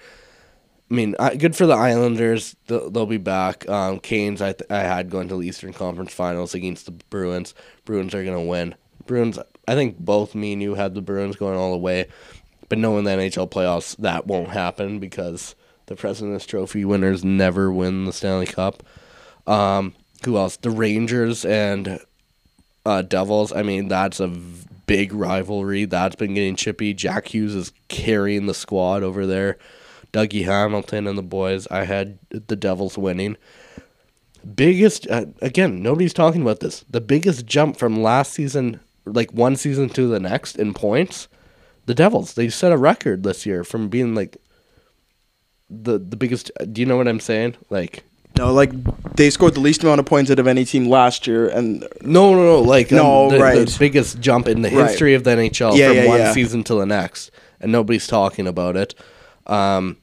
I 0.93 0.95
mean, 0.95 1.17
good 1.39 1.57
for 1.57 1.65
the 1.65 1.73
Islanders. 1.73 2.55
They'll, 2.67 2.91
they'll 2.91 3.07
be 3.07 3.17
back. 3.17 3.67
Um, 3.67 3.99
Canes, 3.99 4.43
I, 4.43 4.53
th- 4.53 4.71
I 4.71 4.81
had 4.81 5.09
going 5.09 5.27
to 5.29 5.37
the 5.37 5.49
Eastern 5.49 5.73
Conference 5.73 6.13
Finals 6.13 6.55
against 6.55 6.85
the 6.85 6.93
Bruins. 6.93 7.55
Bruins 7.87 8.15
are 8.15 8.23
going 8.23 8.37
to 8.37 8.47
win. 8.47 8.75
Bruins, 9.07 9.39
I 9.67 9.75
think 9.75 9.99
both 9.99 10.35
me 10.35 10.53
and 10.53 10.61
you 10.61 10.75
had 10.75 10.95
the 10.95 11.01
Bruins 11.01 11.37
going 11.37 11.57
all 11.57 11.73
the 11.73 11.79
way. 11.79 12.09
But 12.69 12.77
knowing 12.77 13.05
the 13.05 13.13
NHL 13.13 13.51
playoffs, 13.51 13.97
that 13.97 14.27
won't 14.27 14.51
happen 14.51 14.99
because 14.99 15.55
the 15.87 15.97
President's 15.97 16.45
Trophy 16.45 16.85
winners 16.85 17.25
never 17.25 17.73
win 17.73 18.05
the 18.05 18.13
Stanley 18.13 18.45
Cup. 18.45 18.83
Um, 19.47 19.95
who 20.27 20.37
else? 20.37 20.59
The 20.59 20.71
Rangers 20.71 21.47
and 21.47 22.01
uh, 22.85 23.01
Devils. 23.01 23.51
I 23.51 23.63
mean, 23.63 23.89
that's 23.89 24.21
a 24.21 24.29
v- 24.29 24.67
big 24.87 25.15
rivalry. 25.15 25.87
That's 25.87 26.17
been 26.17 26.35
getting 26.35 26.55
chippy. 26.55 26.93
Jack 26.93 27.29
Hughes 27.29 27.55
is 27.55 27.73
carrying 27.89 28.45
the 28.45 28.53
squad 28.53 29.03
over 29.03 29.27
there. 29.27 29.57
Dougie 30.13 30.45
Hamilton 30.45 31.07
and 31.07 31.17
the 31.17 31.23
boys. 31.23 31.67
I 31.71 31.85
had 31.85 32.19
the 32.31 32.57
Devils 32.57 32.99
winning. 32.99 33.37
Biggest 34.55 35.07
uh, 35.09 35.27
again, 35.41 35.83
nobody's 35.83 36.13
talking 36.13 36.43
about 36.43 36.61
this. 36.61 36.85
The 36.91 37.01
biggest 37.01 37.47
jump 37.47 37.77
from 37.77 38.03
last 38.03 38.33
season, 38.33 38.81
like 39.07 39.33
one 39.33 39.55
season 39.57 39.89
to 39.91 40.09
the 40.09 40.19
next 40.19 40.57
in 40.57 40.75
points, 40.75 41.29
the 41.87 41.95
Devils. 41.95 42.35
They 42.35 42.49
set 42.49 42.73
a 42.73 42.77
record 42.77 43.23
this 43.23 43.47
year 43.47 43.63
from 43.63 43.89
being 43.89 44.15
like 44.17 44.37
the 45.71 45.99
the 45.99 46.17
biggest. 46.17 46.51
Do 46.73 46.81
you 46.81 46.87
know 46.87 46.97
what 46.97 47.07
I'm 47.07 47.21
saying? 47.21 47.55
Like 47.71 48.03
No, 48.37 48.53
like 48.53 48.73
they 49.15 49.31
scored 49.31 49.55
the 49.55 49.61
least 49.61 49.85
amount 49.85 50.01
of 50.01 50.07
points 50.07 50.29
out 50.29 50.41
of 50.41 50.49
any 50.49 50.65
team 50.65 50.87
last 50.89 51.29
year, 51.29 51.47
and 51.49 51.87
No, 52.03 52.35
no, 52.35 52.43
no. 52.43 52.61
Like 52.63 52.91
No, 52.91 53.27
um, 53.27 53.31
the, 53.33 53.39
right. 53.39 53.55
the 53.67 53.77
biggest 53.79 54.21
jump 54.21 54.49
in 54.49 54.63
the 54.63 54.71
Right. 54.71 54.89
history 54.89 55.15
of 55.15 55.23
the 55.23 55.31
NHL 55.31 55.77
Yeah, 55.77 55.89
from 55.89 55.97
yeah, 55.99 56.07
one 56.09 56.19
yeah. 56.19 56.33
season 56.33 56.65
to 56.65 56.75
the 56.75 56.85
next, 56.87 57.31
and 57.61 57.71
nobody's 57.71 58.09
talking 58.09 58.49
about 58.49 58.77
it. 58.77 58.97
Um, 59.47 59.99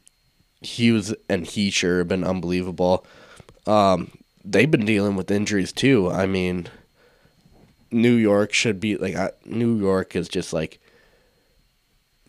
Hughes 0.61 1.13
and 1.29 1.45
Hischier 1.45 1.99
have 1.99 2.07
been 2.07 2.23
unbelievable. 2.23 3.05
Um, 3.65 4.11
they've 4.43 4.69
been 4.69 4.85
dealing 4.85 5.15
with 5.15 5.31
injuries 5.31 5.71
too. 5.71 6.09
I 6.09 6.25
mean, 6.25 6.67
New 7.91 8.15
York 8.15 8.53
should 8.53 8.79
be 8.79 8.97
like 8.97 9.15
I, 9.15 9.31
New 9.45 9.77
York 9.77 10.15
is 10.15 10.27
just 10.27 10.53
like 10.53 10.79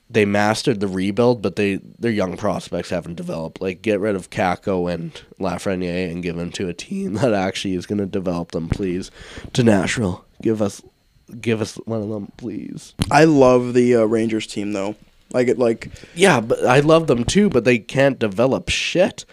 they 0.09 0.25
mastered 0.25 0.81
the 0.81 0.89
rebuild, 0.89 1.41
but 1.41 1.57
they 1.57 1.77
their 1.99 2.11
young 2.11 2.37
prospects 2.37 2.91
haven't 2.91 3.15
developed. 3.15 3.61
Like 3.61 3.83
get 3.83 4.01
rid 4.01 4.17
of 4.17 4.31
Kakko 4.31 4.93
and 4.93 5.13
Lafreniere 5.39 6.11
and 6.11 6.23
give 6.23 6.37
them 6.37 6.51
to 6.53 6.69
a 6.69 6.75
team 6.75 7.15
that 7.15 7.33
actually 7.33 7.75
is 7.75 7.87
going 7.87 7.99
to 7.99 8.07
develop 8.07 8.53
them. 8.53 8.69
Please, 8.69 9.11
to 9.53 9.63
Nashville, 9.63 10.25
give 10.43 10.61
us 10.61 10.83
give 11.41 11.61
us 11.61 11.77
one 11.85 12.03
of 12.03 12.09
them, 12.09 12.33
please. 12.37 12.95
I 13.11 13.25
love 13.25 13.75
the 13.75 13.97
uh, 13.97 14.05
Rangers 14.05 14.47
team 14.47 14.73
though. 14.73 14.97
Like 15.33 15.49
it, 15.49 15.59
like 15.59 15.91
Yeah, 16.15 16.41
but 16.41 16.65
I 16.65 16.81
love 16.81 17.07
them 17.07 17.25
too, 17.25 17.49
but 17.49 17.65
they 17.65 17.79
can't 17.79 18.19
develop 18.19 18.69
shit. 18.69 19.25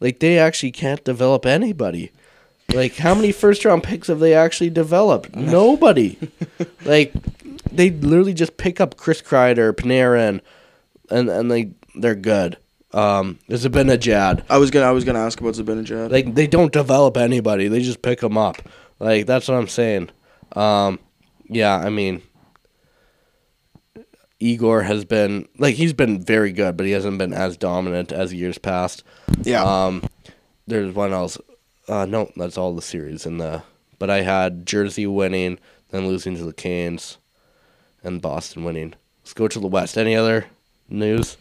Like 0.00 0.18
they 0.18 0.38
actually 0.38 0.72
can't 0.72 1.04
develop 1.04 1.46
anybody. 1.46 2.10
Like 2.72 2.96
how 2.96 3.14
many 3.14 3.32
first 3.32 3.64
round 3.64 3.82
picks 3.82 4.08
have 4.08 4.20
they 4.20 4.34
actually 4.34 4.70
developed? 4.70 5.34
Nobody. 5.34 6.18
like 6.84 7.12
they 7.70 7.90
literally 7.90 8.34
just 8.34 8.56
pick 8.56 8.80
up 8.80 8.96
Chris 8.96 9.22
Kreider, 9.22 9.72
Panarin, 9.72 10.40
and 11.10 11.28
and 11.28 11.50
they 11.50 11.70
they're 11.94 12.14
good. 12.14 12.58
Um, 12.92 13.40
there's 13.48 13.66
been 13.68 13.90
a 13.90 13.98
Jad. 13.98 14.44
I 14.48 14.58
was 14.58 14.70
gonna, 14.70 14.86
I 14.86 14.92
was 14.92 15.04
gonna 15.04 15.18
ask 15.18 15.40
about 15.40 15.54
Zibanejad. 15.54 16.12
Like 16.12 16.34
they 16.34 16.46
don't 16.46 16.72
develop 16.72 17.16
anybody. 17.16 17.66
They 17.66 17.80
just 17.80 18.02
pick 18.02 18.20
them 18.20 18.38
up. 18.38 18.62
Like 19.00 19.26
that's 19.26 19.48
what 19.48 19.56
I'm 19.56 19.68
saying. 19.68 20.10
Um, 20.52 21.00
yeah, 21.48 21.76
I 21.76 21.90
mean, 21.90 22.22
Igor 24.44 24.82
has 24.82 25.04
been 25.04 25.48
like 25.58 25.74
he's 25.76 25.92
been 25.94 26.22
very 26.22 26.52
good, 26.52 26.76
but 26.76 26.84
he 26.86 26.92
hasn't 26.92 27.16
been 27.18 27.32
as 27.32 27.56
dominant 27.56 28.12
as 28.12 28.34
years 28.34 28.58
past. 28.58 29.02
yeah, 29.42 29.62
Um, 29.64 30.02
there's 30.66 30.94
one 30.94 31.12
else. 31.12 31.38
Uh, 31.88 32.04
no, 32.06 32.30
that's 32.36 32.58
all 32.58 32.74
the 32.74 32.82
series 32.82 33.24
in 33.26 33.38
the. 33.38 33.62
But 33.98 34.10
I 34.10 34.20
had 34.22 34.66
Jersey 34.66 35.06
winning, 35.06 35.58
then 35.90 36.06
losing 36.06 36.36
to 36.36 36.44
the 36.44 36.52
Canes, 36.52 37.16
and 38.02 38.20
Boston 38.20 38.64
winning. 38.64 38.94
Let's 39.22 39.32
go 39.32 39.48
to 39.48 39.58
the 39.60 39.66
West. 39.66 39.96
Any 39.96 40.14
other 40.14 40.46
news? 40.88 41.36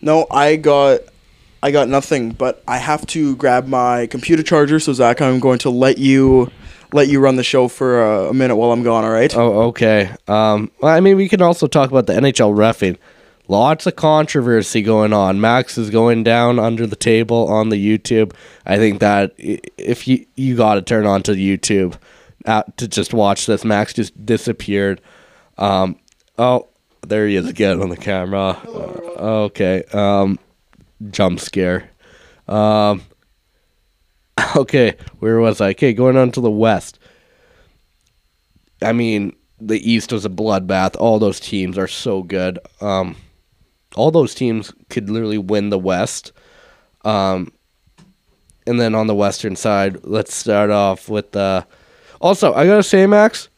no, 0.00 0.26
I 0.30 0.56
got, 0.56 1.00
I 1.62 1.70
got 1.70 1.88
nothing. 1.88 2.30
But 2.32 2.62
I 2.66 2.78
have 2.78 3.06
to 3.08 3.36
grab 3.36 3.66
my 3.68 4.06
computer 4.08 4.42
charger. 4.42 4.80
So 4.80 4.92
Zach, 4.92 5.20
I'm 5.20 5.38
going 5.38 5.58
to 5.60 5.70
let 5.70 5.98
you, 5.98 6.50
let 6.94 7.08
you 7.08 7.20
run 7.20 7.36
the 7.36 7.44
show 7.44 7.66
for 7.68 8.02
a, 8.02 8.30
a 8.30 8.34
minute 8.34 8.56
while 8.56 8.72
I'm 8.72 8.84
gone. 8.84 9.04
All 9.04 9.10
right? 9.10 9.34
Oh, 9.36 9.62
okay. 9.68 10.14
Um, 10.28 10.70
well, 10.80 10.94
I 10.94 11.00
mean, 11.00 11.16
we 11.16 11.28
can 11.28 11.42
also 11.42 11.66
talk 11.66 11.90
about 11.90 12.06
the 12.06 12.14
NHL 12.14 12.54
refing. 12.54 12.96
lots 13.48 13.84
of 13.86 13.96
controversy 13.96 14.80
going 14.80 15.12
on. 15.12 15.40
Max 15.40 15.76
is 15.76 15.90
going 15.90 16.22
down 16.22 16.58
under 16.58 16.86
the 16.86 16.96
table 16.96 17.48
on 17.48 17.68
the 17.68 17.76
YouTube. 17.76 18.32
I 18.64 18.76
think 18.76 19.00
that 19.00 19.34
if 19.36 20.08
you 20.08 20.24
you 20.36 20.56
got 20.56 20.74
to 20.76 20.82
turn 20.82 21.04
on 21.04 21.22
to 21.24 21.32
YouTube 21.32 21.98
uh, 22.46 22.62
to 22.76 22.88
just 22.88 23.12
watch 23.12 23.46
this. 23.46 23.64
Max 23.64 23.92
just 23.92 24.24
disappeared. 24.24 25.00
Um, 25.58 25.98
oh, 26.38 26.68
there 27.02 27.26
he 27.26 27.36
is 27.36 27.48
again 27.48 27.82
on 27.82 27.88
the 27.88 27.96
camera. 27.96 28.58
Uh, 28.66 29.44
okay. 29.46 29.84
Um, 29.92 30.38
jump 31.10 31.40
scare. 31.40 31.90
Um, 32.48 33.02
okay, 34.56 34.96
where 35.18 35.38
was 35.38 35.60
I? 35.60 35.70
Okay, 35.70 35.92
going 35.92 36.16
on 36.16 36.30
to 36.32 36.40
the 36.40 36.50
west. 36.50 36.98
I 38.82 38.92
mean, 38.92 39.34
the 39.60 39.78
East 39.90 40.12
was 40.12 40.24
a 40.24 40.30
bloodbath. 40.30 40.96
All 40.98 41.18
those 41.18 41.40
teams 41.40 41.78
are 41.78 41.88
so 41.88 42.22
good. 42.22 42.58
Um, 42.80 43.16
all 43.96 44.10
those 44.10 44.34
teams 44.34 44.72
could 44.90 45.08
literally 45.08 45.38
win 45.38 45.70
the 45.70 45.78
West. 45.78 46.32
Um, 47.04 47.52
and 48.66 48.80
then 48.80 48.94
on 48.94 49.06
the 49.06 49.14
Western 49.14 49.56
side, 49.56 50.04
let's 50.04 50.34
start 50.34 50.70
off 50.70 51.08
with 51.08 51.32
the. 51.32 51.66
Also, 52.20 52.54
I 52.54 52.66
gotta 52.66 52.82
say, 52.82 53.06
Max, 53.06 53.48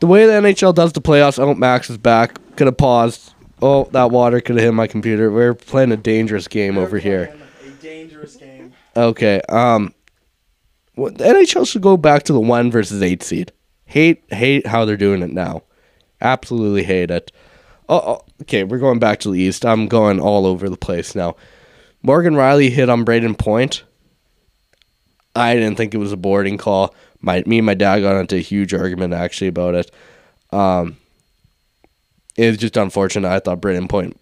the 0.00 0.06
way 0.06 0.26
the 0.26 0.32
NHL 0.32 0.74
does 0.74 0.92
the 0.92 1.00
playoffs, 1.00 1.38
oh, 1.38 1.54
Max 1.54 1.90
is 1.90 1.98
back. 1.98 2.38
Could 2.56 2.66
have 2.66 2.76
paused. 2.76 3.34
Oh, 3.62 3.84
that 3.92 4.10
water 4.10 4.40
could 4.40 4.56
have 4.56 4.64
hit 4.64 4.74
my 4.74 4.86
computer. 4.86 5.30
We're 5.30 5.54
playing 5.54 5.92
a 5.92 5.96
dangerous 5.96 6.48
game 6.48 6.78
over 6.78 6.98
here. 6.98 7.34
A 7.64 7.70
dangerous 7.82 8.36
game. 8.36 8.72
Okay. 8.96 9.40
Um, 9.48 9.94
the 10.96 11.24
NHL 11.24 11.66
should 11.66 11.82
go 11.82 11.96
back 11.96 12.24
to 12.24 12.32
the 12.32 12.40
one 12.40 12.70
versus 12.70 13.02
eight 13.02 13.22
seed. 13.22 13.52
Hate 13.86 14.22
hate 14.28 14.66
how 14.66 14.84
they're 14.84 14.96
doing 14.96 15.22
it 15.22 15.32
now. 15.32 15.62
Absolutely 16.20 16.82
hate 16.82 17.10
it. 17.10 17.32
Oh, 17.88 17.96
oh, 17.96 18.24
okay. 18.42 18.64
We're 18.64 18.78
going 18.78 18.98
back 18.98 19.20
to 19.20 19.30
the 19.30 19.40
East. 19.40 19.64
I'm 19.64 19.88
going 19.88 20.20
all 20.20 20.46
over 20.46 20.68
the 20.68 20.76
place 20.76 21.14
now. 21.14 21.36
Morgan 22.02 22.34
Rielly 22.34 22.70
hit 22.70 22.88
on 22.88 23.04
Brayden 23.04 23.36
Point. 23.36 23.82
I 25.34 25.54
didn't 25.54 25.76
think 25.76 25.94
it 25.94 25.98
was 25.98 26.12
a 26.12 26.16
boarding 26.16 26.58
call. 26.58 26.94
My 27.20 27.42
me 27.46 27.58
and 27.58 27.66
my 27.66 27.74
dad 27.74 28.00
got 28.00 28.18
into 28.18 28.36
a 28.36 28.40
huge 28.40 28.74
argument 28.74 29.14
actually 29.14 29.48
about 29.48 29.74
it. 29.74 29.90
Um, 30.50 30.96
it 32.36 32.46
was 32.48 32.58
just 32.58 32.76
unfortunate. 32.76 33.28
I 33.28 33.38
thought 33.38 33.60
Brayden 33.60 33.88
Point 33.88 34.18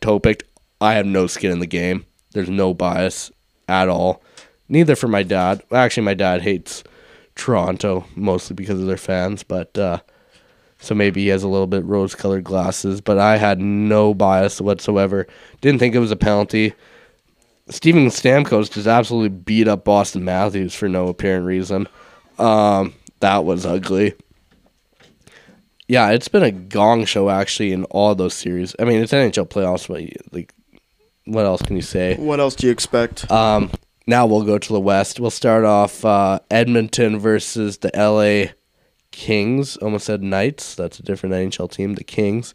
toe 0.00 0.18
picked. 0.18 0.44
I 0.80 0.94
have 0.94 1.06
no 1.06 1.26
skin 1.26 1.50
in 1.50 1.60
the 1.60 1.66
game. 1.66 2.06
There's 2.32 2.48
no 2.48 2.72
bias 2.72 3.30
at 3.70 3.88
all. 3.88 4.22
Neither 4.68 4.96
for 4.96 5.08
my 5.08 5.22
dad. 5.22 5.62
Actually, 5.72 6.04
my 6.04 6.14
dad 6.14 6.42
hates 6.42 6.84
Toronto 7.34 8.04
mostly 8.14 8.54
because 8.54 8.80
of 8.80 8.86
their 8.86 8.96
fans, 8.96 9.42
but 9.42 9.76
uh, 9.78 10.00
so 10.78 10.94
maybe 10.94 11.22
he 11.22 11.28
has 11.28 11.42
a 11.42 11.48
little 11.48 11.66
bit 11.66 11.84
rose-colored 11.84 12.44
glasses. 12.44 13.00
But 13.00 13.18
I 13.18 13.36
had 13.36 13.60
no 13.60 14.14
bias 14.14 14.60
whatsoever. 14.60 15.26
Didn't 15.60 15.78
think 15.78 15.94
it 15.94 16.00
was 16.00 16.10
a 16.10 16.16
penalty. 16.16 16.74
Steven 17.68 18.06
Stamkos 18.06 18.70
just 18.70 18.86
absolutely 18.86 19.28
beat 19.28 19.68
up 19.68 19.84
Auston 19.84 20.22
Matthews 20.22 20.74
for 20.74 20.88
no 20.88 21.08
apparent 21.08 21.46
reason. 21.46 21.86
Um, 22.38 22.94
that 23.20 23.44
was 23.44 23.64
ugly. 23.64 24.14
Yeah, 25.86 26.10
it's 26.10 26.28
been 26.28 26.42
a 26.42 26.52
gong 26.52 27.04
show 27.04 27.30
actually 27.30 27.72
in 27.72 27.84
all 27.86 28.14
those 28.14 28.34
series. 28.34 28.74
I 28.78 28.84
mean, 28.84 29.02
it's 29.02 29.12
NHL 29.12 29.48
playoffs, 29.48 29.88
but 29.88 30.32
like, 30.32 30.54
what 31.32 31.44
else 31.44 31.62
can 31.62 31.76
you 31.76 31.82
say? 31.82 32.16
What 32.16 32.40
else 32.40 32.54
do 32.54 32.66
you 32.66 32.72
expect? 32.72 33.30
Um, 33.30 33.70
now 34.06 34.26
we'll 34.26 34.44
go 34.44 34.58
to 34.58 34.72
the 34.72 34.80
West. 34.80 35.20
We'll 35.20 35.30
start 35.30 35.64
off 35.64 36.04
uh, 36.04 36.40
Edmonton 36.50 37.18
versus 37.18 37.78
the 37.78 37.90
LA 37.94 38.52
Kings. 39.12 39.76
Almost 39.76 40.06
said 40.06 40.22
Knights. 40.22 40.74
That's 40.74 40.98
a 40.98 41.02
different 41.02 41.34
NHL 41.34 41.70
team. 41.70 41.94
The 41.94 42.04
Kings. 42.04 42.54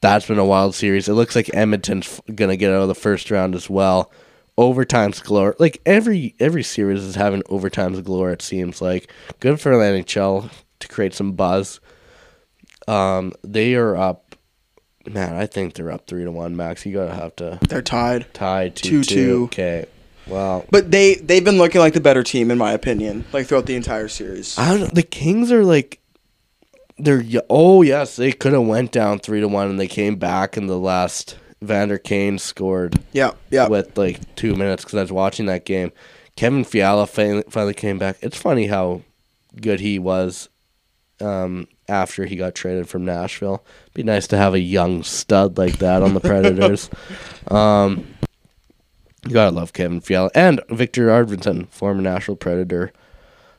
That's 0.00 0.26
been 0.26 0.38
a 0.38 0.44
wild 0.44 0.74
series. 0.74 1.08
It 1.08 1.14
looks 1.14 1.34
like 1.34 1.50
Edmonton's 1.54 2.20
gonna 2.34 2.56
get 2.56 2.70
out 2.72 2.82
of 2.82 2.88
the 2.88 2.94
first 2.94 3.30
round 3.30 3.54
as 3.54 3.70
well. 3.70 4.12
Overtime's 4.58 5.20
galore. 5.20 5.56
Like 5.58 5.80
every 5.86 6.34
every 6.38 6.62
series 6.62 7.02
is 7.02 7.14
having 7.14 7.42
overtime's 7.48 8.00
galore. 8.02 8.30
It 8.30 8.42
seems 8.42 8.82
like 8.82 9.10
good 9.40 9.60
for 9.60 9.76
the 9.76 9.82
NHL 9.82 10.50
to 10.80 10.88
create 10.88 11.14
some 11.14 11.32
buzz. 11.32 11.80
Um, 12.86 13.32
they 13.42 13.74
are 13.74 13.96
up. 13.96 14.25
Man, 15.08 15.34
I 15.34 15.46
think 15.46 15.74
they're 15.74 15.90
up 15.92 16.06
three 16.06 16.24
to 16.24 16.30
one. 16.30 16.56
Max, 16.56 16.84
you 16.84 16.92
gotta 16.92 17.14
have 17.14 17.36
to 17.36 17.58
They're 17.68 17.82
tied. 17.82 18.32
Tied 18.34 18.76
two 18.76 19.00
2-2. 19.00 19.44
Okay. 19.44 19.86
Wow. 20.26 20.64
But 20.70 20.90
they 20.90 21.14
they've 21.14 21.44
been 21.44 21.58
looking 21.58 21.80
like 21.80 21.94
the 21.94 22.00
better 22.00 22.22
team 22.22 22.50
in 22.50 22.58
my 22.58 22.72
opinion, 22.72 23.24
like 23.32 23.46
throughout 23.46 23.66
the 23.66 23.76
entire 23.76 24.08
series. 24.08 24.58
I 24.58 24.70
don't 24.70 24.80
know. 24.80 24.86
The 24.92 25.02
Kings 25.04 25.52
are 25.52 25.64
like, 25.64 26.00
they're 26.98 27.22
oh 27.48 27.82
yes, 27.82 28.16
they 28.16 28.32
could 28.32 28.52
have 28.52 28.66
went 28.66 28.90
down 28.92 29.18
three 29.20 29.40
to 29.40 29.48
one 29.48 29.68
and 29.70 29.78
they 29.78 29.86
came 29.88 30.16
back 30.16 30.56
in 30.56 30.66
the 30.66 30.78
last. 30.78 31.36
Vander 31.62 31.96
Kane 31.96 32.38
scored 32.38 33.00
Yeah, 33.12 33.32
yeah. 33.50 33.66
with 33.66 33.96
like 33.96 34.20
two 34.36 34.54
minutes 34.54 34.84
because 34.84 34.98
I 34.98 35.02
was 35.02 35.10
watching 35.12 35.46
that 35.46 35.64
game. 35.64 35.90
Kevin 36.36 36.64
Fiala 36.64 37.06
finally, 37.06 37.44
finally 37.48 37.72
came 37.72 37.98
back. 37.98 38.18
It's 38.20 38.36
funny 38.36 38.66
how 38.66 39.00
good 39.60 39.80
he 39.80 39.98
was 39.98 40.50
um, 41.20 41.66
after 41.88 42.24
he 42.24 42.36
got 42.36 42.54
traded 42.54 42.88
from 42.88 43.04
Nashville. 43.04 43.64
Be 43.94 44.02
nice 44.02 44.26
to 44.28 44.36
have 44.36 44.54
a 44.54 44.60
young 44.60 45.02
stud 45.02 45.58
like 45.58 45.78
that 45.78 46.02
on 46.02 46.14
the 46.14 46.20
Predators. 46.20 46.90
um, 47.48 48.06
you 49.26 49.32
gotta 49.32 49.54
love 49.54 49.72
Kevin 49.72 50.00
Fiala 50.00 50.30
and 50.34 50.60
Viktor 50.68 51.08
Arvidsson, 51.08 51.68
former 51.68 52.02
Nashville 52.02 52.36
Predator. 52.36 52.92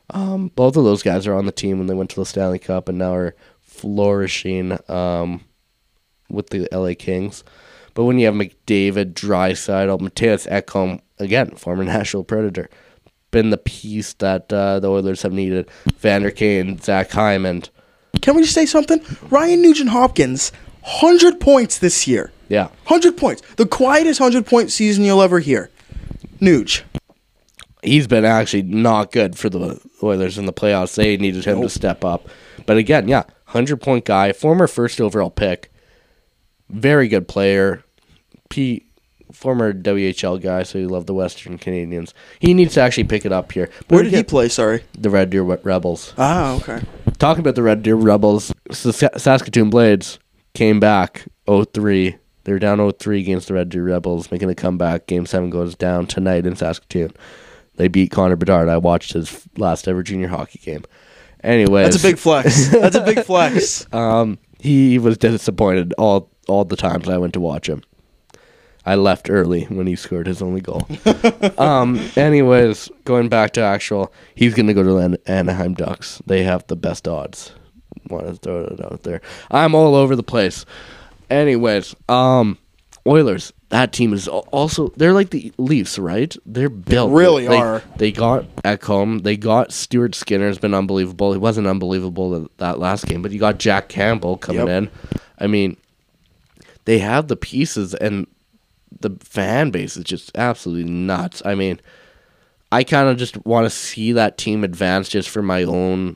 Um, 0.09 0.49
both 0.55 0.77
of 0.77 0.83
those 0.83 1.03
guys 1.03 1.27
are 1.27 1.35
on 1.35 1.45
the 1.45 1.51
team 1.51 1.77
when 1.77 1.87
they 1.87 1.93
went 1.93 2.09
to 2.11 2.15
the 2.15 2.25
Stanley 2.25 2.59
Cup 2.59 2.87
and 2.87 2.97
now 2.97 3.13
are 3.13 3.35
flourishing 3.59 4.77
um, 4.89 5.43
with 6.29 6.49
the 6.49 6.67
LA 6.71 6.93
Kings. 6.97 7.43
But 7.93 8.05
when 8.05 8.19
you 8.19 8.27
have 8.27 8.35
McDavid, 8.35 9.13
Draisaitl, 9.13 9.99
Mattias 9.99 10.47
Ekholm, 10.49 11.01
again, 11.17 11.51
former 11.51 11.83
Nashville 11.85 12.23
Predator, 12.23 12.69
been 13.31 13.49
the 13.49 13.57
piece 13.57 14.13
that 14.13 14.51
uh, 14.53 14.79
the 14.79 14.89
Oilers 14.89 15.23
have 15.23 15.33
needed. 15.33 15.69
Vander 15.97 16.31
Kane, 16.31 16.79
Zach 16.79 17.11
Hyman. 17.11 17.63
Can 18.21 18.35
we 18.35 18.41
just 18.41 18.53
say 18.53 18.65
something? 18.65 19.01
Ryan 19.29 19.61
Nugent 19.61 19.89
Hopkins, 19.89 20.51
hundred 20.83 21.39
points 21.39 21.77
this 21.79 22.07
year. 22.07 22.31
Yeah. 22.49 22.69
Hundred 22.85 23.17
points. 23.17 23.41
The 23.57 23.65
quietest 23.65 24.19
hundred 24.19 24.45
point 24.45 24.71
season 24.71 25.03
you'll 25.03 25.21
ever 25.21 25.39
hear. 25.39 25.69
Nuge. 26.39 26.83
he's 27.83 28.07
been 28.07 28.25
actually 28.25 28.63
not 28.63 29.11
good 29.11 29.37
for 29.37 29.49
the 29.49 29.79
Oilers 30.03 30.37
in 30.37 30.45
the 30.45 30.53
playoffs. 30.53 30.95
They 30.95 31.17
needed 31.17 31.45
him 31.45 31.61
to 31.61 31.69
step 31.69 32.05
up. 32.05 32.27
But 32.65 32.77
again, 32.77 33.07
yeah, 33.07 33.23
100 33.45 33.77
point 33.77 34.05
guy, 34.05 34.33
former 34.33 34.67
first 34.67 35.01
overall 35.01 35.31
pick, 35.31 35.71
very 36.69 37.07
good 37.07 37.27
player, 37.27 37.83
P, 38.49 38.85
former 39.31 39.73
WHL 39.73 40.41
guy, 40.41 40.63
so 40.63 40.77
you 40.77 40.87
love 40.87 41.05
the 41.05 41.13
Western 41.13 41.57
Canadians. 41.57 42.13
He 42.39 42.53
needs 42.53 42.73
to 42.75 42.81
actually 42.81 43.05
pick 43.05 43.25
it 43.25 43.31
up 43.31 43.51
here. 43.51 43.69
But 43.87 43.95
Where 43.95 44.03
did 44.03 44.13
he 44.13 44.23
play? 44.23 44.49
Sorry. 44.49 44.83
The 44.97 45.09
Red 45.09 45.29
Deer 45.31 45.43
Rebels. 45.43 46.13
Ah, 46.17 46.55
okay. 46.57 46.81
Talking 47.19 47.39
about 47.41 47.55
the 47.55 47.63
Red 47.63 47.81
Deer 47.83 47.95
Rebels, 47.95 48.53
Sas- 48.71 49.21
Saskatoon 49.21 49.69
Blades 49.69 50.19
came 50.53 50.79
back 50.79 51.25
0-3. 51.47 52.17
They 52.43 52.51
were 52.51 52.59
down 52.59 52.77
0-3 52.77 53.19
against 53.19 53.47
the 53.47 53.55
Red 53.55 53.69
Deer 53.69 53.83
Rebels, 53.83 54.31
making 54.31 54.49
a 54.49 54.55
comeback. 54.55 55.07
Game 55.07 55.25
7 55.25 55.49
goes 55.49 55.75
down 55.75 56.05
tonight 56.05 56.45
in 56.45 56.55
Saskatoon. 56.55 57.11
They 57.75 57.87
beat 57.87 58.11
Connor 58.11 58.35
Bedard. 58.35 58.69
I 58.69 58.77
watched 58.77 59.13
his 59.13 59.47
last 59.57 59.87
ever 59.87 60.03
junior 60.03 60.27
hockey 60.27 60.59
game. 60.59 60.83
Anyway, 61.43 61.83
That's 61.83 62.03
a 62.03 62.07
big 62.07 62.17
flex. 62.17 62.69
That's 62.69 62.95
a 62.95 63.03
big 63.03 63.23
flex. 63.23 63.85
um, 63.93 64.39
he 64.59 64.97
was 64.97 65.17
disappointed 65.17 65.93
all 65.97 66.31
all 66.47 66.65
the 66.65 66.75
times 66.75 67.07
I 67.09 67.17
went 67.17 67.33
to 67.33 67.39
watch 67.39 67.67
him. 67.67 67.83
I 68.87 68.95
left 68.95 69.29
early 69.29 69.65
when 69.65 69.85
he 69.85 69.95
scored 69.97 70.27
his 70.27 70.41
only 70.41 70.61
goal. 70.61 70.87
um, 71.57 71.99
anyways, 72.15 72.89
going 73.03 73.27
back 73.27 73.51
to 73.53 73.61
actual, 73.61 74.13
he's 74.33 74.53
gonna 74.53 74.73
go 74.73 74.81
to 74.81 74.89
the 74.91 74.97
An- 74.97 75.17
Anaheim 75.27 75.73
Ducks. 75.73 76.21
They 76.25 76.43
have 76.43 76.65
the 76.67 76.77
best 76.77 77.07
odds. 77.07 77.51
Want 78.09 78.27
to 78.27 78.35
throw 78.35 78.61
it 78.63 78.79
out 78.83 79.03
there? 79.03 79.21
I'm 79.51 79.75
all 79.75 79.93
over 79.93 80.15
the 80.15 80.23
place. 80.23 80.65
Anyways, 81.29 81.95
um, 82.07 82.57
Oilers. 83.05 83.51
That 83.69 83.91
team 83.91 84.13
is 84.13 84.29
al- 84.29 84.47
also 84.51 84.89
they're 84.95 85.11
like 85.13 85.31
the 85.31 85.51
Leafs, 85.57 85.99
right? 85.99 86.33
They're 86.45 86.69
built. 86.69 87.11
really 87.11 87.47
they, 87.47 87.57
are. 87.57 87.81
They 87.97 88.13
got 88.13 88.45
Ekholm. 88.63 89.23
They 89.23 89.35
got 89.35 89.73
Stuart 89.73 90.15
Skinner. 90.15 90.47
Has 90.47 90.57
been 90.57 90.73
unbelievable. 90.73 91.33
He 91.33 91.37
wasn't 91.37 91.67
unbelievable 91.67 92.29
that, 92.31 92.57
that 92.59 92.79
last 92.79 93.05
game, 93.05 93.21
but 93.21 93.31
you 93.31 93.39
got 93.39 93.59
Jack 93.59 93.89
Campbell 93.89 94.37
coming 94.37 94.67
Yep. 94.67 94.69
in. 94.69 94.89
I 95.39 95.47
mean, 95.47 95.75
they 96.85 96.99
have 96.99 97.27
the 97.27 97.35
pieces, 97.35 97.93
and 97.93 98.25
the 99.01 99.11
fan 99.21 99.71
base 99.71 99.97
is 99.97 100.03
just 100.03 100.31
absolutely 100.37 100.89
nuts. 100.91 101.41
I 101.45 101.55
mean, 101.55 101.79
I 102.71 102.83
kind 102.83 103.07
of 103.09 103.17
just 103.17 103.43
want 103.45 103.65
to 103.65 103.69
see 103.69 104.11
that 104.13 104.37
team 104.37 104.63
advance 104.63 105.07
just 105.09 105.29
for 105.29 105.41
my 105.41 105.63
own 105.63 106.15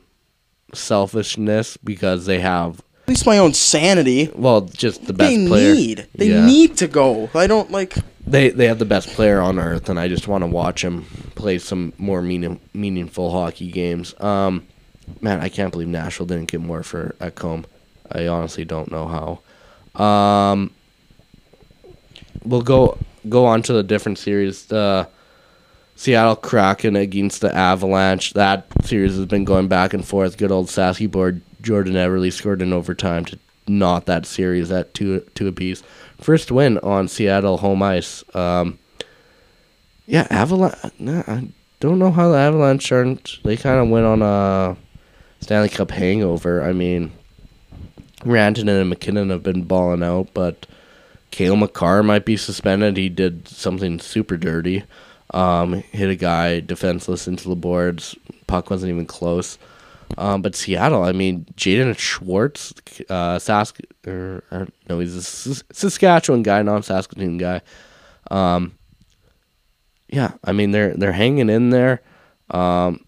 selfishness 0.74 1.76
because 1.78 2.26
they 2.26 2.40
have 2.40 2.80
At 3.04 3.08
least 3.08 3.26
my 3.26 3.38
own 3.38 3.52
sanity. 3.54 4.30
well 4.34 4.62
just 4.62 5.06
the 5.06 5.12
best 5.12 5.30
They 5.30 5.46
player. 5.46 5.74
need. 5.74 6.06
They 6.14 6.28
Yeah. 6.30 6.46
need 6.46 6.76
to 6.78 6.86
go. 6.88 7.30
I 7.34 7.46
don't 7.46 7.70
like. 7.70 7.96
They 8.26 8.50
they 8.50 8.66
have 8.68 8.78
the 8.78 8.84
best 8.84 9.08
player 9.08 9.40
on 9.40 9.58
earth, 9.58 9.88
and 9.88 9.98
I 9.98 10.08
just 10.08 10.28
want 10.28 10.42
to 10.42 10.46
watch 10.46 10.84
him 10.84 11.04
play 11.34 11.58
some 11.58 11.92
more 11.98 12.22
meaning, 12.22 12.60
meaningful 12.72 13.30
hockey 13.32 13.70
games. 13.70 14.14
Um, 14.20 14.64
man, 15.20 15.40
I 15.40 15.48
can't 15.48 15.72
believe 15.72 15.88
Nashville 15.88 16.26
didn't 16.26 16.50
get 16.50 16.60
more 16.60 16.82
for 16.84 17.14
Ekholm. 17.20 17.64
I 18.10 18.28
honestly 18.28 18.64
don't 18.64 18.90
know 18.92 19.08
how. 19.08 20.02
Um, 20.04 20.70
we'll 22.44 22.62
go 22.62 22.98
go 23.28 23.46
on 23.46 23.62
to 23.62 23.72
the 23.72 23.82
different 23.82 24.18
series. 24.18 24.66
The 24.66 25.08
Seattle 25.96 26.36
Kraken 26.36 26.96
against 26.96 27.40
the 27.40 27.54
Avalanche. 27.54 28.32
That 28.32 28.66
series 28.84 29.16
has 29.16 29.26
been 29.26 29.44
going 29.44 29.68
back 29.68 29.94
and 29.94 30.04
forth. 30.04 30.38
Good 30.38 30.50
old 30.50 30.68
Sassy 30.68 31.06
board. 31.06 31.42
Jordan 31.60 31.94
Eberle 31.94 32.32
scored 32.32 32.62
in 32.62 32.72
overtime 32.72 33.24
to 33.26 33.38
knot 33.68 34.06
that 34.06 34.26
series 34.26 34.70
at 34.70 34.94
two 34.94 35.20
two 35.34 35.48
apiece. 35.48 35.82
First 36.18 36.50
win 36.50 36.78
on 36.78 37.08
Seattle 37.08 37.58
home 37.58 37.82
ice. 37.82 38.24
Um, 38.34 38.78
yeah, 40.06 40.26
Avalanche. 40.30 40.76
Nah, 40.98 41.22
I 41.26 41.48
don't 41.80 41.98
know 41.98 42.10
how 42.10 42.30
the 42.30 42.38
Avalanche 42.38 42.90
aren't. 42.90 43.38
They 43.44 43.56
kind 43.56 43.80
of 43.80 43.88
went 43.88 44.06
on 44.06 44.22
a 44.22 44.76
Stanley 45.40 45.68
Cup 45.68 45.90
hangover. 45.90 46.62
I 46.62 46.72
mean, 46.72 47.12
Rantanen 48.20 48.80
and 48.80 48.90
MacKinnon 48.90 49.30
have 49.30 49.42
been 49.42 49.64
balling 49.64 50.02
out, 50.02 50.28
but 50.34 50.66
Cale 51.32 51.56
Makar 51.56 52.04
might 52.04 52.24
be 52.24 52.36
suspended. 52.36 52.96
He 52.96 53.08
did 53.08 53.48
something 53.48 53.98
super 53.98 54.36
dirty. 54.36 54.84
Um, 55.32 55.72
hit 55.72 56.10
a 56.10 56.14
guy 56.14 56.60
defenseless 56.60 57.26
into 57.26 57.48
the 57.48 57.56
boards. 57.56 58.14
Puck 58.46 58.70
wasn't 58.70 58.90
even 58.90 59.06
close. 59.06 59.58
Um, 60.18 60.42
but 60.42 60.54
Seattle, 60.54 61.02
I 61.02 61.12
mean, 61.12 61.46
Jaden 61.56 61.98
Schwartz, 61.98 62.74
uh, 63.08 63.38
Sask, 63.38 63.80
or 64.06 64.44
I 64.50 64.66
don't 64.86 65.00
he's 65.00 65.16
a 65.16 65.22
Saskatchewan 65.72 66.42
guy, 66.42 66.60
non 66.60 66.82
Saskatoon 66.82 67.38
guy. 67.38 67.62
Um, 68.30 68.74
yeah, 70.08 70.32
I 70.44 70.52
mean 70.52 70.70
they're 70.70 70.92
they're 70.94 71.12
hanging 71.12 71.48
in 71.48 71.70
there. 71.70 72.02
Um, 72.50 73.06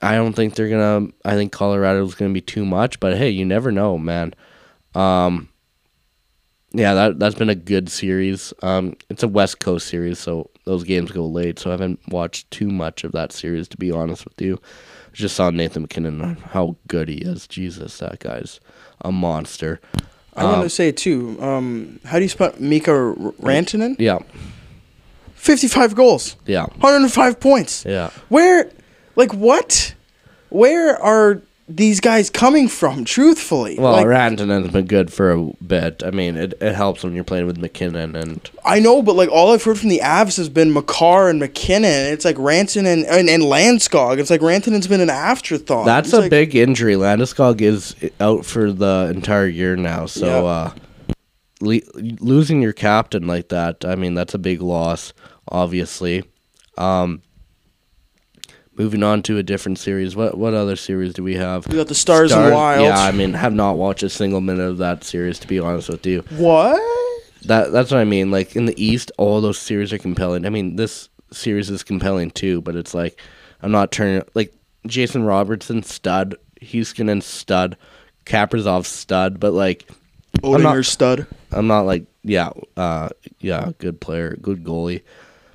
I 0.00 0.14
don't 0.14 0.32
think 0.32 0.54
they're 0.54 0.70
gonna. 0.70 1.08
I 1.26 1.34
think 1.34 1.52
Colorado's 1.52 2.14
gonna 2.14 2.32
be 2.32 2.40
too 2.40 2.64
much, 2.64 3.00
but 3.00 3.18
hey, 3.18 3.28
you 3.28 3.44
never 3.44 3.70
know, 3.70 3.98
man. 3.98 4.32
Um, 4.94 5.49
yeah, 6.72 6.94
that 6.94 7.18
that's 7.18 7.34
been 7.34 7.50
a 7.50 7.54
good 7.54 7.88
series. 7.88 8.52
Um, 8.62 8.94
it's 9.08 9.22
a 9.22 9.28
West 9.28 9.58
Coast 9.60 9.86
series, 9.88 10.18
so 10.18 10.50
those 10.64 10.84
games 10.84 11.10
go 11.10 11.26
late. 11.26 11.58
So 11.58 11.70
I 11.70 11.72
haven't 11.72 12.00
watched 12.08 12.50
too 12.50 12.68
much 12.68 13.04
of 13.04 13.12
that 13.12 13.32
series, 13.32 13.68
to 13.68 13.76
be 13.76 13.90
honest 13.90 14.24
with 14.24 14.40
you. 14.40 14.60
I 15.12 15.14
just 15.16 15.34
saw 15.34 15.50
Nathan 15.50 15.82
MacKinnon, 15.82 16.36
how 16.52 16.76
good 16.86 17.08
he 17.08 17.16
is. 17.16 17.46
Jesus, 17.48 17.98
that 17.98 18.20
guy's 18.20 18.60
a 19.00 19.10
monster. 19.10 19.80
I 20.36 20.44
want 20.44 20.56
Um, 20.58 20.62
to 20.62 20.70
say 20.70 20.92
too. 20.92 21.36
Um, 21.42 21.98
how 22.04 22.18
do 22.18 22.22
you 22.22 22.28
spell 22.28 22.54
Mika 22.60 22.92
Rantanen? 23.42 23.96
Yeah, 23.98 24.20
Fifty-five 25.34 25.94
goals, 25.94 26.36
yeah, 26.46 26.66
hundred 26.80 27.02
and 27.02 27.12
five 27.12 27.40
points. 27.40 27.84
yeah. 27.86 28.10
Where, 28.28 28.70
like, 29.16 29.32
what? 29.32 29.94
Where 30.50 31.00
are 31.02 31.40
these 31.76 32.00
guys 32.00 32.30
coming 32.30 32.66
from? 32.68 33.04
Truthfully, 33.04 33.76
Well, 33.78 33.92
like, 33.92 34.06
Rantanen's 34.06 34.72
been 34.72 34.86
good 34.86 35.12
for 35.12 35.30
a 35.30 35.44
bit. 35.64 36.02
I 36.04 36.10
mean, 36.10 36.36
it, 36.36 36.54
it 36.60 36.74
helps 36.74 37.04
when 37.04 37.14
you're 37.14 37.24
playing 37.24 37.46
with 37.46 37.58
MacKinnon 37.58 38.16
and 38.16 38.50
I 38.64 38.80
know, 38.80 39.02
but 39.02 39.14
like 39.14 39.28
all 39.30 39.52
I've 39.52 39.62
heard 39.62 39.78
from 39.78 39.88
the 39.88 40.00
Avs 40.00 40.36
has 40.36 40.48
been 40.48 40.72
Makar 40.72 41.28
and 41.30 41.38
MacKinnon. 41.38 42.12
It's 42.12 42.24
like 42.24 42.36
Rantanen 42.36 43.04
and, 43.08 43.28
and 43.28 43.42
Landeskog. 43.44 44.18
It's 44.18 44.30
like 44.30 44.40
Rantanen's 44.40 44.86
been 44.88 45.00
an 45.00 45.10
afterthought. 45.10 45.86
That's 45.86 46.08
It's 46.08 46.16
a 46.16 46.20
like- 46.22 46.30
big 46.30 46.56
injury. 46.56 46.94
Landeskog 46.94 47.60
is 47.60 47.94
out 48.20 48.44
for 48.44 48.72
the 48.72 49.10
entire 49.14 49.46
year 49.46 49.76
now. 49.76 50.06
So 50.06 50.26
Yeah. 50.26 50.50
uh, 50.50 50.70
le- 51.60 51.80
losing 52.20 52.62
your 52.62 52.72
captain 52.72 53.26
like 53.26 53.48
that, 53.50 53.84
I 53.84 53.94
mean, 53.94 54.14
that's 54.14 54.34
a 54.34 54.38
big 54.38 54.60
loss, 54.60 55.12
obviously. 55.48 56.24
Um, 56.78 57.22
moving 58.76 59.02
on 59.02 59.22
to 59.22 59.38
a 59.38 59.42
different 59.42 59.78
series. 59.78 60.16
What 60.16 60.36
what 60.38 60.54
other 60.54 60.76
series 60.76 61.14
do 61.14 61.22
we 61.22 61.34
have? 61.34 61.66
We 61.66 61.76
got 61.76 61.88
the 61.88 61.94
Stars, 61.94 62.32
and 62.32 62.52
Wilds. 62.54 62.82
Yeah, 62.82 62.98
I 62.98 63.12
mean, 63.12 63.34
have 63.34 63.52
not 63.52 63.76
watched 63.76 64.02
a 64.02 64.10
single 64.10 64.40
minute 64.40 64.62
of 64.62 64.78
that 64.78 65.04
series 65.04 65.38
to 65.40 65.48
be 65.48 65.58
honest 65.58 65.88
with 65.88 66.06
you. 66.06 66.22
what? 66.36 66.80
That 67.46 67.72
that's 67.72 67.90
what 67.90 68.00
I 68.00 68.04
mean. 68.04 68.30
Like 68.30 68.54
in 68.54 68.66
the 68.66 68.82
East, 68.82 69.10
all 69.16 69.40
those 69.40 69.58
series 69.58 69.92
are 69.92 69.98
compelling. 69.98 70.44
I 70.44 70.50
mean, 70.50 70.76
this 70.76 71.08
series 71.32 71.70
is 71.70 71.82
compelling 71.82 72.30
too, 72.30 72.60
but 72.60 72.76
it's 72.76 72.92
like 72.94 73.18
I'm 73.62 73.72
not 73.72 73.92
turning 73.92 74.22
like 74.34 74.52
Jason 74.86 75.24
Robertson 75.24 75.82
stud, 75.82 76.34
Heiskanen 76.60 77.22
stud, 77.22 77.76
Kaprizov 78.26 78.84
stud, 78.84 79.40
but 79.40 79.52
like 79.54 79.88
Oettinger 80.42 80.62
not- 80.62 80.84
stud. 80.84 81.26
I'm 81.50 81.66
not 81.66 81.82
like 81.86 82.04
yeah, 82.22 82.50
uh, 82.76 83.08
yeah, 83.40 83.70
good 83.78 84.00
player, 84.00 84.36
good 84.40 84.62
goalie, 84.62 85.02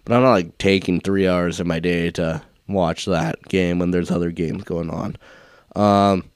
but 0.03 0.16
I'm 0.16 0.24
not 0.24 0.32
like 0.32 0.57
taking 0.57 0.99
three 0.99 1.28
hours 1.28 1.59
of 1.59 1.68
my 1.68 1.80
day 1.80 2.09
to 2.11 2.41
watch 2.68 3.05
that 3.05 3.41
game 3.43 3.80
when 3.80 3.91
there's 3.91 4.11
other 4.11 4.32
games 4.32 4.63
going 4.63 4.89
on. 4.89 5.18
Um, 5.76 6.30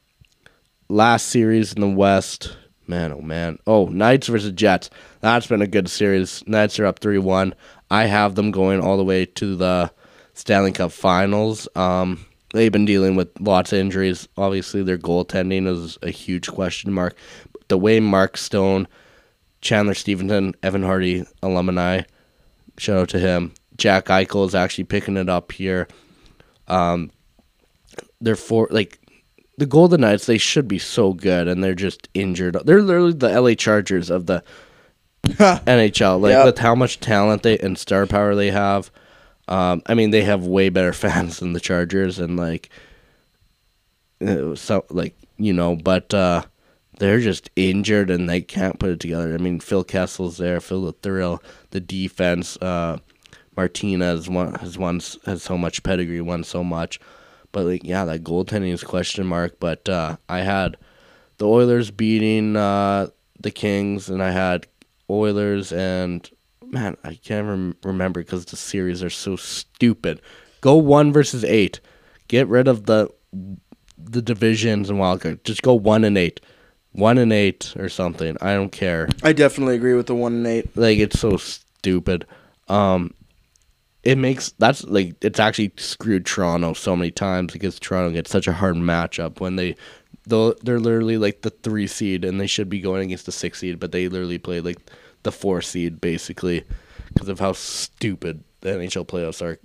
last 0.90 1.28
series 1.28 1.74
in 1.74 1.82
the 1.82 1.90
West, 1.90 2.58
man, 2.88 3.14
oh 3.14 3.22
man, 3.22 3.60
oh 3.66 3.86
Knights 3.86 4.28
versus 4.28 4.52
Jets. 4.52 4.90
That's 5.22 5.48
been 5.48 5.62
a 5.62 5.68
good 5.68 5.90
series. 5.90 6.44
Knights 6.48 6.80
are 6.80 6.86
up 6.86 7.00
three 7.00 7.18
one. 7.18 7.56
I 7.90 8.06
have 8.06 8.36
them 8.36 8.52
going 8.52 8.82
all 8.82 8.98
the 8.98 9.04
way 9.04 9.26
to 9.26 9.56
the 9.56 9.92
Stanley 10.34 10.72
Cup 10.72 10.92
Finals. 10.92 11.68
Um, 11.76 12.26
they've 12.54 12.72
been 12.72 12.86
dealing 12.86 13.16
with 13.16 13.30
lots 13.40 13.74
of 13.74 13.80
injuries. 13.80 14.28
Obviously, 14.38 14.84
their 14.84 14.98
goaltending 14.98 15.68
is 15.68 15.98
a 16.02 16.10
huge 16.10 16.48
question 16.48 16.94
mark. 16.94 17.16
The 17.68 17.78
way 17.78 18.00
Mark 18.00 18.38
Stone, 18.38 18.88
Chandler 19.62 19.94
Stephenson, 19.94 20.56
Evan 20.64 20.84
Hardy 20.84 21.26
alumni, 21.42 22.02
shout 22.78 22.98
out 22.98 23.10
to 23.10 23.20
him. 23.20 23.54
Jack 23.78 24.06
Eichel 24.06 24.46
is 24.46 24.56
actually 24.56 24.84
picking 24.86 25.18
it 25.18 25.30
up 25.30 25.52
here. 25.52 25.88
Um, 26.70 27.12
they're 28.22 28.36
for 28.36 28.68
like 28.72 29.00
the 29.58 29.66
Golden 29.66 30.02
Knights. 30.02 30.26
They 30.26 30.38
should 30.38 30.68
be 30.68 30.80
so 30.80 31.14
good, 31.14 31.48
and 31.48 31.64
they're 31.64 31.74
just 31.76 32.08
injured. 32.14 32.58
They're 32.66 32.82
literally 32.82 33.14
the 33.14 33.40
LA 33.42 33.54
Chargers 33.56 34.10
of 34.10 34.26
the 34.26 34.44
NHL. 35.24 36.20
Like 36.22 36.32
Yep. 36.32 36.46
with 36.46 36.58
how 36.60 36.76
much 36.76 37.00
talent 37.00 37.44
they 37.44 37.58
and 37.58 37.78
star 37.78 38.06
power 38.06 38.36
they 38.36 38.52
have. 38.52 38.92
Um, 39.48 39.82
I 39.88 39.96
mean, 39.96 40.12
they 40.12 40.24
have 40.24 40.46
way 40.46 40.70
better 40.70 40.94
fans 40.94 41.40
than 41.40 41.54
the 41.54 41.60
Chargers, 41.60 42.20
and 42.20 42.38
like, 42.38 42.70
uh, 44.26 44.56
so 44.56 44.86
like 44.90 45.16
you 45.38 45.54
know, 45.54 45.76
but 45.76 46.14
uh, 46.14 46.44
they're 47.00 47.20
just 47.22 47.50
injured 47.56 48.10
and 48.10 48.30
they 48.30 48.42
can't 48.42 48.78
put 48.80 48.90
it 48.90 49.00
together. 49.00 49.34
I 49.34 49.38
mean, 49.38 49.60
Phil 49.60 49.84
Kessel's 49.86 50.38
there, 50.38 50.60
Phil 50.60 50.84
the 50.86 50.92
Thrill, 50.94 51.42
the 51.72 51.80
defense. 51.80 52.58
Uh, 52.58 52.98
Martinez 53.60 54.30
won, 54.30 54.54
has 54.56 54.78
won 54.78 55.02
has 55.26 55.44
so 55.44 55.58
much 55.58 55.84
pedigree, 55.84 56.22
won 56.22 56.46
so 56.46 56.64
much, 56.64 56.98
but 57.52 57.66
like 57.66 57.84
yeah, 57.84 58.06
that 58.06 58.24
goaltending 58.24 58.72
is 58.72 58.86
question 58.86 59.28
mark. 59.28 59.60
But 59.60 59.90
uh, 59.90 60.16
I 60.30 60.40
had 60.40 60.78
the 61.40 61.46
Oilers 61.46 61.92
beating 61.92 62.56
uh, 62.56 63.08
the 63.38 63.52
Kings, 63.52 64.10
and 64.10 64.24
I 64.24 64.32
had 64.32 64.66
Oilers 65.10 65.74
and 65.74 66.30
man, 66.66 66.96
I 67.04 67.16
can't 67.16 67.48
rem- 67.48 67.76
remember 67.84 68.22
because 68.22 68.46
the 68.46 68.56
series 68.56 69.04
are 69.04 69.10
so 69.10 69.36
stupid. 69.36 70.22
Go 70.62 70.78
one 70.78 71.12
versus 71.12 71.44
eight. 71.44 71.82
Get 72.30 72.48
rid 72.48 72.70
of 72.70 72.86
the 72.86 73.10
the 73.98 74.22
divisions 74.22 74.90
and 74.90 75.00
wildcard. 75.00 75.44
Just 75.44 75.64
go 75.64 75.74
one 75.74 76.06
and 76.06 76.18
eight, 76.18 76.40
one 76.94 77.18
and 77.18 77.34
eight 77.34 77.74
or 77.78 77.90
something. 77.90 78.38
I 78.40 78.54
don't 78.54 78.72
care. 78.72 79.10
I 79.22 79.34
definitely 79.34 79.76
agree 79.76 79.96
with 79.96 80.08
the 80.08 80.16
one 80.16 80.36
and 80.36 80.48
eight. 80.48 80.78
Like 80.78 81.00
it's 81.00 81.20
so 81.20 81.36
stupid. 81.36 82.26
Um, 82.70 83.14
it 84.04 84.18
makes 84.18 84.52
that's 84.54 84.84
like 84.86 85.16
it's 85.24 85.40
actually 85.40 85.72
screwed 85.78 86.26
Toronto 86.26 86.74
so 86.74 86.96
many 86.96 87.12
times 87.12 87.54
because 87.54 87.80
Toronto 87.80 88.14
gets 88.14 88.32
such 88.32 88.48
a 88.48 88.54
hard 88.54 88.76
matchup 88.76 89.40
when 89.40 89.56
they 89.56 89.76
though 90.26 90.54
they're 90.54 90.80
literally 90.80 91.18
like 91.18 91.42
the 91.42 91.50
three 91.50 91.88
seed 91.88 92.24
and 92.24 92.40
they 92.40 92.48
should 92.48 92.70
be 92.70 92.80
going 92.80 93.04
against 93.04 93.26
the 93.26 93.32
six 93.32 93.60
seed, 93.60 93.80
but 93.80 93.92
they 93.92 94.08
literally 94.08 94.38
play 94.38 94.62
like 94.62 94.78
the 95.24 95.32
four 95.32 95.62
seed 95.62 96.00
basically 96.00 96.64
because 97.14 97.28
of 97.30 97.40
how 97.40 97.52
stupid 97.52 98.44
the 98.62 98.70
NHL 98.70 99.08
playoffs 99.08 99.42
are. 99.42 99.60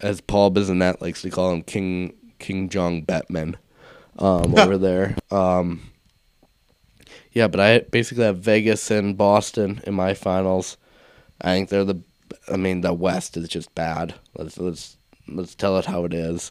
As 0.00 0.20
Paul 0.20 0.50
Bissonnette 0.50 1.00
likes 1.00 1.22
to 1.22 1.30
call 1.30 1.52
him, 1.52 1.62
King 1.62 2.14
King 2.38 2.68
Jong 2.68 3.02
Batman, 3.02 3.56
um, 4.18 4.54
over 4.58 4.76
there. 4.78 5.16
Um, 5.30 5.90
yeah, 7.32 7.48
but 7.48 7.60
I 7.60 7.80
basically 7.80 8.24
have 8.24 8.38
Vegas 8.38 8.90
and 8.90 9.16
Boston 9.16 9.80
in 9.86 9.94
my 9.94 10.14
finals. 10.14 10.76
I 11.40 11.54
think 11.54 11.68
they're 11.68 11.84
the. 11.84 12.00
I 12.50 12.56
mean, 12.56 12.80
the 12.82 12.92
West 12.92 13.36
is 13.36 13.48
just 13.48 13.74
bad. 13.74 14.14
Let's 14.36 14.58
let's 14.58 14.96
let's 15.28 15.54
tell 15.54 15.78
it 15.78 15.86
how 15.86 16.04
it 16.04 16.14
is. 16.14 16.50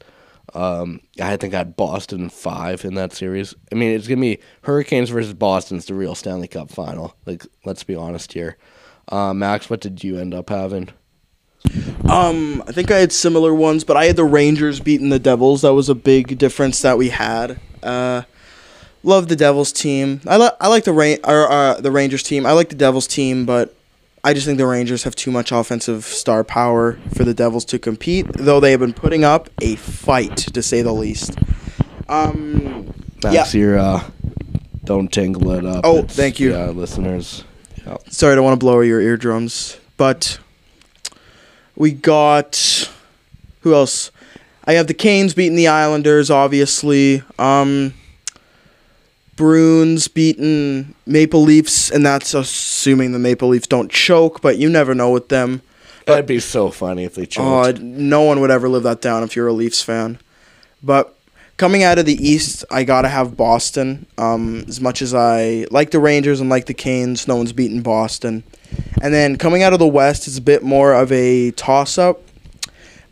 Um, 0.53 0.99
I 1.21 1.37
think 1.37 1.53
I 1.53 1.59
had 1.59 1.75
Boston 1.75 2.29
five 2.29 2.83
in 2.85 2.95
that 2.95 3.13
series. 3.13 3.55
I 3.71 3.75
mean, 3.75 3.91
it's 3.91 4.07
gonna 4.07 4.21
be 4.21 4.39
Hurricanes 4.63 5.09
versus 5.09 5.33
Boston's 5.33 5.85
the 5.85 5.93
real 5.93 6.15
Stanley 6.15 6.47
Cup 6.47 6.69
final. 6.69 7.15
Like, 7.25 7.45
let's 7.65 7.83
be 7.83 7.95
honest 7.95 8.33
here. 8.33 8.57
Uh, 9.09 9.33
Max, 9.33 9.69
what 9.69 9.81
did 9.81 10.03
you 10.03 10.17
end 10.17 10.33
up 10.33 10.49
having? 10.49 10.89
Um, 12.09 12.61
I 12.67 12.71
think 12.73 12.91
I 12.91 12.97
had 12.97 13.11
similar 13.11 13.53
ones, 13.53 13.83
but 13.83 13.95
I 13.95 14.05
had 14.05 14.17
the 14.17 14.25
Rangers 14.25 14.79
beating 14.79 15.09
the 15.09 15.19
Devils. 15.19 15.61
That 15.61 15.73
was 15.73 15.89
a 15.89 15.95
big 15.95 16.37
difference 16.37 16.81
that 16.81 16.97
we 16.97 17.09
had. 17.09 17.59
Uh, 17.81 18.23
love 19.01 19.27
the 19.29 19.35
Devils 19.35 19.71
team. 19.71 20.21
I 20.27 20.35
like 20.37 20.53
I 20.59 20.67
like 20.67 20.83
the 20.83 20.93
Ra- 20.93 21.15
or, 21.23 21.51
uh, 21.51 21.79
the 21.79 21.91
Rangers 21.91 22.23
team. 22.23 22.45
I 22.45 22.51
like 22.51 22.69
the 22.69 22.75
Devils 22.75 23.07
team, 23.07 23.45
but 23.45 23.75
I 24.23 24.33
just 24.33 24.45
think 24.45 24.57
the 24.57 24.65
Rangers 24.65 25.03
have 25.03 25.15
too 25.15 25.31
much 25.31 25.51
offensive 25.51 26.05
star 26.05 26.43
power 26.45 26.93
for 27.13 27.25
the 27.25 27.33
Devils 27.33 27.65
to 27.65 27.79
compete. 27.79 28.25
Though 28.33 28.59
they 28.61 28.71
have 28.71 28.79
been 28.79 28.93
putting 28.93 29.25
up 29.25 29.49
a 29.61 29.75
fight, 29.75 30.37
to 30.37 30.63
say 30.63 30.81
the 30.81 30.93
least. 30.93 31.37
Um, 32.07 32.93
Max, 33.21 33.53
your 33.53 33.77
uh, 33.77 34.03
don't 34.85 35.11
tangle 35.11 35.51
it 35.51 35.65
up. 35.65 35.81
Oh, 35.83 36.03
thank 36.03 36.39
you. 36.39 36.51
Yeah, 36.53 36.67
listeners. 36.67 37.43
Yep. 37.85 38.09
Sorry, 38.09 38.31
I 38.31 38.35
don't 38.35 38.45
want 38.45 38.59
to 38.59 38.63
blow 38.63 38.79
your 38.79 39.01
eardrums, 39.01 39.77
but 39.97 40.39
we 41.75 41.91
got 41.91 42.89
who 43.61 43.73
else? 43.73 44.11
I 44.65 44.73
have 44.73 44.87
the 44.87 44.93
Canes 44.93 45.33
beating 45.33 45.57
the 45.57 45.67
Islanders, 45.67 46.29
obviously. 46.29 47.23
Um, 47.37 47.93
Bruins 49.35 50.07
beaten 50.07 50.93
Maple 51.05 51.41
Leafs, 51.41 51.89
and 51.89 52.05
that's 52.05 52.33
assuming 52.33 53.11
the 53.11 53.19
Maple 53.19 53.49
Leafs 53.49 53.67
don't 53.67 53.91
choke, 53.91 54.41
but 54.41 54.57
you 54.57 54.69
never 54.69 54.93
know 54.93 55.11
with 55.11 55.29
them. 55.29 55.61
That'd 56.05 56.25
be 56.27 56.39
so 56.39 56.69
funny 56.69 57.03
if 57.05 57.15
they 57.15 57.23
Oh, 57.37 57.65
choked. 57.71 57.79
no 57.81 58.21
one 58.23 58.41
would 58.41 58.51
ever 58.51 58.67
live 58.69 58.83
that 58.83 59.01
down 59.01 59.23
if 59.23 59.35
you're 59.35 59.47
a 59.47 59.53
Leafs 59.53 59.81
fan. 59.81 60.19
But 60.83 61.15
coming 61.57 61.81
out 61.83 61.97
of 61.97 62.05
the 62.05 62.15
East, 62.27 62.65
I 62.69 62.83
gotta 62.83 63.07
have 63.07 63.37
Boston. 63.37 64.05
Um, 64.17 64.65
as 64.67 64.81
much 64.81 65.01
as 65.01 65.13
I 65.13 65.65
like 65.71 65.91
the 65.91 65.99
Rangers 65.99 66.41
and 66.41 66.49
like 66.49 66.65
the 66.65 66.73
Canes, 66.73 67.27
no 67.27 67.37
one's 67.37 67.53
beaten 67.53 67.81
Boston. 67.81 68.43
And 69.01 69.13
then 69.13 69.37
coming 69.37 69.63
out 69.63 69.71
of 69.73 69.79
the 69.79 69.87
West, 69.87 70.27
it's 70.27 70.37
a 70.37 70.41
bit 70.41 70.61
more 70.63 70.93
of 70.93 71.11
a 71.11 71.51
toss-up. 71.51 72.21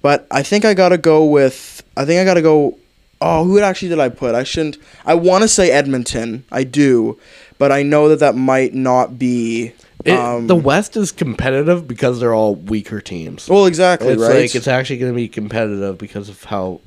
But 0.01 0.27
I 0.31 0.43
think 0.43 0.65
I 0.65 0.73
gotta 0.73 0.97
go 0.97 1.23
with. 1.25 1.83
I 1.95 2.05
think 2.05 2.19
I 2.19 2.25
gotta 2.25 2.41
go. 2.41 2.77
Oh, 3.21 3.43
who 3.43 3.59
actually 3.59 3.89
did 3.89 3.99
I 3.99 4.09
put? 4.09 4.33
I 4.33 4.43
shouldn't. 4.43 4.77
I 5.05 5.13
want 5.13 5.43
to 5.43 5.47
say 5.47 5.71
Edmonton. 5.71 6.43
I 6.51 6.63
do, 6.63 7.19
but 7.57 7.71
I 7.71 7.83
know 7.83 8.09
that 8.09 8.19
that 8.19 8.35
might 8.35 8.73
not 8.73 9.19
be. 9.19 9.73
It- 10.03 10.17
um, 10.17 10.47
the 10.47 10.55
West 10.55 10.97
is 10.97 11.11
competitive 11.11 11.87
because 11.87 12.19
they're 12.19 12.33
all 12.33 12.55
weaker 12.55 12.99
teams. 12.99 13.47
well, 13.47 13.67
exactly 13.67 14.09
it's 14.09 14.21
right. 14.21 14.41
like 14.41 14.55
it's 14.55 14.67
actually 14.67 14.97
going 14.97 15.11
to 15.11 15.15
be 15.15 15.27
competitive 15.27 15.99
because 15.99 16.27
of 16.27 16.43
how 16.45 16.81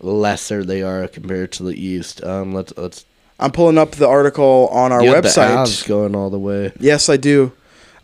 lesser 0.00 0.64
they 0.64 0.82
are 0.82 1.06
compared 1.08 1.52
to 1.52 1.62
the 1.64 1.74
East. 1.74 2.24
Um, 2.24 2.54
let's 2.54 2.72
let's 2.78 3.04
I'm 3.38 3.50
pulling 3.50 3.76
up 3.76 3.92
the 3.92 4.08
article 4.08 4.68
on 4.72 4.92
our 4.92 5.02
you 5.02 5.12
have 5.12 5.24
the 5.24 5.28
website. 5.28 5.86
Going 5.86 6.14
all 6.16 6.30
the 6.30 6.38
way. 6.38 6.72
Yes, 6.78 7.08
I 7.08 7.16
do. 7.16 7.52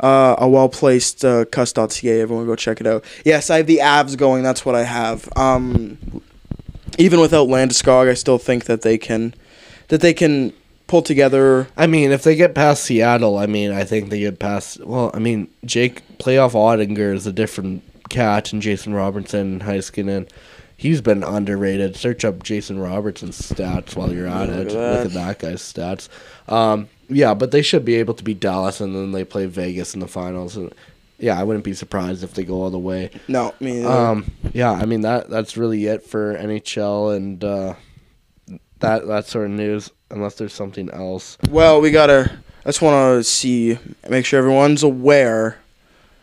Uh, 0.00 0.36
a 0.38 0.48
well 0.48 0.68
placed 0.68 1.24
uh, 1.24 1.44
cuss.ca. 1.46 2.20
Everyone 2.20 2.46
go 2.46 2.54
check 2.54 2.80
it 2.80 2.86
out. 2.86 3.04
Yes, 3.24 3.50
I 3.50 3.58
have 3.58 3.66
the 3.66 3.78
Avs 3.78 4.16
going. 4.16 4.42
That's 4.42 4.64
what 4.64 4.74
I 4.74 4.84
have. 4.84 5.28
Um, 5.36 5.98
even 6.98 7.20
without 7.20 7.48
Landeskog, 7.48 8.10
I 8.10 8.14
still 8.14 8.38
think 8.38 8.64
that 8.66 8.82
they 8.82 8.98
can 8.98 9.34
that 9.88 10.00
they 10.00 10.12
can 10.12 10.52
pull 10.86 11.02
together. 11.02 11.68
I 11.76 11.86
mean, 11.86 12.10
if 12.10 12.22
they 12.22 12.34
get 12.36 12.54
past 12.54 12.84
Seattle, 12.84 13.38
I 13.38 13.46
mean, 13.46 13.70
I 13.72 13.84
think 13.84 14.10
they 14.10 14.20
get 14.20 14.38
past. 14.38 14.84
Well, 14.84 15.10
I 15.14 15.18
mean, 15.18 15.48
Jake 15.64 16.02
playoff 16.18 16.52
Oettinger 16.52 17.14
is 17.14 17.26
a 17.26 17.32
different 17.32 17.82
cat, 18.10 18.52
and 18.52 18.60
Jason 18.60 18.94
Robertson, 18.94 19.40
and 19.54 19.62
Heiskanen, 19.62 20.28
he's 20.76 21.00
been 21.00 21.22
underrated. 21.22 21.96
Search 21.96 22.24
up 22.24 22.42
Jason 22.42 22.78
Robertson's 22.78 23.40
stats 23.40 23.96
while 23.96 24.12
you're 24.12 24.26
at 24.26 24.48
Look 24.48 24.66
it. 24.68 24.72
at 24.72 24.96
Look 24.96 25.06
at 25.06 25.12
that 25.12 25.38
guy's 25.38 25.62
stats. 25.62 26.08
Um, 26.52 26.88
yeah, 27.08 27.34
but 27.34 27.52
they 27.52 27.62
should 27.62 27.84
be 27.84 27.94
able 27.96 28.14
to 28.14 28.24
beat 28.24 28.40
Dallas, 28.40 28.80
and 28.80 28.94
then 28.94 29.12
they 29.12 29.24
play 29.24 29.46
Vegas 29.46 29.94
in 29.94 30.00
the 30.00 30.08
finals. 30.08 30.56
And 30.56 30.74
yeah, 31.18 31.38
I 31.38 31.42
wouldn't 31.44 31.64
be 31.64 31.74
surprised 31.74 32.22
if 32.24 32.34
they 32.34 32.44
go 32.44 32.62
all 32.62 32.70
the 32.70 32.78
way. 32.78 33.10
No, 33.28 33.54
me 33.60 33.80
neither. 33.80 33.88
Um, 33.88 34.30
yeah, 34.52 34.72
I 34.72 34.84
mean 34.84 35.00
that 35.02 35.28
that's 35.30 35.56
really 35.56 35.86
it 35.86 36.04
for 36.04 36.34
NHL 36.36 37.14
and 37.16 37.42
uh, 37.44 37.74
that 38.80 39.06
that 39.06 39.26
sort 39.26 39.46
of 39.46 39.50
news. 39.52 39.90
Unless 40.10 40.36
there's 40.36 40.54
something 40.54 40.88
else. 40.90 41.36
well, 41.50 41.80
we 41.82 41.90
gotta. 41.90 42.38
I 42.64 42.68
just 42.70 42.80
want 42.82 43.18
to 43.18 43.24
see, 43.24 43.78
make 44.08 44.24
sure 44.26 44.38
everyone's 44.38 44.82
aware 44.82 45.58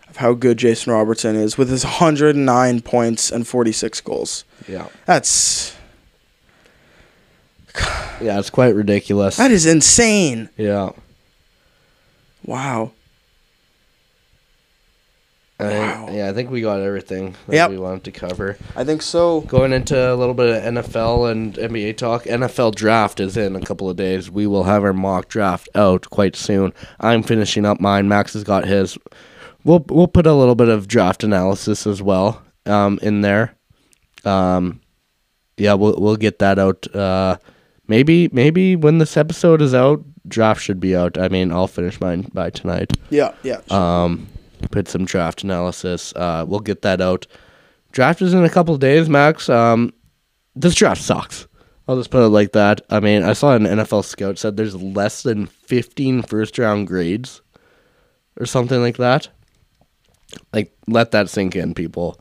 of 0.09 0.17
how 0.17 0.33
good 0.33 0.57
Jason 0.57 0.91
Robertson 0.93 1.35
is 1.35 1.57
with 1.57 1.69
his 1.69 1.83
109 1.83 2.81
points 2.81 3.31
and 3.31 3.47
46 3.47 4.01
goals. 4.01 4.43
Yeah. 4.67 4.87
That's 5.05 5.75
Yeah, 8.21 8.39
it's 8.39 8.49
quite 8.49 8.73
ridiculous. 8.75 9.37
that 9.37 9.51
is 9.51 9.65
insane. 9.65 10.49
yeah. 10.57 10.91
Wow. 12.43 12.91
I 15.57 15.67
think, 15.69 16.11
Yeah, 16.17 16.29
I 16.29 16.33
think 16.33 16.51
we 16.51 16.59
got 16.61 16.81
everything 16.81 17.35
that 17.47 17.55
Yep. 17.55 17.69
we 17.69 17.77
wanted 17.77 18.03
to 18.05 18.11
cover. 18.11 18.57
I 18.75 18.83
think 18.83 19.01
so. 19.01 19.41
Going 19.41 19.71
into 19.71 19.95
a 20.13 20.15
little 20.15 20.33
bit 20.33 20.49
of 20.49 20.63
NFL 20.63 21.31
and 21.31 21.55
NBA 21.57 21.93
talk. 21.95 22.25
NFL 22.25 22.75
draft 22.75 23.19
is 23.21 23.37
in 23.37 23.55
a 23.55 23.61
couple 23.61 23.89
of 23.89 23.95
days. 23.95 24.29
We 24.29 24.47
will 24.47 24.63
have 24.65 24.83
our 24.83 24.91
mock 24.93 25.29
draft 25.29 25.69
out 25.73 26.09
quite 26.09 26.35
soon. 26.35 26.73
I'm 26.99 27.23
finishing 27.23 27.65
up 27.65 27.79
mine. 27.79 28.09
Max 28.09 28.33
has 28.33 28.43
got 28.43 28.65
his. 28.65 28.97
We'll 29.63 29.85
we'll 29.89 30.07
put 30.09 30.27
a 30.27 30.33
little 30.33 30.55
bit 30.55 30.67
of 30.69 30.87
draft 30.87 31.23
analysis 31.23 31.87
as 31.87 32.01
well 32.01 32.41
um, 32.65 32.99
in 33.01 33.21
there. 33.21 33.55
Um, 34.25 34.81
yeah, 35.57 35.73
we'll 35.73 35.95
we'll 35.99 36.17
get 36.17 36.39
that 36.39 36.59
out. 36.59 36.93
Uh, 36.93 37.37
maybe 37.87 38.29
maybe 38.33 38.75
when 38.75 38.97
this 38.97 39.15
episode 39.17 39.61
is 39.61 39.73
out, 39.73 40.03
draft 40.27 40.61
should 40.61 40.79
be 40.81 40.95
out. 40.95 41.17
I 41.17 41.29
mean, 41.29 41.51
I'll 41.51 41.67
finish 41.67 41.99
mine 42.01 42.29
by 42.33 42.49
tonight 42.49 42.91
Yeah, 43.09 43.33
yeah. 43.43 43.61
um, 43.69 44.27
put 44.71 44.87
some 44.87 45.05
draft 45.05 45.43
analysis. 45.43 46.13
Uh, 46.15 46.45
we'll 46.47 46.59
get 46.59 46.81
that 46.81 47.01
out. 47.01 47.27
Draft 47.91 48.21
is 48.21 48.33
in 48.33 48.43
a 48.43 48.49
couple 48.49 48.77
days, 48.77 49.09
Max. 49.09 49.49
Um, 49.49 49.93
this 50.55 50.75
draft 50.75 51.01
sucks. 51.01 51.47
I'll 51.87 51.97
just 51.97 52.09
put 52.09 52.25
it 52.25 52.29
like 52.29 52.53
that. 52.53 52.81
I 52.89 52.99
mean, 52.99 53.23
I 53.23 53.33
saw 53.33 53.55
an 53.55 53.63
NFL 53.63 54.05
scout 54.05 54.37
said 54.37 54.57
there's 54.57 54.75
less 54.75 55.23
than 55.23 55.45
15 55.45 56.23
first 56.23 56.57
round 56.57 56.87
grades 56.87 57.41
or 58.39 58.45
something 58.45 58.81
like 58.81 58.97
that. 58.97 59.29
Like, 60.51 60.75
let 60.87 61.11
that 61.11 61.29
sink 61.29 61.55
in, 61.55 61.73
people. 61.73 62.19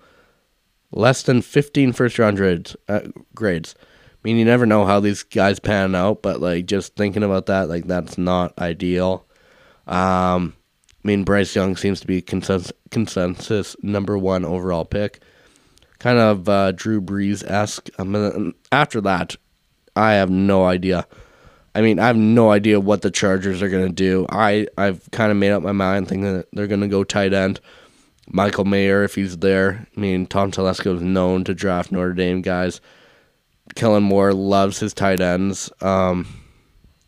Less 0.92 1.22
than 1.22 1.42
15 1.42 1.92
first 1.92 2.18
round 2.18 2.36
grades. 2.36 2.76
Uh, 2.88 3.00
grades. 3.34 3.74
I 3.78 4.16
mean, 4.22 4.36
you 4.36 4.44
never 4.44 4.66
know 4.66 4.84
how 4.84 5.00
these 5.00 5.22
guys 5.22 5.58
pan 5.58 5.94
out, 5.94 6.22
but 6.22 6.40
like 6.40 6.66
just 6.66 6.96
thinking 6.96 7.22
about 7.22 7.46
that, 7.46 7.68
like 7.68 7.86
that's 7.86 8.16
not 8.16 8.58
ideal. 8.58 9.26
Um, 9.86 10.54
I 11.04 11.08
mean, 11.08 11.24
Bryce 11.24 11.54
Young 11.54 11.76
seems 11.76 12.00
to 12.00 12.06
be 12.06 12.22
consensus, 12.22 12.72
consensus 12.90 13.76
number 13.82 14.16
one 14.16 14.44
overall 14.44 14.86
pick. 14.86 15.22
Kind 15.98 16.18
of 16.18 16.48
uh, 16.48 16.72
Drew 16.72 17.00
Brees 17.00 17.44
esque. 17.44 17.90
Um, 17.98 18.54
after 18.72 19.00
that, 19.02 19.36
I 19.94 20.14
have 20.14 20.30
no 20.30 20.64
idea. 20.64 21.06
I 21.74 21.82
mean, 21.82 21.98
I 21.98 22.06
have 22.06 22.16
no 22.16 22.50
idea 22.50 22.80
what 22.80 23.02
the 23.02 23.10
Chargers 23.10 23.60
are 23.60 23.68
going 23.68 23.86
to 23.86 23.92
do. 23.92 24.26
I, 24.30 24.66
I've 24.78 25.08
kind 25.10 25.30
of 25.30 25.36
made 25.36 25.50
up 25.50 25.62
my 25.62 25.72
mind 25.72 26.08
thinking 26.08 26.32
that 26.32 26.46
they're 26.52 26.66
going 26.66 26.80
to 26.80 26.88
go 26.88 27.04
tight 27.04 27.34
end. 27.34 27.60
Michael 28.28 28.64
Mayer, 28.64 29.04
if 29.04 29.14
he's 29.14 29.38
there. 29.38 29.86
I 29.94 30.00
mean, 30.00 30.26
Tom 30.26 30.50
Telesco 30.50 30.96
is 30.96 31.02
known 31.02 31.44
to 31.44 31.54
draft 31.54 31.92
Notre 31.92 32.14
Dame 32.14 32.40
guys. 32.40 32.80
Kellen 33.74 34.02
Moore 34.02 34.32
loves 34.32 34.78
his 34.78 34.94
tight 34.94 35.20
ends. 35.20 35.70
Um, 35.80 36.26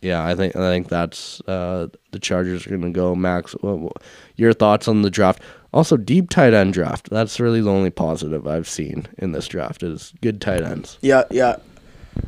yeah, 0.02 0.24
I 0.24 0.34
think 0.34 0.54
I 0.56 0.60
think 0.70 0.88
that's 0.88 1.40
uh, 1.42 1.88
the 2.12 2.18
Chargers 2.18 2.66
are 2.66 2.70
going 2.70 2.82
to 2.82 2.90
go. 2.90 3.14
Max, 3.14 3.52
what, 3.60 3.78
what- 3.78 4.02
your 4.36 4.52
thoughts 4.52 4.86
on 4.88 5.02
the 5.02 5.10
draft? 5.10 5.40
Also, 5.72 5.96
deep 5.96 6.30
tight 6.30 6.54
end 6.54 6.72
draft. 6.74 7.10
That's 7.10 7.38
really 7.40 7.60
the 7.60 7.70
only 7.70 7.90
positive 7.90 8.46
I've 8.46 8.68
seen 8.68 9.06
in 9.18 9.32
this 9.32 9.46
draft 9.48 9.82
is 9.82 10.12
good 10.22 10.40
tight 10.40 10.62
ends. 10.62 10.98
Yeah, 11.02 11.24
yeah. 11.30 11.56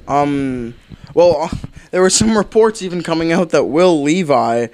Um, 0.07 0.75
well, 1.15 1.51
there 1.91 2.03
were 2.03 2.11
some 2.11 2.37
reports 2.37 2.83
even 2.83 3.03
coming 3.03 3.33
out 3.33 3.51
that 3.51 3.65
Will 3.65 4.03
Levi 4.03 4.67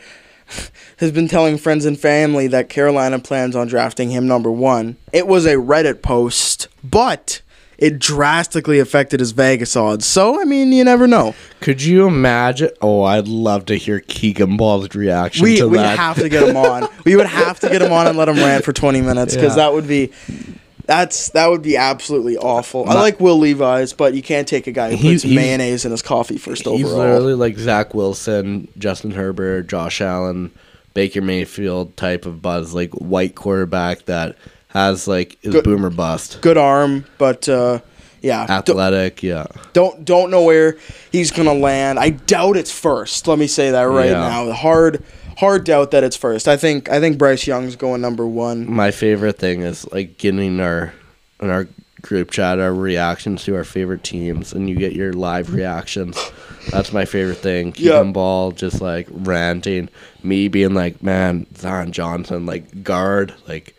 has 0.98 1.12
been 1.12 1.28
telling 1.28 1.56
friends 1.56 1.84
and 1.84 1.98
family 1.98 2.46
that 2.48 2.68
Carolina 2.68 3.18
plans 3.20 3.54
on 3.54 3.68
drafting 3.68 4.10
him 4.10 4.26
number 4.26 4.50
one. 4.50 4.96
It 5.12 5.26
was 5.28 5.46
a 5.46 5.54
Reddit 5.54 6.02
post, 6.02 6.66
but 6.82 7.42
it 7.78 7.98
drastically 7.98 8.78
affected 8.78 9.20
his 9.20 9.32
Vegas 9.32 9.76
odds. 9.76 10.06
So, 10.06 10.40
I 10.40 10.44
mean, 10.44 10.72
you 10.72 10.84
never 10.84 11.06
know. 11.06 11.34
Could 11.60 11.82
you 11.82 12.06
imagine? 12.06 12.70
Oh, 12.80 13.02
I'd 13.02 13.28
love 13.28 13.66
to 13.66 13.76
hear 13.76 14.00
Keegan 14.00 14.56
Ball's 14.56 14.94
reaction 14.94 15.42
We 15.44 15.56
to 15.56 15.68
we 15.68 15.78
that. 15.78 15.98
have 15.98 16.16
to 16.18 16.28
get 16.28 16.48
him 16.48 16.56
on. 16.56 16.88
we 17.04 17.16
would 17.16 17.26
have 17.26 17.60
to 17.60 17.68
get 17.68 17.82
him 17.82 17.92
on 17.92 18.06
and 18.06 18.16
let 18.18 18.28
him 18.28 18.36
rant 18.36 18.64
for 18.64 18.72
twenty 18.72 19.00
minutes 19.00 19.34
because 19.34 19.56
Yeah. 19.56 19.64
that 19.64 19.72
would 19.72 19.88
be. 19.88 20.10
That's 20.86 21.30
that 21.30 21.48
would 21.48 21.62
be 21.62 21.78
absolutely 21.78 22.36
awful. 22.36 22.86
I 22.88 22.92
like 22.94 23.18
Will 23.18 23.38
Levis, 23.38 23.94
but 23.94 24.12
you 24.12 24.20
can't 24.22 24.46
take 24.46 24.66
a 24.66 24.72
guy 24.72 24.90
who 24.90 24.96
He's- 24.96 25.14
puts 25.14 25.22
he's- 25.22 25.34
mayonnaise 25.34 25.84
in 25.86 25.90
his 25.90 26.02
coffee 26.02 26.36
first 26.36 26.66
He's 26.66 26.84
overall. 26.84 26.98
literally 26.98 27.34
like 27.34 27.56
Zach 27.58 27.94
Wilson, 27.94 28.68
Justin 28.76 29.12
Herbert, 29.12 29.66
Josh 29.66 30.02
Allen, 30.02 30.50
Baker 30.92 31.22
Mayfield 31.22 31.96
type 31.96 32.26
of 32.26 32.42
buzz, 32.42 32.74
like 32.74 32.90
white 32.92 33.34
quarterback 33.34 34.04
that 34.04 34.36
has 34.74 35.08
like 35.08 35.38
is 35.42 35.52
Good- 35.52 35.64
boomer 35.64 35.90
bust, 35.90 36.38
good 36.42 36.58
arm, 36.58 37.06
but 37.16 37.48
uh, 37.48 37.80
yeah, 38.20 38.46
don't, 38.46 38.56
athletic. 38.58 39.22
Yeah, 39.22 39.46
don't 39.72 40.04
don't 40.04 40.30
know 40.30 40.42
where 40.42 40.76
he's 41.12 41.30
gonna 41.30 41.54
land. 41.54 41.98
I 41.98 42.10
doubt 42.10 42.56
it's 42.56 42.72
first. 42.72 43.26
Let 43.26 43.38
me 43.38 43.46
say 43.46 43.70
that 43.70 43.82
right 43.84 44.10
Yeah. 44.10 44.28
now. 44.28 44.52
Hard 44.52 45.02
hard 45.38 45.64
doubt 45.64 45.90
that 45.92 46.04
it's 46.04 46.16
first. 46.16 46.46
I 46.48 46.56
think 46.56 46.90
I 46.90 47.00
think 47.00 47.18
Bryce 47.18 47.46
Young's 47.46 47.76
going 47.76 48.00
number 48.00 48.26
one. 48.26 48.70
my 48.70 48.90
favorite 48.90 49.38
thing 49.38 49.62
is 49.62 49.90
like 49.92 50.18
getting 50.18 50.60
our 50.60 50.92
in 51.40 51.50
our 51.50 51.66
group 52.02 52.30
chat 52.30 52.58
our 52.60 52.72
reactions 52.74 53.44
to 53.44 53.56
our 53.56 53.64
favorite 53.64 54.02
teams, 54.04 54.52
and 54.52 54.68
you 54.68 54.76
get 54.76 54.92
your 54.92 55.12
live 55.12 55.52
reactions. 55.54 56.18
That's 56.70 56.92
my 56.92 57.04
favorite 57.04 57.38
thing. 57.38 57.72
Keeping 57.72 57.92
Yeah. 57.92 58.02
ball, 58.04 58.50
just 58.52 58.80
like 58.80 59.06
ranting. 59.10 59.88
Me 60.22 60.48
being 60.48 60.72
like, 60.74 61.02
man, 61.02 61.46
Zion 61.56 61.92
Johnson, 61.92 62.44
like 62.46 62.82
guard, 62.82 63.34
like. 63.46 63.74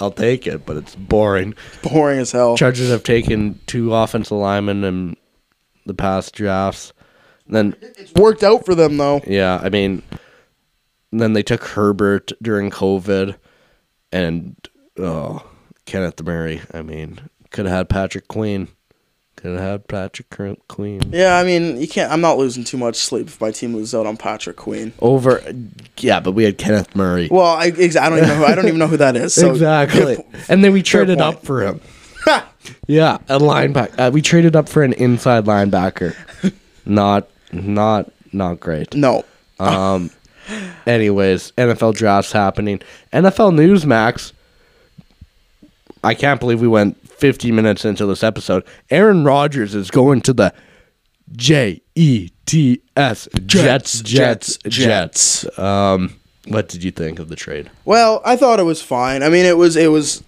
I'll 0.00 0.10
take 0.10 0.46
it, 0.46 0.64
but 0.66 0.76
it's 0.76 0.94
boring. 0.96 1.54
Boring 1.82 2.18
as 2.20 2.32
hell. 2.32 2.56
Chargers 2.56 2.90
have 2.90 3.02
taken 3.04 3.60
two 3.66 3.94
offensive 3.94 4.36
linemen 4.36 4.84
in 4.84 5.16
the 5.86 5.94
past 5.94 6.34
drafts. 6.34 6.92
then, 7.46 7.74
It's 7.80 8.12
worked 8.14 8.42
out 8.42 8.64
for 8.64 8.74
them 8.74 8.96
though. 8.96 9.20
yeah, 9.26 9.60
I 9.62 9.68
mean, 9.68 10.02
then 11.12 11.34
they 11.34 11.42
took 11.42 11.62
Herbert 11.64 12.32
during 12.40 12.70
COVID, 12.70 13.36
and 14.10 14.56
oh, 14.98 15.44
Kenneth 15.86 16.22
Murray. 16.22 16.62
I 16.72 16.82
mean, 16.82 17.20
could 17.50 17.66
have 17.66 17.74
had 17.76 17.88
Patrick 17.88 18.28
Queen. 18.28 18.68
Could 19.42 19.58
have 19.58 19.60
had 19.60 19.88
Patrick 19.88 20.30
Cr- 20.30 20.52
Queen 20.68 21.00
Yeah, 21.12 21.36
I 21.36 21.42
mean, 21.42 21.80
you 21.80 21.88
can't. 21.88 22.12
I'm 22.12 22.20
not 22.20 22.38
losing 22.38 22.62
too 22.62 22.76
much 22.76 22.94
sleep 22.94 23.26
if 23.26 23.40
my 23.40 23.50
team 23.50 23.74
loses 23.74 23.92
out 23.92 24.06
on 24.06 24.16
Patrick 24.16 24.54
Queen. 24.56 24.92
over. 25.00 25.42
Yeah, 25.98 26.20
but 26.20 26.30
we 26.32 26.44
had 26.44 26.58
Kenneth 26.58 26.94
Murray. 26.94 27.26
Well, 27.28 27.44
I, 27.46 27.66
ex- 27.76 27.96
I 27.96 28.08
don't 28.08 28.18
even 28.18 28.28
know. 28.28 28.36
Who, 28.36 28.44
I 28.44 28.54
don't 28.54 28.66
even 28.68 28.78
know 28.78 28.86
who 28.86 28.98
that 28.98 29.16
is. 29.16 29.34
So 29.34 29.50
exactly. 29.50 30.14
po- 30.16 30.26
And 30.48 30.62
then 30.62 30.72
we 30.72 30.80
traded 30.80 31.18
point. 31.18 31.36
up 31.36 31.44
for 31.44 31.62
him. 31.62 31.80
Yeah, 32.86 33.18
a 33.28 33.40
linebacker. 33.40 33.98
Uh, 33.98 34.10
we 34.12 34.22
traded 34.22 34.54
up 34.54 34.68
for 34.68 34.84
an 34.84 34.92
inside 34.92 35.46
linebacker. 35.46 36.14
not, 36.86 37.28
not, 37.50 38.12
not 38.32 38.60
great. 38.60 38.94
No. 38.94 39.24
Um. 39.58 40.10
anyways, 40.86 41.50
NFL 41.58 41.96
drafts 41.96 42.30
happening. 42.30 42.80
NFL 43.12 43.56
news, 43.56 43.84
Max. 43.84 44.32
I 46.04 46.14
can't 46.14 46.38
believe 46.38 46.60
we 46.60 46.68
went 46.68 46.96
50 47.22 47.52
minutes 47.52 47.84
into 47.84 48.04
this 48.04 48.24
episode. 48.24 48.64
Aaron 48.90 49.22
Rodgers 49.22 49.76
is 49.76 49.92
going 49.92 50.22
to 50.22 50.32
the 50.32 50.52
J 51.30 51.80
E 51.94 52.30
T 52.46 52.82
S 52.96 53.28
Jets, 53.46 54.02
Jets, 54.02 54.58
Jets. 54.66 55.46
Um. 55.56 56.16
What 56.48 56.68
did 56.68 56.82
you 56.82 56.90
think 56.90 57.20
of 57.20 57.28
the 57.28 57.36
trade? 57.36 57.70
Well, 57.84 58.20
I 58.24 58.34
thought 58.34 58.58
it 58.58 58.64
was 58.64 58.82
fine. 58.82 59.22
I 59.22 59.28
mean, 59.28 59.46
it 59.46 59.56
was 59.56 59.76
it 59.76 59.92
was 59.92 60.24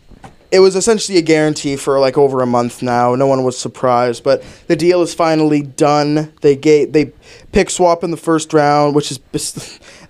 it 0.53 0.61
was 0.61 0.77
essentially 0.77 1.19
a 1.19 1.23
guarantee 1.23 1.75
for 1.75 1.99
like 1.99 2.17
over 2.17 2.41
a 2.41 2.47
month 2.47 2.81
now. 2.81 3.17
No 3.17 3.27
one 3.27 3.43
was 3.43 3.59
surprised, 3.59 4.23
but 4.23 4.45
the 4.69 4.77
deal 4.77 5.03
is 5.03 5.13
finally 5.13 5.63
done. 5.63 6.33
They 6.43 6.55
gave 6.55 6.93
they 6.93 7.13
pick 7.55 7.71
swap 7.71 8.03
in 8.05 8.11
the 8.11 8.17
first 8.17 8.53
round, 8.53 8.95
which 8.95 9.11
is 9.11 9.19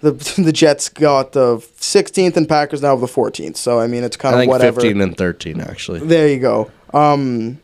the 0.01 0.13
the 0.43 0.53
Jets 0.53 0.89
got 0.89 1.33
the 1.33 1.59
16th 1.59 2.37
and 2.37 2.49
Packers 2.49 2.83
now 2.83 2.91
have 2.91 3.01
the 3.01 3.07
14th. 3.07 3.57
So 3.57 3.79
I 3.79 3.87
mean, 3.87 4.03
it's 4.03 4.17
kind 4.17 4.35
I 4.35 4.43
of 4.43 4.49
whatever. 4.49 4.81
15 4.81 5.01
and 5.01 5.17
13 5.17 5.61
actually. 5.61 6.01
There 6.01 6.27
you 6.27 6.41
go. 6.41 6.71
Um, 6.93 7.61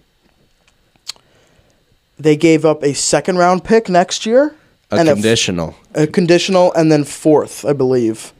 they 2.18 2.37
gave 2.37 2.64
up 2.64 2.85
a 2.85 2.95
second 2.95 3.39
round 3.39 3.64
pick 3.64 3.89
next 3.89 4.26
year, 4.26 4.55
A 4.91 4.97
and 4.97 5.09
conditional. 5.09 5.74
a 5.95 6.07
conditional, 6.07 6.72
and 6.74 6.93
then 6.93 7.05
fourth, 7.05 7.64
I 7.64 7.72
believe. 7.72 8.33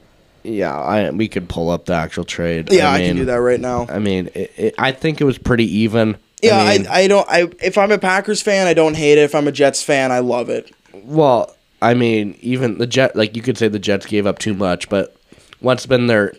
Yeah, 0.43 0.75
I 0.75 1.09
we 1.09 1.27
could 1.27 1.49
pull 1.49 1.69
up 1.69 1.85
the 1.85 1.93
actual 1.93 2.23
trade. 2.23 2.71
Yeah, 2.71 2.89
I, 2.89 2.99
mean, 2.99 3.09
can 3.09 3.15
do 3.17 3.25
that 3.25 3.35
right 3.35 3.59
now. 3.59 3.87
I 3.89 3.99
mean, 3.99 4.29
it, 4.33 4.51
it, 4.57 4.75
I 4.77 4.91
think 4.91 5.21
it 5.21 5.23
was 5.23 5.37
pretty 5.37 5.65
even. 5.65 6.17
Yeah, 6.41 6.57
I 6.57 6.85
I, 6.89 7.01
I, 7.01 7.07
don't. 7.07 7.27
I 7.29 7.49
if 7.63 7.77
I'm 7.77 7.91
a 7.91 7.99
Packers 7.99 8.41
fan, 8.41 8.67
I 8.67 8.73
don't 8.73 8.95
hate 8.95 9.19
it. 9.19 9.23
If 9.23 9.35
I'm 9.35 9.47
a 9.47 9.51
Jets 9.51 9.83
fan, 9.83 10.11
I 10.11 10.19
love 10.19 10.49
it. 10.49 10.71
Well, 11.03 11.55
I 11.81 11.93
mean, 11.93 12.37
even 12.41 12.77
the 12.77 12.87
Jet, 12.87 13.15
like 13.15 13.35
you 13.35 13.41
could 13.41 13.57
say 13.57 13.67
the 13.67 13.79
Jets 13.79 14.05
gave 14.05 14.27
up 14.27 14.39
too 14.39 14.53
much, 14.53 14.89
but 14.89 15.15
what's 15.59 15.85
been 15.85 16.07
their 16.07 16.33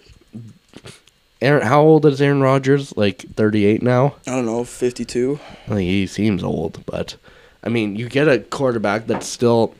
Aaron? 1.40 1.66
How 1.66 1.82
old 1.82 2.06
is 2.06 2.20
Aaron 2.20 2.40
Rodgers? 2.40 2.96
Like 2.96 3.22
38 3.34 3.82
now. 3.82 4.16
I 4.26 4.32
don't 4.32 4.46
know, 4.46 4.64
52. 4.64 5.40
I 5.66 5.68
think 5.68 5.80
he 5.80 6.06
seems 6.06 6.44
old, 6.44 6.84
but 6.86 7.16
I 7.64 7.68
mean, 7.68 7.96
you 7.96 8.08
get 8.08 8.28
a 8.28 8.38
quarterback 8.38 9.06
that's 9.06 9.26
still 9.26 9.74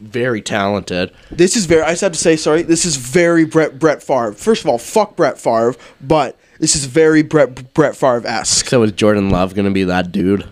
very 0.00 0.42
talented. 0.42 1.12
This 1.30 1.56
is 1.56 1.66
very. 1.66 1.82
I 1.82 1.90
just 1.90 2.00
have 2.02 2.12
to 2.12 2.18
say 2.18 2.36
sorry. 2.36 2.62
This 2.62 2.84
is 2.84 2.96
very 2.96 3.44
Brett 3.44 3.78
Brett 3.78 4.02
Favre. 4.02 4.32
First 4.32 4.64
of 4.64 4.68
all, 4.68 4.78
fuck 4.78 5.16
Brett 5.16 5.38
Favre, 5.38 5.76
but 6.00 6.36
this 6.58 6.74
is 6.74 6.86
very 6.86 7.22
Brett 7.22 7.72
Brett 7.74 7.94
Favre 7.94 8.26
esque. 8.26 8.66
So 8.66 8.82
is 8.82 8.92
Jordan 8.92 9.30
Love 9.30 9.54
going 9.54 9.66
to 9.66 9.70
be 9.70 9.84
that 9.84 10.10
dude? 10.10 10.48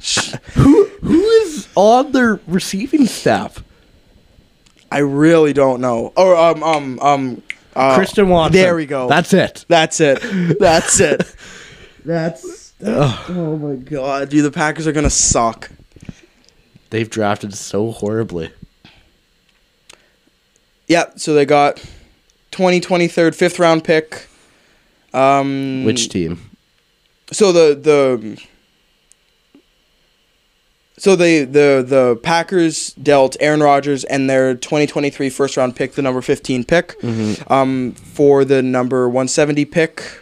who 0.54 0.89
who 1.02 1.22
is 1.22 1.68
on 1.74 2.12
their 2.12 2.40
receiving 2.46 3.06
staff? 3.06 3.62
I 4.92 4.98
really 4.98 5.52
don't 5.52 5.80
know. 5.80 6.12
Or 6.16 6.36
um 6.36 6.62
um 6.62 6.98
um. 7.00 7.42
Uh, 7.76 7.94
Christian 7.94 8.28
Watson. 8.28 8.52
There 8.60 8.74
we 8.74 8.84
go. 8.84 9.08
That's 9.08 9.32
it. 9.32 9.64
That's 9.68 10.00
it. 10.00 10.20
That's 10.58 10.98
it. 10.98 11.34
That's. 12.04 12.72
oh 12.82 13.56
my 13.56 13.76
god, 13.76 14.28
dude! 14.28 14.44
The 14.44 14.50
Packers 14.50 14.86
are 14.86 14.92
gonna 14.92 15.08
suck. 15.08 15.70
They've 16.90 17.08
drafted 17.08 17.54
so 17.54 17.92
horribly. 17.92 18.50
Yeah, 20.88 21.10
so 21.14 21.34
they 21.34 21.46
got 21.46 21.84
20, 22.50 22.80
23rd, 22.80 23.36
fifth 23.36 23.60
round 23.60 23.84
pick. 23.84 24.26
Um, 25.14 25.84
Which 25.84 26.08
team? 26.08 26.50
So 27.32 27.52
the 27.52 27.74
the. 27.76 28.42
So 31.00 31.16
they 31.16 31.44
the 31.44 31.82
the 31.86 32.20
Packers 32.22 32.92
dealt 32.92 33.34
Aaron 33.40 33.62
Rodgers 33.62 34.04
and 34.04 34.28
their 34.28 34.54
2023 34.54 35.30
first 35.30 35.56
round 35.56 35.74
pick, 35.74 35.94
the 35.94 36.02
number 36.02 36.20
15 36.20 36.62
pick, 36.64 36.94
um, 37.50 37.92
for 37.92 38.44
the 38.44 38.60
number 38.62 39.08
170 39.08 39.64
pick. 39.64 40.20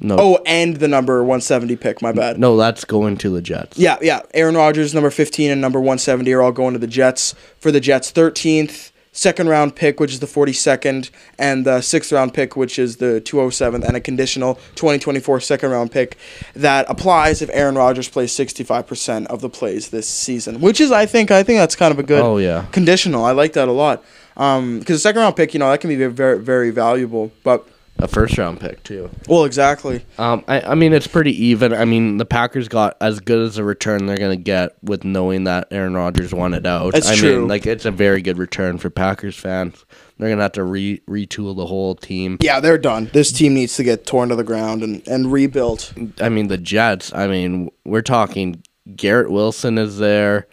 No. 0.00 0.16
Oh, 0.18 0.42
and 0.46 0.76
the 0.76 0.88
number 0.88 1.18
170 1.22 1.76
pick. 1.76 2.00
My 2.00 2.12
bad. 2.12 2.38
no, 2.38 2.56
that's 2.56 2.86
going 2.86 3.18
to 3.18 3.28
the 3.28 3.42
Jets. 3.42 3.76
Yeah, 3.76 3.98
yeah. 4.00 4.22
Aaron 4.32 4.54
Rodgers, 4.56 4.94
number 4.94 5.10
15, 5.10 5.50
and 5.50 5.60
number 5.60 5.78
170 5.78 6.32
are 6.32 6.40
all 6.40 6.52
going 6.52 6.72
to 6.72 6.78
the 6.78 6.86
Jets. 6.86 7.34
For 7.58 7.70
the 7.70 7.80
Jets, 7.80 8.10
13th, 8.10 8.92
second 9.12 9.48
round 9.48 9.74
pick, 9.76 9.98
which 10.00 10.12
is 10.12 10.20
the 10.20 10.26
42nd, 10.26 11.10
and 11.38 11.64
the 11.66 11.80
sixth 11.80 12.12
round 12.12 12.32
pick, 12.34 12.56
which 12.56 12.78
is 12.78 12.96
the 12.98 13.20
207th, 13.24 13.84
and 13.86 13.96
a 13.96 14.00
conditional 14.00 14.54
2024 14.76 15.40
second 15.40 15.70
round 15.70 15.90
pick 15.90 16.16
that 16.54 16.86
applies 16.88 17.42
if 17.42 17.50
Aaron 17.52 17.74
Rodgers 17.74 18.08
plays 18.08 18.32
65% 18.32 19.26
of 19.26 19.40
the 19.40 19.48
plays 19.48 19.90
this 19.90 20.08
season, 20.08 20.60
which 20.60 20.80
is, 20.80 20.92
I 20.92 21.06
think, 21.06 21.30
I 21.30 21.42
think 21.42 21.58
that's 21.58 21.76
kind 21.76 21.92
of 21.92 21.98
a 21.98 22.02
good 22.04 22.22
Oh 22.22 22.38
yeah. 22.38 22.66
conditional. 22.72 23.24
I 23.24 23.32
like 23.32 23.52
that 23.54 23.68
a 23.68 23.72
lot. 23.72 24.04
Um, 24.36 24.78
because 24.78 24.96
the 24.96 25.00
second 25.00 25.20
round 25.22 25.36
pick, 25.36 25.52
you 25.54 25.60
know, 25.60 25.70
that 25.70 25.80
can 25.80 25.88
be 25.90 25.96
very, 26.06 26.38
very 26.38 26.70
valuable. 26.70 27.32
But, 27.42 27.66
A 28.02 28.08
first 28.08 28.38
round 28.38 28.60
pick 28.60 28.82
too. 28.82 29.10
well, 29.28 29.44
exactly. 29.44 30.04
Um, 30.18 30.44
I, 30.48 30.60
I 30.62 30.74
mean 30.74 30.92
it's 30.92 31.06
pretty 31.06 31.32
even. 31.46 31.72
I 31.72 31.84
mean 31.84 32.16
the 32.16 32.24
Packers 32.24 32.68
got 32.68 32.96
as 33.00 33.20
good 33.20 33.40
as 33.40 33.58
a 33.58 33.64
return 33.64 34.06
they're 34.06 34.16
gonna 34.16 34.36
get 34.36 34.76
with 34.82 35.04
knowing 35.04 35.44
that 35.44 35.68
Aaron 35.70 35.94
Rodgers 35.94 36.32
wanted 36.32 36.66
out. 36.66 36.92
That's 36.94 37.08
I 37.08 37.16
true. 37.16 37.40
mean 37.40 37.48
like 37.48 37.66
it's 37.66 37.84
a 37.84 37.90
very 37.90 38.22
good 38.22 38.38
return 38.38 38.78
for 38.78 38.88
Packers 38.90 39.36
fans. 39.36 39.84
They're 40.18 40.30
gonna 40.30 40.42
have 40.42 40.52
to 40.52 40.64
re 40.64 41.00
retool 41.08 41.54
the 41.56 41.66
whole 41.66 41.94
team. 41.94 42.38
Yeah, 42.40 42.60
they're 42.60 42.78
done. 42.78 43.10
This 43.12 43.32
team 43.32 43.54
needs 43.54 43.76
to 43.76 43.84
get 43.84 44.06
torn 44.06 44.30
to 44.30 44.36
the 44.36 44.44
ground 44.44 44.82
and, 44.82 45.06
and 45.06 45.30
rebuilt. 45.30 45.92
I 46.20 46.28
mean 46.30 46.48
the 46.48 46.58
Jets. 46.58 47.12
I 47.14 47.26
mean 47.26 47.70
we're 47.84 48.02
talking 48.02 48.62
Garrett 48.96 49.30
Wilson 49.30 49.78
is 49.78 49.98
there. 49.98 50.46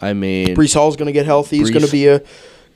I 0.00 0.12
mean 0.12 0.56
Breece 0.56 0.74
Hall's 0.74 0.96
going 0.96 1.06
to 1.06 1.12
get 1.12 1.26
healthy. 1.26 1.58
He's 1.58 1.70
going 1.70 1.84
to 1.84 1.90
be 1.90 2.08
a 2.08 2.22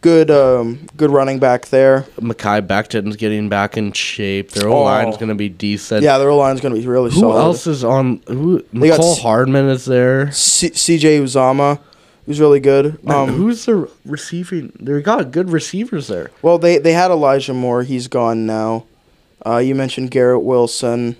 good 0.06 0.30
um, 0.30 0.86
good 0.96 1.10
running 1.10 1.40
back 1.40 1.66
there. 1.66 2.02
Mekhi 2.20 2.64
Becton's 2.64 3.16
getting 3.16 3.48
back 3.48 3.76
in 3.76 3.90
shape. 3.92 4.52
Their 4.52 4.68
O 4.68 4.72
Oh. 4.74 4.82
line's 4.84 5.16
gonna 5.16 5.34
be 5.34 5.48
decent. 5.48 6.04
Yeah, 6.04 6.18
their 6.18 6.32
line's 6.32 6.60
going 6.60 6.74
to 6.74 6.80
be 6.80 6.86
really 6.86 7.10
Who 7.10 7.18
solid. 7.20 7.32
Who 7.34 7.38
else 7.40 7.66
is 7.66 7.82
on? 7.82 8.20
Who? 8.28 8.62
They 8.72 8.88
got 8.88 9.00
Mecole 9.00 9.18
Hardman 9.20 9.68
is 9.68 9.84
there. 9.84 10.30
C- 10.30 10.70
CJ 10.70 11.20
Uzomah, 11.22 11.80
who's 12.24 12.38
really 12.38 12.60
good. 12.60 12.98
Um, 13.06 13.14
Um, 13.16 13.28
who's 13.30 13.64
the 13.66 13.88
receiving? 14.04 14.72
They 14.78 15.02
got 15.02 15.32
good 15.32 15.50
receivers 15.50 16.06
there. 16.06 16.30
well, 16.40 16.58
they 16.58 16.78
they 16.78 16.92
had 16.92 17.10
Elijah 17.10 17.52
Moore. 17.54 17.82
He's 17.82 18.06
gone 18.06 18.46
now. 18.46 18.84
Uh, 19.44 19.58
you 19.58 19.74
mentioned 19.74 20.10
Garrett 20.12 20.42
Wilson. 20.44 21.16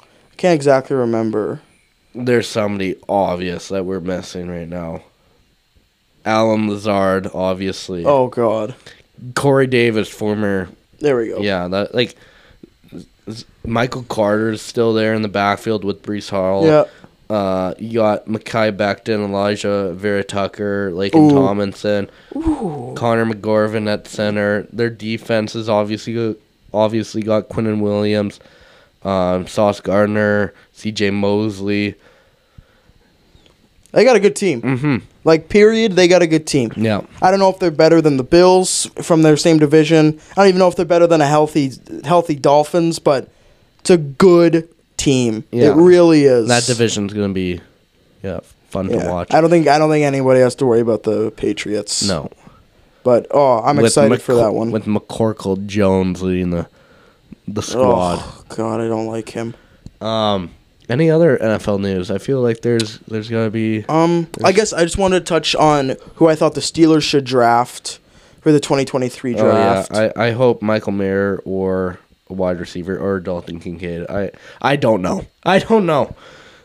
I 0.00 0.34
can't 0.36 0.54
exactly 0.54 0.94
remember. 0.96 1.60
There's 2.14 2.48
somebody 2.48 2.96
obvious 3.08 3.68
that 3.68 3.84
we're 3.84 4.00
missing 4.00 4.48
right 4.48 4.68
now. 4.68 5.02
Allen 6.30 6.68
Lazard, 6.68 7.28
obviously. 7.34 8.04
Oh 8.04 8.28
God, 8.28 8.74
Corey 9.34 9.66
Davis, 9.66 10.08
former. 10.08 10.68
there 11.00 11.16
we 11.16 11.28
go. 11.28 11.40
Yeah, 11.40 11.68
that 11.68 11.94
like. 11.94 12.16
Michael 13.64 14.02
Carter's 14.04 14.62
still 14.62 14.94
there 14.94 15.14
in 15.14 15.22
the 15.22 15.28
backfield 15.28 15.84
with 15.84 16.02
Breece 16.02 16.30
Hall. 16.30 16.66
Yeah. 16.66 16.84
Uh, 17.28 17.74
you 17.78 18.00
got 18.00 18.26
Mekhi 18.26 18.76
Becton, 18.76 19.28
Alijah 19.28 19.94
Vera 19.94 20.24
Tucker, 20.24 20.90
Laken 20.90 21.30
Ooh. 21.30 21.30
Tomlinson, 21.30 22.10
Connor 22.32 23.26
McGovern 23.26 23.86
at 23.86 24.08
center. 24.08 24.62
Their 24.72 24.90
defense 24.90 25.54
is 25.54 25.68
obviously 25.68 26.34
obviously 26.74 27.22
got 27.22 27.48
Quinnen 27.48 27.80
Williams, 27.80 28.40
um, 29.04 29.46
Sauce 29.46 29.80
Gardner, 29.80 30.52
C.J. 30.72 31.10
Mosley. 31.10 31.94
They 33.92 34.04
got 34.04 34.16
a 34.16 34.20
good 34.20 34.36
team. 34.36 34.62
Mm-hmm. 34.62 34.96
Like 35.24 35.48
period, 35.48 35.92
they 35.92 36.06
got 36.08 36.22
a 36.22 36.26
good 36.26 36.46
team. 36.46 36.72
Yeah. 36.76 37.00
I 37.20 37.30
don't 37.30 37.40
know 37.40 37.50
if 37.50 37.58
they're 37.58 37.70
better 37.70 38.00
than 38.00 38.16
the 38.16 38.22
Bills 38.24 38.86
from 39.02 39.22
their 39.22 39.36
same 39.36 39.58
division. 39.58 40.20
I 40.32 40.34
don't 40.36 40.48
even 40.48 40.58
know 40.58 40.68
if 40.68 40.76
they're 40.76 40.84
better 40.84 41.06
than 41.06 41.20
a 41.20 41.26
healthy 41.26 41.72
healthy 42.04 42.34
Dolphins, 42.36 42.98
but 42.98 43.28
it's 43.80 43.90
a 43.90 43.98
good 43.98 44.68
team. 44.96 45.44
Yeah. 45.50 45.70
It 45.70 45.74
really 45.76 46.24
is. 46.24 46.48
That 46.48 46.64
division's 46.64 47.12
gonna 47.12 47.32
be, 47.32 47.60
yeah, 48.22 48.40
fun 48.68 48.88
Yeah. 48.90 49.02
to 49.04 49.10
watch. 49.10 49.34
I 49.34 49.40
don't 49.40 49.50
think 49.50 49.66
I 49.66 49.78
don't 49.78 49.90
think 49.90 50.04
anybody 50.04 50.40
has 50.40 50.54
to 50.56 50.66
worry 50.66 50.80
about 50.80 51.02
the 51.02 51.30
Patriots. 51.32 52.06
no, 52.06 52.30
But 53.02 53.26
oh, 53.30 53.60
I'm 53.62 53.76
With 53.76 53.86
excited 53.86 54.22
for 54.22 54.34
that 54.36 54.52
one. 54.54 54.70
With 54.70 54.84
McCorkle 54.84 55.66
Jones 55.66 56.22
leading 56.22 56.50
the 56.50 56.66
the 57.48 57.62
squad. 57.62 58.20
Oh 58.22 58.44
God, 58.50 58.80
I 58.80 58.86
don't 58.88 59.06
like 59.06 59.30
him. 59.30 59.54
Um, 60.00 60.50
Any 60.90 61.08
other 61.08 61.38
NFL 61.38 61.80
news? 61.80 62.10
I 62.10 62.18
feel 62.18 62.40
like 62.40 62.62
there's 62.62 62.98
there's 63.00 63.30
gotta 63.30 63.50
be. 63.50 63.84
Um, 63.88 64.26
I 64.44 64.50
guess 64.50 64.72
I 64.72 64.82
just 64.82 64.98
wanted 64.98 65.20
to 65.20 65.24
touch 65.24 65.54
on 65.54 65.96
who 66.16 66.26
I 66.26 66.34
thought 66.34 66.54
the 66.54 66.60
Steelers 66.60 67.02
should 67.04 67.24
draft 67.24 68.00
for 68.40 68.50
the 68.50 68.58
2023 68.58 69.34
draft. 69.34 69.90
Oh, 69.92 70.02
yeah. 70.02 70.12
I, 70.16 70.26
I 70.26 70.30
hope 70.32 70.62
Michael 70.62 70.92
Mayer 70.92 71.40
or 71.44 72.00
a 72.28 72.32
wide 72.32 72.58
receiver 72.58 72.98
or 72.98 73.20
Dalton 73.20 73.60
Kincaid. 73.60 74.06
I 74.10 74.32
I 74.60 74.74
don't 74.74 75.00
know. 75.00 75.26
I 75.44 75.60
don't 75.60 75.86
know. 75.86 76.16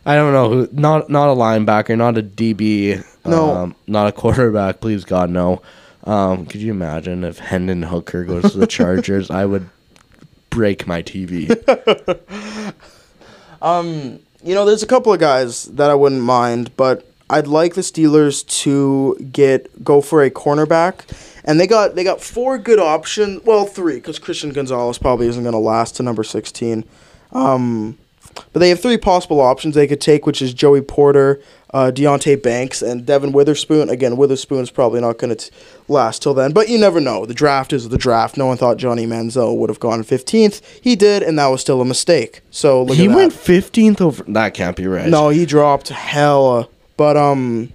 I 0.07 0.15
don't 0.15 0.33
know 0.33 0.49
who. 0.49 0.69
Not 0.71 1.07
not 1.09 1.29
a 1.29 1.35
linebacker. 1.35 1.95
Not 1.95 2.17
a 2.17 2.23
DB. 2.23 3.05
No. 3.25 3.51
Um, 3.51 3.75
not 3.85 4.07
a 4.07 4.11
quarterback. 4.11 4.81
Please 4.81 5.05
God 5.05 5.29
no. 5.29 5.61
Um, 6.03 6.47
could 6.47 6.61
you 6.61 6.71
imagine 6.71 7.23
if 7.23 7.37
Hendon 7.37 7.83
Hooker 7.83 8.23
goes 8.23 8.51
to 8.51 8.57
the 8.57 8.67
Chargers? 8.77 9.29
I 9.29 9.45
would 9.45 9.69
break 10.49 10.87
my 10.87 11.03
TV. 11.03 11.49
you 14.43 14.53
know, 14.53 14.63
there's 14.65 14.83
a 14.83 14.87
couple 14.87 15.11
of 15.11 15.19
guys 15.19 15.65
that 15.65 15.89
I 15.89 15.95
wouldn't 15.95 16.21
mind, 16.21 16.75
but 16.77 17.11
I'd 17.29 17.47
like 17.47 17.73
the 17.73 17.81
Steelers 17.81 18.47
to 18.61 19.15
get 19.31 19.83
go 19.83 20.01
for 20.01 20.21
a 20.21 20.29
cornerback, 20.29 21.01
and 21.43 21.59
they 21.59 21.65
got 21.65 21.95
they 21.95 22.03
got 22.03 22.21
four 22.21 22.59
good 22.59 22.79
options. 22.79 23.43
Well, 23.43 23.65
three 23.65 23.95
because 23.95 24.19
Christian 24.19 24.51
Gonzalez 24.51 24.99
probably 24.99 25.27
isn't 25.27 25.41
going 25.41 25.53
to 25.53 25.59
last 25.59 25.95
to 25.95 26.03
number 26.03 26.23
sixteen. 26.23 26.83
Um, 27.31 27.97
but 28.53 28.59
they 28.59 28.69
have 28.69 28.81
three 28.81 28.97
possible 28.97 29.39
options 29.41 29.75
they 29.75 29.87
could 29.87 30.01
take, 30.01 30.25
which 30.25 30.41
is 30.41 30.53
Joey 30.53 30.81
Porter, 30.81 31.41
uh, 31.73 31.91
Deonte 31.93 32.41
Banks, 32.41 32.81
and 32.81 33.05
Devon 33.05 33.31
Witherspoon. 33.31 33.89
Again, 33.89 34.17
Witherspoon's 34.17 34.71
probably 34.71 35.01
not 35.01 35.17
going 35.17 35.35
to 35.35 35.51
last 35.87 36.21
till 36.21 36.33
then, 36.33 36.51
but 36.51 36.69
you 36.69 36.77
never 36.77 36.99
know. 36.99 37.25
The 37.25 37.33
draft 37.33 37.73
is 37.73 37.89
the 37.89 37.97
draft. 37.97 38.37
No 38.37 38.45
one 38.45 38.57
thought 38.57 38.77
Johnny 38.77 39.05
Manziel 39.05 39.57
would 39.57 39.69
have 39.69 39.79
gone 39.79 40.03
15th. 40.03 40.61
He 40.81 40.95
did, 40.95 41.23
and 41.23 41.37
that 41.39 41.47
was 41.47 41.61
still 41.61 41.81
a 41.81 41.85
mistake. 41.85 42.41
So 42.51 42.85
he 42.85 43.07
went 43.07 43.33
fifteenth 43.33 44.01
over. 44.01 44.23
That 44.27 44.53
can't 44.53 44.75
be 44.75 44.87
right. 44.87 45.07
No, 45.09 45.29
he 45.29 45.45
dropped 45.45 45.89
hella. 45.89 46.67
But 46.97 47.17
um, 47.17 47.73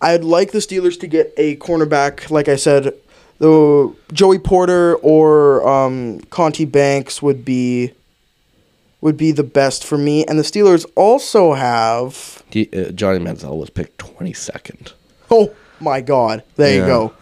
I'd 0.00 0.24
like 0.24 0.52
the 0.52 0.58
Steelers 0.58 0.98
to 1.00 1.06
get 1.06 1.32
a 1.36 1.56
cornerback. 1.56 2.30
Like 2.30 2.48
I 2.48 2.56
said, 2.56 2.94
the 3.38 3.94
Joey 4.12 4.38
Porter 4.38 4.96
or 4.96 5.66
um, 5.66 6.20
Conti 6.30 6.64
Banks 6.64 7.22
would 7.22 7.44
be 7.44 7.92
would 9.00 9.16
be 9.16 9.32
the 9.32 9.44
best 9.44 9.84
for 9.84 9.96
me. 9.98 10.24
And 10.26 10.38
the 10.38 10.42
Steelers 10.42 10.84
also 10.94 11.54
have. 11.54 12.42
He, 12.50 12.68
uh, 12.72 12.90
Johnny 12.90 13.18
Manziel 13.18 13.56
was 13.58 13.70
picked 13.70 13.98
twenty 13.98 14.32
second. 14.32 14.92
Oh 15.30 15.54
my 15.80 16.00
God! 16.00 16.42
There 16.56 16.74
you 16.74 16.86
go. 16.86 17.12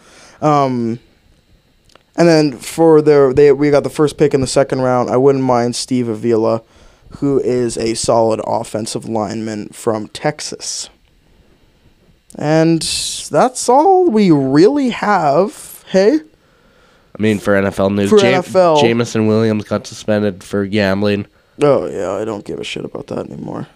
Um, 0.41 0.99
and 2.15 2.27
then 2.27 2.57
for 2.57 3.01
their 3.01 3.33
they 3.33 3.51
we 3.51 3.69
got 3.69 3.83
the 3.83 3.89
first 3.89 4.17
pick 4.17 4.33
in 4.33 4.41
the 4.41 4.47
second 4.47 4.81
round. 4.81 5.09
I 5.09 5.17
wouldn't 5.17 5.43
mind 5.43 5.75
Steve 5.75 6.07
Avila, 6.07 6.63
who 7.17 7.39
is 7.39 7.77
a 7.77 7.93
solid 7.93 8.41
offensive 8.45 9.07
lineman 9.07 9.69
from 9.69 10.07
Texas. 10.09 10.89
And 12.35 12.81
that's 13.31 13.69
all 13.69 14.09
we 14.09 14.31
really 14.31 14.89
have. 14.89 15.83
Hey, 15.87 16.19
I 17.17 17.21
mean, 17.21 17.39
for 17.39 17.53
NFL 17.53 17.95
news, 17.95 18.09
For 18.09 18.17
NFL. 18.17 18.81
Jameson 18.81 19.27
Williams 19.27 19.63
got 19.63 19.87
suspended 19.87 20.43
for 20.43 20.65
gambling. 20.65 21.25
Oh 21.61 21.87
yeah, 21.87 22.11
I 22.11 22.25
don't 22.25 22.45
give 22.45 22.59
a 22.59 22.63
shit 22.63 22.85
about 22.85 23.07
that 23.07 23.29
anymore. 23.29 23.67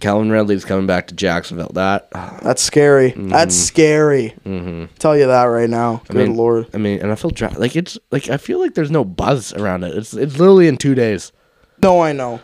Calvin 0.00 0.30
Ridley's 0.30 0.64
coming 0.64 0.86
back 0.86 1.06
to 1.06 1.14
Jacksonville. 1.14 1.70
That 1.74 2.10
That's 2.42 2.62
scary. 2.62 3.12
That's 3.16 3.54
scary. 3.54 4.34
Mm-hmm. 4.44 4.94
Tell 4.98 5.16
you 5.16 5.26
that 5.26 5.44
right 5.44 5.70
now. 5.70 6.02
Good 6.08 6.28
mean- 6.28 6.36
lord. 6.36 6.68
I 6.74 6.78
mean, 6.78 6.98
NFL 7.00 7.34
draft 7.34 7.58
like 7.58 7.76
it's 7.76 7.98
like 8.10 8.28
I 8.28 8.36
feel 8.36 8.60
like 8.60 8.74
there's 8.74 8.90
no 8.90 9.04
buzz 9.04 9.52
around 9.54 9.84
it. 9.84 9.96
It's 9.96 10.12
it's 10.14 10.38
literally 10.38 10.68
in 10.68 10.76
two 10.76 10.94
days. 10.94 11.32
No, 11.82 12.00
I 12.00 12.12
know. 12.12 12.40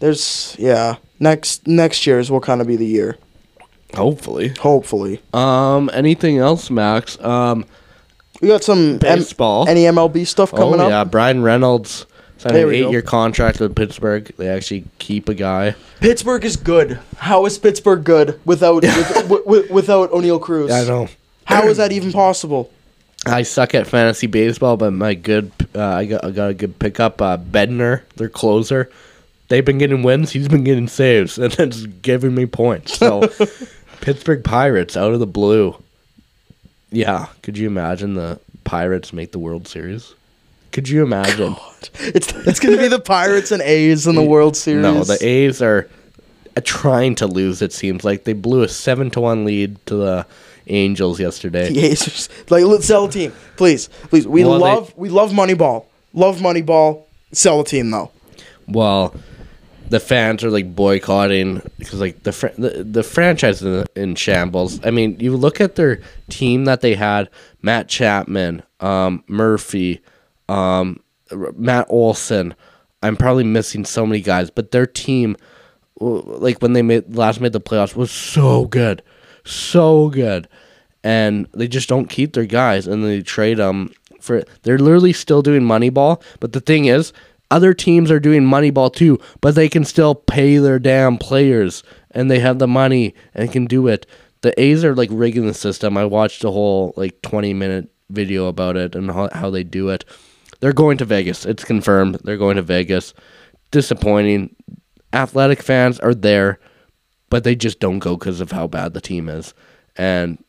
There's 0.00 0.56
yeah. 0.58 0.96
Next 1.20 1.66
next 1.66 2.06
year's 2.06 2.30
will 2.30 2.40
kind 2.40 2.60
of 2.60 2.66
be 2.66 2.76
the 2.76 2.86
year. 2.86 3.16
Hopefully. 3.94 4.52
Hopefully. 4.60 5.22
Um. 5.32 5.90
Anything 5.92 6.38
else, 6.38 6.70
Max? 6.70 7.20
Um. 7.22 7.64
We 8.42 8.48
got 8.48 8.62
some 8.62 8.94
M- 8.94 8.98
Baseball. 8.98 9.66
any 9.66 9.84
MLB 9.84 10.26
stuff 10.26 10.50
coming 10.50 10.78
oh 10.80 10.84
up. 10.84 10.90
yeah, 10.90 11.04
Bryan 11.04 11.42
Reynolds 11.42 12.04
signed 12.46 12.56
There 12.56 12.66
an 12.66 12.72
we 12.72 12.80
go. 12.80 12.86
eight-year 12.88 13.02
contract 13.02 13.60
with 13.60 13.74
Pittsburgh. 13.74 14.30
They 14.36 14.48
actually 14.48 14.84
keep 14.98 15.28
a 15.28 15.34
guy. 15.34 15.74
Pittsburgh 16.00 16.44
is 16.44 16.56
good. 16.56 16.98
How 17.18 17.46
is 17.46 17.58
Pittsburgh 17.58 18.04
good 18.04 18.40
without 18.44 18.82
with, 19.28 19.46
with, 19.46 19.70
without 19.70 20.10
Oneil 20.10 20.40
Cruz? 20.40 20.70
I 20.70 20.84
know. 20.84 21.08
How 21.44 21.66
is 21.68 21.76
that 21.76 21.92
even 21.92 22.12
possible? 22.12 22.70
I 23.24 23.42
suck 23.42 23.74
at 23.74 23.86
fantasy 23.86 24.26
baseball, 24.26 24.76
but 24.76 24.92
my 24.92 25.14
good, 25.14 25.50
uh, 25.74 25.82
I 25.82 26.04
got 26.04 26.24
I 26.24 26.30
got 26.30 26.50
a 26.50 26.54
good 26.54 26.78
pickup. 26.78 27.20
Uh, 27.20 27.38
Bednar, 27.38 28.02
their 28.16 28.28
closer. 28.28 28.90
They've 29.48 29.64
been 29.64 29.78
getting 29.78 30.02
wins. 30.02 30.30
He's 30.32 30.48
been 30.48 30.64
getting 30.64 30.88
saves, 30.88 31.38
and 31.38 31.52
it's 31.58 31.86
giving 31.86 32.34
me 32.34 32.46
points. 32.46 32.96
So, 32.98 33.28
Pittsburgh 34.00 34.44
Pirates 34.44 34.96
out 34.96 35.12
of 35.12 35.20
the 35.20 35.26
blue. 35.26 35.76
Yeah, 36.90 37.26
could 37.42 37.56
you 37.58 37.66
imagine 37.66 38.14
the 38.14 38.38
Pirates 38.64 39.12
make 39.12 39.32
the 39.32 39.38
World 39.38 39.66
Series? 39.68 40.14
Could 40.76 40.90
you 40.90 41.02
imagine? 41.02 41.56
It's 42.00 42.30
it's 42.34 42.60
gonna 42.60 42.76
be 42.76 42.88
the 42.88 43.00
Pirates 43.00 43.50
and 43.50 43.62
A's 43.62 44.06
in 44.06 44.14
the 44.14 44.22
World 44.34 44.58
Series. 44.58 44.82
No, 44.82 45.04
the 45.04 45.16
A's 45.26 45.62
are 45.62 45.88
uh, 46.54 46.60
trying 46.64 47.14
to 47.14 47.26
lose. 47.26 47.62
It 47.62 47.72
seems 47.72 48.04
like 48.04 48.24
they 48.24 48.34
blew 48.34 48.62
a 48.62 48.68
seven 48.68 49.08
to 49.12 49.20
one 49.22 49.46
lead 49.46 49.78
to 49.86 49.94
the 49.96 50.26
Angels 50.66 51.18
yesterday. 51.18 51.72
The 51.72 51.80
A's 51.86 52.04
just- 52.04 52.50
like 52.50 52.64
let's 52.64 52.84
sell 52.84 53.06
the 53.06 53.12
team, 53.14 53.32
please, 53.56 53.88
please. 54.10 54.28
We 54.28 54.44
Well, 54.44 54.54
they- 54.54 54.60
love 54.60 54.92
we 54.98 55.08
love 55.08 55.30
Moneyball. 55.30 55.86
Love 56.12 56.40
Moneyball. 56.40 57.04
Sell 57.32 57.62
the 57.62 57.70
team 57.70 57.90
though. 57.90 58.10
Well, 58.68 59.14
the 59.88 59.98
fans 60.00 60.44
are 60.44 60.50
like 60.50 60.76
boycotting 60.76 61.62
because 61.78 62.00
like 62.00 62.22
the 62.24 62.32
fr- 62.32 62.48
the, 62.58 62.84
the 62.84 63.02
franchise 63.02 63.62
is 63.62 63.86
in, 63.96 64.02
in 64.02 64.14
shambles. 64.14 64.84
I 64.84 64.90
mean, 64.90 65.18
you 65.20 65.34
look 65.38 65.58
at 65.58 65.76
their 65.76 66.02
team 66.28 66.66
that 66.66 66.82
they 66.82 66.96
had: 66.96 67.30
Matt 67.62 67.88
Chapman, 67.88 68.62
um, 68.80 69.24
Murphy, 69.26 70.02
um, 70.48 71.00
Matt 71.32 71.86
Olson. 71.88 72.54
I'm 73.02 73.16
probably 73.16 73.44
missing 73.44 73.84
so 73.84 74.06
many 74.06 74.20
guys, 74.20 74.50
but 74.50 74.70
their 74.70 74.86
team, 74.86 75.36
like 76.00 76.60
when 76.60 76.72
they 76.72 76.82
made 76.82 77.14
last 77.16 77.40
made 77.40 77.52
the 77.52 77.60
playoffs, 77.60 77.94
was 77.94 78.10
so 78.10 78.66
good, 78.66 79.02
so 79.44 80.08
good, 80.08 80.48
and 81.04 81.46
they 81.52 81.68
just 81.68 81.88
don't 81.88 82.08
keep 82.10 82.32
their 82.32 82.46
guys, 82.46 82.86
and 82.86 83.04
they 83.04 83.22
trade 83.22 83.58
them 83.58 83.92
for. 84.20 84.42
They're 84.62 84.78
literally 84.78 85.12
still 85.12 85.42
doing 85.42 85.62
Moneyball, 85.62 86.22
but 86.40 86.52
the 86.52 86.60
thing 86.60 86.86
is, 86.86 87.12
other 87.50 87.74
teams 87.74 88.10
are 88.10 88.20
doing 88.20 88.42
Moneyball 88.42 88.92
too, 88.92 89.18
but 89.40 89.54
they 89.54 89.68
can 89.68 89.84
still 89.84 90.14
pay 90.14 90.56
their 90.58 90.78
damn 90.78 91.18
players, 91.18 91.82
and 92.10 92.30
they 92.30 92.40
have 92.40 92.58
the 92.58 92.66
money 92.66 93.14
and 93.34 93.52
can 93.52 93.66
do 93.66 93.86
it. 93.86 94.06
The 94.40 94.58
A's 94.60 94.84
are 94.84 94.94
like 94.94 95.10
rigging 95.12 95.46
the 95.46 95.54
system. 95.54 95.96
I 95.96 96.04
watched 96.04 96.44
a 96.44 96.50
whole 96.50 96.92
like 96.96 97.20
20 97.22 97.54
minute 97.54 97.88
video 98.10 98.46
about 98.46 98.76
it 98.76 98.94
and 98.94 99.10
how, 99.10 99.28
how 99.32 99.50
they 99.50 99.64
do 99.64 99.88
it. 99.88 100.04
They're 100.60 100.72
going 100.72 100.98
to 100.98 101.04
Vegas. 101.04 101.44
It's 101.44 101.64
confirmed. 101.64 102.20
They're 102.24 102.36
going 102.36 102.56
to 102.56 102.62
Vegas. 102.62 103.14
Disappointing. 103.70 104.54
Athletic 105.12 105.62
fans 105.62 105.98
are 106.00 106.14
there, 106.14 106.58
but 107.30 107.44
they 107.44 107.54
just 107.54 107.80
don't 107.80 107.98
go 107.98 108.16
because 108.16 108.40
of 108.40 108.52
how 108.52 108.66
bad 108.66 108.92
the 108.92 109.00
team 109.00 109.28
is. 109.28 109.54
And 109.96 110.42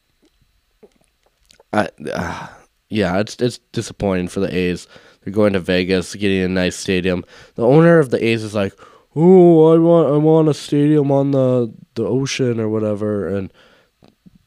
I, 1.74 1.90
uh, 2.14 2.48
yeah, 2.90 3.20
it's 3.20 3.36
it's 3.42 3.60
disappointing 3.72 4.28
for 4.28 4.40
the 4.40 4.54
A's. 4.54 4.88
They're 5.22 5.34
going 5.34 5.54
to 5.54 5.60
Vegas, 5.60 6.16
getting 6.16 6.42
a 6.42 6.48
nice 6.48 6.76
stadium. 6.76 7.24
The 7.56 7.66
owner 7.66 8.00
of 8.00 8.10
the 8.10 8.24
A's 8.24 8.44
is 8.44 8.56
like, 8.56 8.74
"Oh, 9.16 9.74
I 9.74 9.78
want 9.78 10.14
I 10.14 10.18
want 10.18 10.50
a 10.50 10.54
stadium 10.54 11.12
on 11.12 11.32
the 11.32 11.74
the 11.96 12.06
ocean 12.06 12.60
or 12.60 12.70
whatever." 12.70 13.28
And 13.28 13.52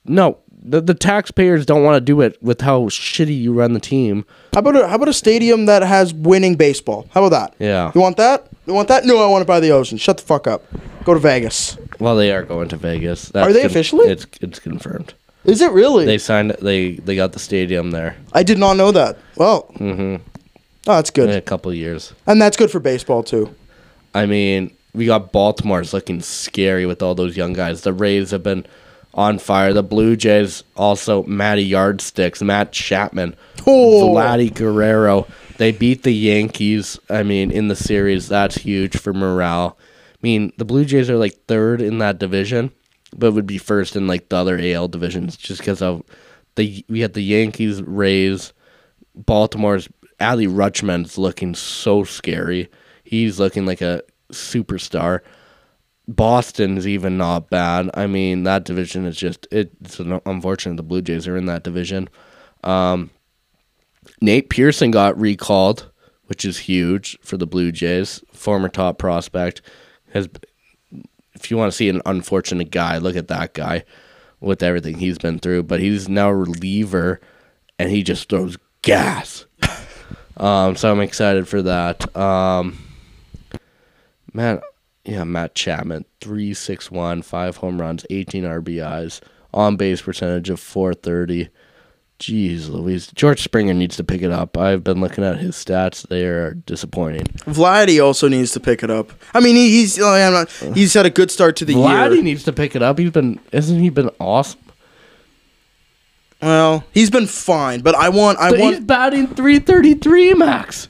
no, 0.04 0.38
the 0.62 0.80
the 0.80 0.94
taxpayers 0.94 1.64
don't 1.66 1.82
want 1.82 1.96
to 1.96 2.00
do 2.00 2.20
it 2.20 2.40
with 2.42 2.60
how 2.60 2.82
shitty 2.84 3.38
you 3.40 3.52
run 3.52 3.72
the 3.72 3.80
team. 3.80 4.24
How 4.52 4.60
about 4.60 4.76
a, 4.76 4.88
how 4.88 4.96
about 4.96 5.08
a 5.08 5.12
stadium 5.12 5.66
that 5.66 5.82
has 5.82 6.12
winning 6.12 6.54
baseball? 6.56 7.06
How 7.12 7.24
about 7.24 7.50
that? 7.58 7.64
Yeah. 7.64 7.92
You 7.94 8.00
want 8.00 8.16
that? 8.18 8.46
You 8.66 8.74
want 8.74 8.88
that? 8.88 9.04
No, 9.04 9.22
I 9.22 9.26
want 9.26 9.42
it 9.42 9.46
by 9.48 9.60
the 9.60 9.70
ocean. 9.70 9.96
Shut 9.98 10.18
the 10.18 10.22
fuck 10.24 10.46
up. 10.46 10.62
Go 11.04 11.14
to 11.14 11.20
Vegas. 11.20 11.78
Well, 11.98 12.14
they 12.16 12.30
are 12.32 12.42
going 12.42 12.68
to 12.68 12.76
Vegas. 12.76 13.30
Are 13.34 13.52
they 13.52 13.62
officially? 13.62 14.08
It's 14.10 14.26
it's 14.40 14.58
confirmed. 14.58 15.14
Is 15.44 15.62
it 15.62 15.72
really? 15.72 16.04
They 16.04 16.18
signed. 16.18 16.50
They 16.60 16.92
they 16.96 17.16
got 17.16 17.32
the 17.32 17.38
stadium 17.38 17.90
there 17.92 18.16
I 18.34 18.42
did 18.42 18.58
not 18.58 18.76
know 18.76 18.92
that. 18.92 19.16
Well, 19.36 19.62
Mm-hmm. 19.78 20.16
oh, 20.86 20.94
that's 20.94 21.10
good, 21.10 21.30
in 21.30 21.36
a 21.36 21.40
couple 21.40 21.70
of 21.70 21.76
years. 21.78 22.12
and 22.26 22.40
that's 22.40 22.56
good 22.58 22.70
for 22.70 22.80
baseball 22.80 23.22
too. 23.22 23.54
I 24.14 24.26
mean, 24.26 24.72
we 24.92 25.06
got 25.06 25.32
Baltimore's 25.32 25.92
looking 25.94 26.20
scary 26.20 26.84
with 26.84 27.00
all 27.02 27.14
those 27.14 27.36
young 27.36 27.54
guys. 27.54 27.82
The 27.82 27.92
Rays 27.94 28.32
have 28.32 28.42
been 28.42 28.66
on 29.14 29.38
fire. 29.38 29.72
The 29.72 29.82
Blue 29.82 30.16
Jays 30.16 30.62
also 30.76 31.22
Matty 31.24 31.64
Yardsticks, 31.64 32.42
Matt 32.42 32.72
Chapman, 32.72 33.34
Oh. 33.66 34.12
Vladdy 34.14 34.52
Guerrero. 34.54 35.26
They 35.58 35.72
beat 35.72 36.02
the 36.04 36.12
Yankees. 36.12 36.98
I 37.10 37.22
mean, 37.22 37.50
in 37.50 37.68
the 37.68 37.76
series, 37.76 38.28
that's 38.28 38.56
huge 38.56 38.96
for 38.96 39.12
morale. 39.12 39.76
I 40.14 40.18
mean, 40.22 40.52
the 40.56 40.64
Blue 40.64 40.84
Jays 40.84 41.10
are 41.10 41.16
like 41.16 41.34
third 41.48 41.80
in 41.82 41.98
that 41.98 42.18
division, 42.18 42.70
but 43.16 43.32
would 43.32 43.46
be 43.46 43.58
first 43.58 43.96
in 43.96 44.06
like 44.06 44.28
the 44.28 44.36
other 44.36 44.58
AL 44.60 44.88
divisions 44.88 45.36
just 45.36 45.60
because 45.60 45.82
of 45.82 46.02
the 46.56 46.84
we 46.88 47.00
had 47.00 47.14
the 47.14 47.22
Yankees, 47.22 47.82
Rays, 47.82 48.52
Baltimore's 49.14 49.88
Adley 50.18 50.48
Rutschman's 50.48 51.16
looking 51.18 51.54
so 51.54 52.04
scary. 52.04 52.68
He's 53.04 53.38
looking 53.40 53.66
like 53.66 53.80
a 53.80 54.02
superstar. 54.32 55.20
Boston's 56.10 56.88
even 56.88 57.16
not 57.16 57.50
bad. 57.50 57.88
I 57.94 58.08
mean, 58.08 58.42
that 58.42 58.64
division 58.64 59.06
is 59.06 59.16
just 59.16 59.46
it's 59.52 60.00
un- 60.00 60.20
unfortunate 60.26 60.76
the 60.76 60.82
Blue 60.82 61.02
Jays 61.02 61.28
are 61.28 61.36
in 61.36 61.46
that 61.46 61.62
division. 61.62 62.08
Um, 62.64 63.10
Nate 64.20 64.50
Pearson 64.50 64.90
got 64.90 65.18
recalled, 65.18 65.88
which 66.26 66.44
is 66.44 66.58
huge 66.58 67.16
for 67.22 67.36
the 67.36 67.46
Blue 67.46 67.70
Jays. 67.70 68.24
Former 68.32 68.68
top 68.68 68.98
prospect 68.98 69.62
has. 70.12 70.28
If 71.34 71.50
you 71.50 71.56
want 71.56 71.70
to 71.70 71.76
see 71.76 71.88
an 71.88 72.02
unfortunate 72.04 72.72
guy, 72.72 72.98
look 72.98 73.14
at 73.14 73.28
that 73.28 73.54
guy 73.54 73.84
with 74.40 74.64
everything 74.64 74.98
he's 74.98 75.16
been 75.16 75.38
through. 75.38 75.62
But 75.62 75.78
he's 75.78 76.08
now 76.08 76.28
a 76.28 76.34
reliever, 76.34 77.20
and 77.78 77.88
he 77.88 78.02
just 78.02 78.28
throws 78.28 78.58
gas. 78.82 79.46
um, 80.36 80.74
so 80.74 80.90
I'm 80.90 81.00
excited 81.00 81.46
for 81.46 81.62
that. 81.62 82.14
Um, 82.16 82.78
man, 84.34 84.60
yeah, 85.04 85.24
Matt 85.24 85.54
Chapman, 85.54 86.04
three 86.20 86.54
six 86.54 86.90
one, 86.90 87.22
five 87.22 87.58
home 87.58 87.80
runs, 87.80 88.04
eighteen 88.10 88.44
RBIs, 88.44 89.20
on 89.52 89.76
base 89.76 90.02
percentage 90.02 90.50
of 90.50 90.60
four 90.60 90.94
thirty. 90.94 91.48
Jeez 92.18 92.68
Louise. 92.68 93.10
George 93.14 93.42
Springer 93.42 93.72
needs 93.72 93.96
to 93.96 94.04
pick 94.04 94.20
it 94.20 94.30
up. 94.30 94.58
I've 94.58 94.84
been 94.84 95.00
looking 95.00 95.24
at 95.24 95.38
his 95.38 95.56
stats. 95.56 96.06
They 96.06 96.26
are 96.26 96.52
disappointing. 96.52 97.24
Vladdy 97.46 98.04
also 98.04 98.28
needs 98.28 98.52
to 98.52 98.60
pick 98.60 98.82
it 98.82 98.90
up. 98.90 99.10
I 99.32 99.40
mean, 99.40 99.56
he, 99.56 99.70
he's 99.70 99.98
oh, 99.98 100.04
like, 100.04 100.22
I'm 100.22 100.32
not, 100.34 100.76
he's 100.76 100.92
had 100.92 101.06
a 101.06 101.10
good 101.10 101.30
start 101.30 101.56
to 101.56 101.64
the 101.64 101.72
Vladdy 101.72 101.76
year. 101.88 102.20
Vladdy 102.20 102.22
needs 102.22 102.44
to 102.44 102.52
pick 102.52 102.76
it 102.76 102.82
up. 102.82 102.98
He's 102.98 103.10
been 103.10 103.40
isn't 103.52 103.80
he 103.80 103.88
been 103.88 104.10
awesome? 104.20 104.60
Well, 106.42 106.84
he's 106.92 107.10
been 107.10 107.26
fine, 107.26 107.80
but 107.80 107.94
I 107.94 108.10
want 108.10 108.38
I 108.38 108.50
But 108.50 108.60
he's 108.60 108.74
want 108.74 108.86
batting 108.86 109.26
three 109.28 109.58
thirty 109.58 109.94
three 109.94 110.34
max. 110.34 110.88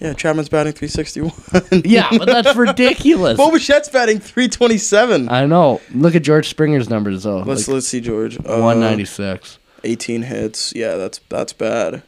Yeah. 0.00 0.14
Chapman's 0.14 0.48
batting 0.48 0.72
361. 0.72 1.82
Yeah, 1.84 2.08
but 2.10 2.26
that's 2.26 2.56
ridiculous. 2.56 3.36
Bo 3.36 3.50
Bichette's 3.50 3.88
batting 3.88 4.18
327. 4.18 5.28
I 5.28 5.46
know. 5.46 5.80
Look 5.94 6.14
at 6.14 6.22
George 6.22 6.48
Springer's 6.48 6.88
numbers 6.88 7.22
though. 7.22 7.40
let's 7.40 7.68
Like 7.68 7.74
let's 7.74 7.88
see, 7.88 8.00
George. 8.00 8.38
Uh, 8.38 8.60
one 8.60 8.80
ninety 8.80 9.04
six. 9.04 9.58
18 9.84 10.22
hits. 10.22 10.74
Yeah, 10.74 10.96
that's 10.96 11.20
that's 11.28 11.52
bad. 11.52 12.02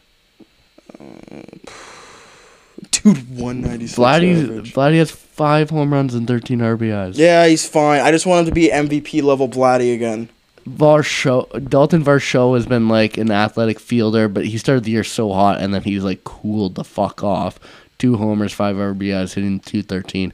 Uh, 0.99 1.05
dude, 2.91 3.39
196 3.39 3.99
Vladdy. 3.99 4.61
Vladdy 4.73 4.99
has 4.99 5.11
five 5.11 5.71
home 5.71 5.93
runs 5.93 6.15
and 6.15 6.27
thirteen 6.27 6.59
RBIs. 6.61 7.17
Yeah, 7.17 7.47
he's 7.47 7.69
fine. 7.69 8.01
I 8.01 8.11
just 8.11 8.27
want 8.27 8.41
him 8.41 8.47
to 8.47 8.55
be 8.55 8.69
MVP 8.69 9.23
level 9.23 9.49
Vladdy 9.49 9.95
again. 9.95 10.29
Varsho 10.69 11.69
Dalton 11.69 12.05
Varsho 12.05 12.55
has 12.55 12.67
been 12.67 12.89
like 12.89 13.19
an 13.19 13.31
athletic 13.31 13.81
fielder, 13.81 14.29
but 14.29 14.47
he 14.47 14.59
started 14.59 14.85
the 14.85 14.93
year 14.93 15.05
so 15.05 15.33
hot 15.33 15.61
and 15.61 15.75
then 15.75 15.83
he's 15.83 16.05
like 16.05 16.23
cooled 16.25 16.77
the 16.77 16.85
fuck 16.85 17.25
off. 17.25 17.59
Two 18.03 18.17
homers, 18.17 18.53
five 18.53 18.75
RBIs, 18.75 19.33
hitting 19.35 19.61
two 19.61 19.81
thirteen. 19.85 20.33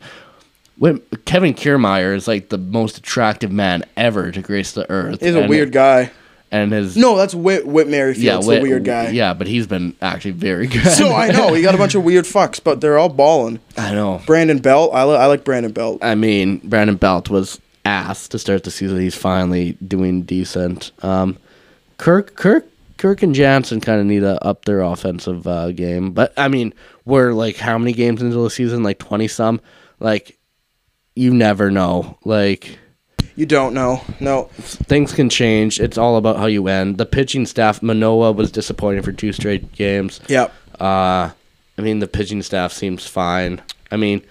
When 0.79 1.01
Kevin 1.27 1.53
Kiermaier 1.53 2.15
is 2.17 2.27
like 2.27 2.49
the 2.49 2.57
most 2.57 2.97
attractive 2.97 3.53
man 3.53 3.85
ever 3.95 4.31
to 4.33 4.41
grace 4.41 4.73
the 4.73 4.91
earth. 4.91 5.21
He's 5.21 5.35
a 5.35 5.41
and- 5.41 5.51
weird 5.51 5.71
guy. 5.71 6.11
and 6.51 6.73
his 6.73 6.97
No, 6.97 7.15
that's 7.19 7.35
Whit 7.35 7.67
Whit 7.67 7.87
Merrifield's 7.87 8.23
yeah, 8.25 8.41
the 8.41 8.47
Whit- 8.47 8.63
weird 8.63 8.85
guy. 8.85 9.11
Yeah, 9.11 9.35
but 9.35 9.49
he's 9.49 9.67
been 9.67 9.95
actually 10.01 10.31
very 10.31 10.67
good. 10.67 10.87
So 10.93 11.13
I 11.15 11.29
know 11.31 11.53
he 11.53 11.61
got 11.61 11.75
a 11.75 11.77
bunch 11.77 11.95
of 11.95 12.05
weird 12.05 12.25
fucks, 12.25 12.59
but 12.59 12.81
they're 12.81 12.97
all 12.97 13.11
balling. 13.11 13.59
I 13.77 13.93
know. 13.93 14.23
Brandon 14.25 14.61
Belt, 14.61 14.93
I, 14.95 15.05
li- 15.05 15.17
I 15.17 15.27
like 15.27 15.45
Brandon 15.45 15.73
Belt. 15.73 15.99
I 16.01 16.15
mean, 16.15 16.63
Brandon 16.65 16.97
Belt 16.97 17.29
was 17.29 17.61
ass 17.85 18.29
to 18.29 18.39
start 18.39 18.65
the 18.65 18.71
season. 18.71 18.99
He's 18.99 19.15
finally 19.15 19.73
doing 19.87 20.23
decent. 20.23 20.91
Um, 21.03 21.37
Kirk, 21.99 22.35
Kirk, 22.35 22.67
Kirk, 22.99 23.23
and 23.23 23.35
Jansen 23.35 23.81
kind 23.81 24.01
of 24.01 24.07
need 24.07 24.21
to 24.21 24.45
up 24.45 24.65
their 24.65 24.81
offensive 24.83 25.47
uh, 25.47 25.73
game. 25.73 26.11
But 26.13 26.33
I 26.37 26.49
mean, 26.49 26.75
we're 27.05 27.33
like 27.33 27.57
how 27.57 27.79
many 27.79 27.93
games 27.93 28.21
into 28.21 28.37
the 28.37 28.51
season? 28.51 28.83
Like 28.83 28.99
twenty 28.99 29.29
some. 29.29 29.61
Like 30.01 30.39
you 31.15 31.33
never 31.33 31.71
know. 31.71 32.19
Like 32.25 32.79
You 33.35 33.47
don't 33.47 33.75
know. 33.75 34.03
No, 34.21 34.45
things 34.55 35.13
can 35.13 35.31
change. 35.31 35.81
It's 35.81 35.99
all 35.99 36.17
about 36.17 36.37
how 36.37 36.47
you 36.47 36.69
end. 36.69 36.99
The 36.99 37.07
pitching 37.07 37.47
staff, 37.47 37.83
Manoah 37.83 38.33
was 38.33 38.53
disappointing 38.53 39.03
for 39.03 39.13
two 39.13 39.33
straight 39.33 39.73
games. 39.73 40.21
yeah. 40.29 40.49
Uh, 40.79 41.31
I 41.77 41.83
mean, 41.83 41.99
the 42.01 42.07
pitching 42.09 42.43
staff 42.43 42.73
seems 42.73 43.07
fine. 43.07 43.61
I 43.91 43.97
mean, 43.97 44.23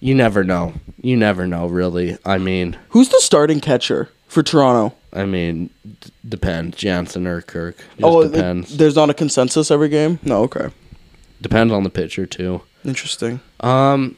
you 0.00 0.14
never 0.14 0.44
know. 0.44 0.74
You 1.00 1.16
never 1.16 1.46
know, 1.46 1.66
really. 1.66 2.18
I 2.26 2.38
mean, 2.38 2.76
Who's 2.90 3.08
the 3.10 3.20
starting 3.20 3.60
catcher 3.60 4.10
for 4.28 4.42
Toronto? 4.42 4.94
I 5.14 5.24
mean, 5.24 5.70
d- 5.84 6.10
depends. 6.28 6.76
Jansen 6.76 7.26
or 7.26 7.40
Kirk. 7.42 7.76
Just 7.76 7.86
oh, 8.02 8.22
it- 8.22 8.32
depends. 8.32 8.76
there's 8.76 8.96
not 8.96 9.10
a 9.10 9.14
consensus 9.14 9.70
every 9.70 9.88
game. 9.88 10.18
No, 10.22 10.42
okay, 10.44 10.68
depends 11.40 11.72
on 11.72 11.82
the 11.84 11.90
pitcher 11.90 12.26
too. 12.26 12.62
interesting. 12.84 13.40
Um, 13.60 14.16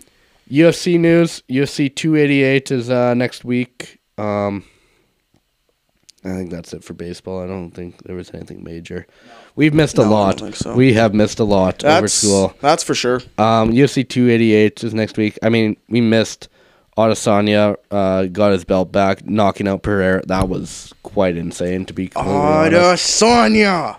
UFC 0.51 0.99
news. 0.99 1.43
UFC 1.49 1.95
288 1.95 2.71
is 2.71 2.89
uh, 2.91 3.15
next 3.15 3.45
week. 3.45 3.99
Um, 4.17 4.65
I 6.25 6.31
think 6.31 6.51
that's 6.51 6.73
it 6.73 6.83
for 6.83 6.93
baseball. 6.95 7.41
I 7.43 7.47
don't 7.47 7.71
think 7.71 8.03
there 8.05 8.17
was 8.17 8.33
anything 8.35 8.65
major. 8.65 9.07
We've 9.55 9.75
missed 9.75 9.97
a 9.99 10.03
No, 10.03 10.11
lot. 10.11 10.41
think 10.41 10.57
so. 10.57 10.75
We 10.75 10.93
have 10.95 11.15
missed 11.15 11.39
a 11.39 11.45
lot 11.45 11.85
over 11.85 12.09
school. 12.09 12.55
that's 12.61 12.83
for 12.83 12.95
sure. 12.95 13.21
Um, 13.39 13.71
UFC 13.73 14.09
288 14.09 14.83
is 14.85 14.93
next 14.95 15.17
week. 15.17 15.39
I 15.43 15.49
mean, 15.51 15.77
we 15.89 16.01
missed 16.01 16.49
Adesanya, 16.97 17.77
uh, 17.91 18.25
got 18.27 18.53
his 18.53 18.65
belt 18.65 18.91
back, 18.93 19.27
knocking 19.27 19.69
out 19.69 19.83
Pereira. 19.83 20.25
That 20.27 20.49
was 20.49 20.93
quite 21.03 21.37
insane, 21.37 21.85
to 21.87 21.93
be 21.93 22.09
completely 22.09 22.35
honest. 22.79 23.23
Adesanya. 23.23 23.97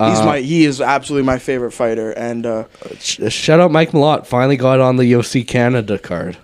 He's 0.00 0.18
Uh, 0.20 0.24
my 0.26 0.38
he 0.40 0.64
is 0.64 0.80
absolutely 0.80 1.26
my 1.26 1.38
favorite 1.38 1.72
fighter, 1.72 2.12
and 2.12 2.46
uh, 2.46 2.64
Sh- 3.00 3.32
shout 3.32 3.58
out 3.58 3.72
Mike 3.72 3.90
Malott. 3.90 4.26
Finally 4.26 4.56
got 4.56 4.78
on 4.78 4.94
the 4.96 5.10
UFC 5.12 5.46
Canada 5.46 5.98
card. 5.98 6.36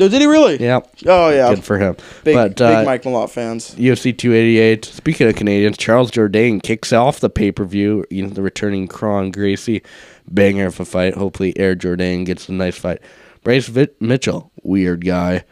oh, 0.00 0.08
did 0.08 0.22
he 0.22 0.26
really? 0.26 0.56
Yeah, 0.56 0.80
Oh 1.06 1.28
yeah, 1.28 1.50
good 1.54 1.62
for 1.62 1.76
him. 1.76 1.96
big 2.24 2.34
but 2.34 2.58
uh, 2.62 2.78
big 2.78 2.86
Mike 2.86 3.02
Malott 3.02 3.28
fans. 3.28 3.74
UFC 3.74 4.16
288. 4.16 4.86
Speaking 4.86 5.28
of 5.28 5.36
Canadians, 5.36 5.76
Charles 5.76 6.10
Jourdain 6.10 6.62
kicks 6.62 6.90
off 6.94 7.20
the 7.20 7.28
pay 7.28 7.52
per 7.52 7.64
view. 7.64 8.06
You 8.08 8.22
know, 8.22 8.30
the 8.30 8.40
returning 8.40 8.88
Kron 8.88 9.32
Gracie 9.32 9.82
banger 10.26 10.68
of 10.68 10.80
a 10.80 10.86
fight. 10.86 11.12
Hopefully, 11.12 11.52
Air 11.58 11.76
Jourdain 11.76 12.24
gets 12.24 12.48
a 12.48 12.52
nice 12.52 12.78
fight. 12.78 13.00
Bryce 13.44 13.66
Vit- 13.68 14.00
Mitchell, 14.00 14.47
weird 14.68 15.04
guy, 15.04 15.44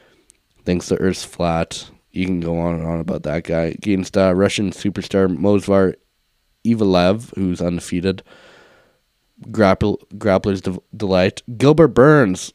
thinks 0.65 0.89
the 0.89 0.97
Earth's 1.01 1.25
flat. 1.25 1.91
You 2.13 2.27
can 2.27 2.41
go 2.41 2.59
on 2.59 2.77
and 2.77 2.87
on 2.87 3.01
about 3.01 3.25
that 3.25 3.45
guy 3.45 3.65
against 3.65 4.17
uh, 4.17 4.35
Russian 4.35 4.71
superstar 4.71 5.35
Movsar 5.35 5.95
Evloev, 6.65 7.35
who's 7.35 7.61
undefeated. 7.61 8.23
Grapple 9.51 10.01
grappler's 10.15 10.61
de- 10.63 10.81
delight. 10.97 11.43
Gilbert 11.59 11.89
Burns 11.89 12.53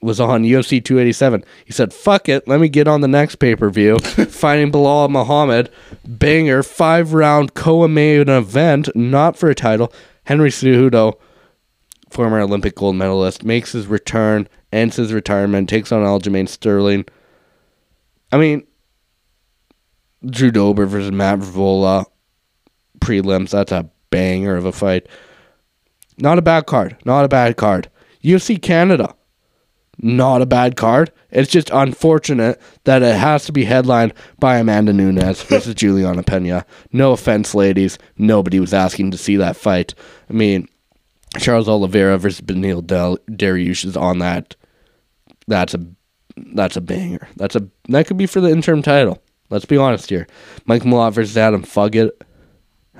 was 0.00 0.20
on 0.20 0.42
UFC 0.42 0.84
287. 0.84 1.44
He 1.64 1.72
said, 1.72 1.92
"Fuck 1.92 2.28
it, 2.28 2.46
let 2.48 2.60
me 2.60 2.68
get 2.68 2.88
on 2.88 3.00
the 3.00 3.08
next 3.08 3.36
pay 3.36 3.54
per 3.54 3.70
view." 3.70 3.98
Fighting 4.00 4.72
Belal 4.72 5.08
Muhammad, 5.08 5.70
banger 6.06 6.62
five 6.62 7.14
round 7.14 7.54
co-main 7.54 8.28
event, 8.28 8.88
not 8.94 9.36
for 9.36 9.48
a 9.48 9.54
title. 9.54 9.92
Henry 10.24 10.50
Cejudo, 10.50 11.14
former 12.14 12.40
Olympic 12.40 12.76
gold 12.76 12.96
medalist, 12.96 13.44
makes 13.44 13.72
his 13.72 13.86
return, 13.86 14.48
ends 14.72 14.96
his 14.96 15.12
retirement, 15.12 15.68
takes 15.68 15.92
on 15.92 16.02
Aljamain 16.02 16.48
Sterling. 16.48 17.04
I 18.32 18.38
mean, 18.38 18.66
Drew 20.24 20.50
Dober 20.50 20.86
versus 20.86 21.12
Matt 21.12 21.40
Vola 21.40 22.06
prelims. 23.00 23.50
That's 23.50 23.72
a 23.72 23.90
banger 24.10 24.56
of 24.56 24.64
a 24.64 24.72
fight. 24.72 25.06
Not 26.18 26.38
a 26.38 26.42
bad 26.42 26.66
card. 26.66 26.96
Not 27.04 27.24
a 27.24 27.28
bad 27.28 27.56
card. 27.56 27.90
UFC 28.22 28.60
Canada. 28.60 29.14
Not 29.98 30.42
a 30.42 30.46
bad 30.46 30.76
card. 30.76 31.12
It's 31.30 31.50
just 31.50 31.70
unfortunate 31.70 32.60
that 32.84 33.02
it 33.02 33.16
has 33.16 33.44
to 33.46 33.52
be 33.52 33.64
headlined 33.64 34.14
by 34.38 34.58
Amanda 34.58 34.92
Nunes 34.92 35.42
versus 35.42 35.74
Julianna 35.76 36.22
Pena. 36.22 36.64
No 36.92 37.12
offense, 37.12 37.54
ladies. 37.54 37.98
Nobody 38.16 38.60
was 38.60 38.74
asking 38.74 39.10
to 39.10 39.18
see 39.18 39.36
that 39.36 39.56
fight. 39.56 39.94
I 40.30 40.32
mean, 40.32 40.68
Charles 41.38 41.68
Oliveira 41.68 42.18
versus 42.18 42.40
Beneil 42.40 42.84
Del- 42.86 43.18
Dariush 43.30 43.84
is 43.84 43.96
on 43.96 44.18
that. 44.20 44.56
That's 45.46 45.74
a 45.74 45.80
that's 46.36 46.76
a 46.76 46.80
banger. 46.80 47.28
That's 47.36 47.54
a 47.56 47.68
that 47.88 48.06
could 48.06 48.16
be 48.16 48.26
for 48.26 48.40
the 48.40 48.50
interim 48.50 48.82
title. 48.82 49.22
Let's 49.50 49.64
be 49.66 49.76
honest 49.76 50.08
here. 50.10 50.26
Mike 50.66 50.82
Malott 50.82 51.12
versus 51.12 51.36
Adam 51.36 51.62
Fuggett. 51.62 52.10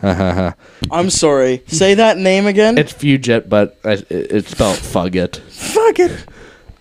Ha 0.00 0.14
ha 0.14 0.32
ha. 0.32 0.54
I'm 0.90 1.10
sorry. 1.10 1.62
Say 1.66 1.94
that 1.94 2.18
name 2.18 2.46
again. 2.46 2.76
It's 2.78 2.92
Fugit, 2.92 3.48
but 3.48 3.78
I- 3.84 4.04
it's 4.10 4.50
spelled 4.50 4.76
Fuggit. 4.78 5.36
Fuck 5.50 5.98
it. 6.00 6.26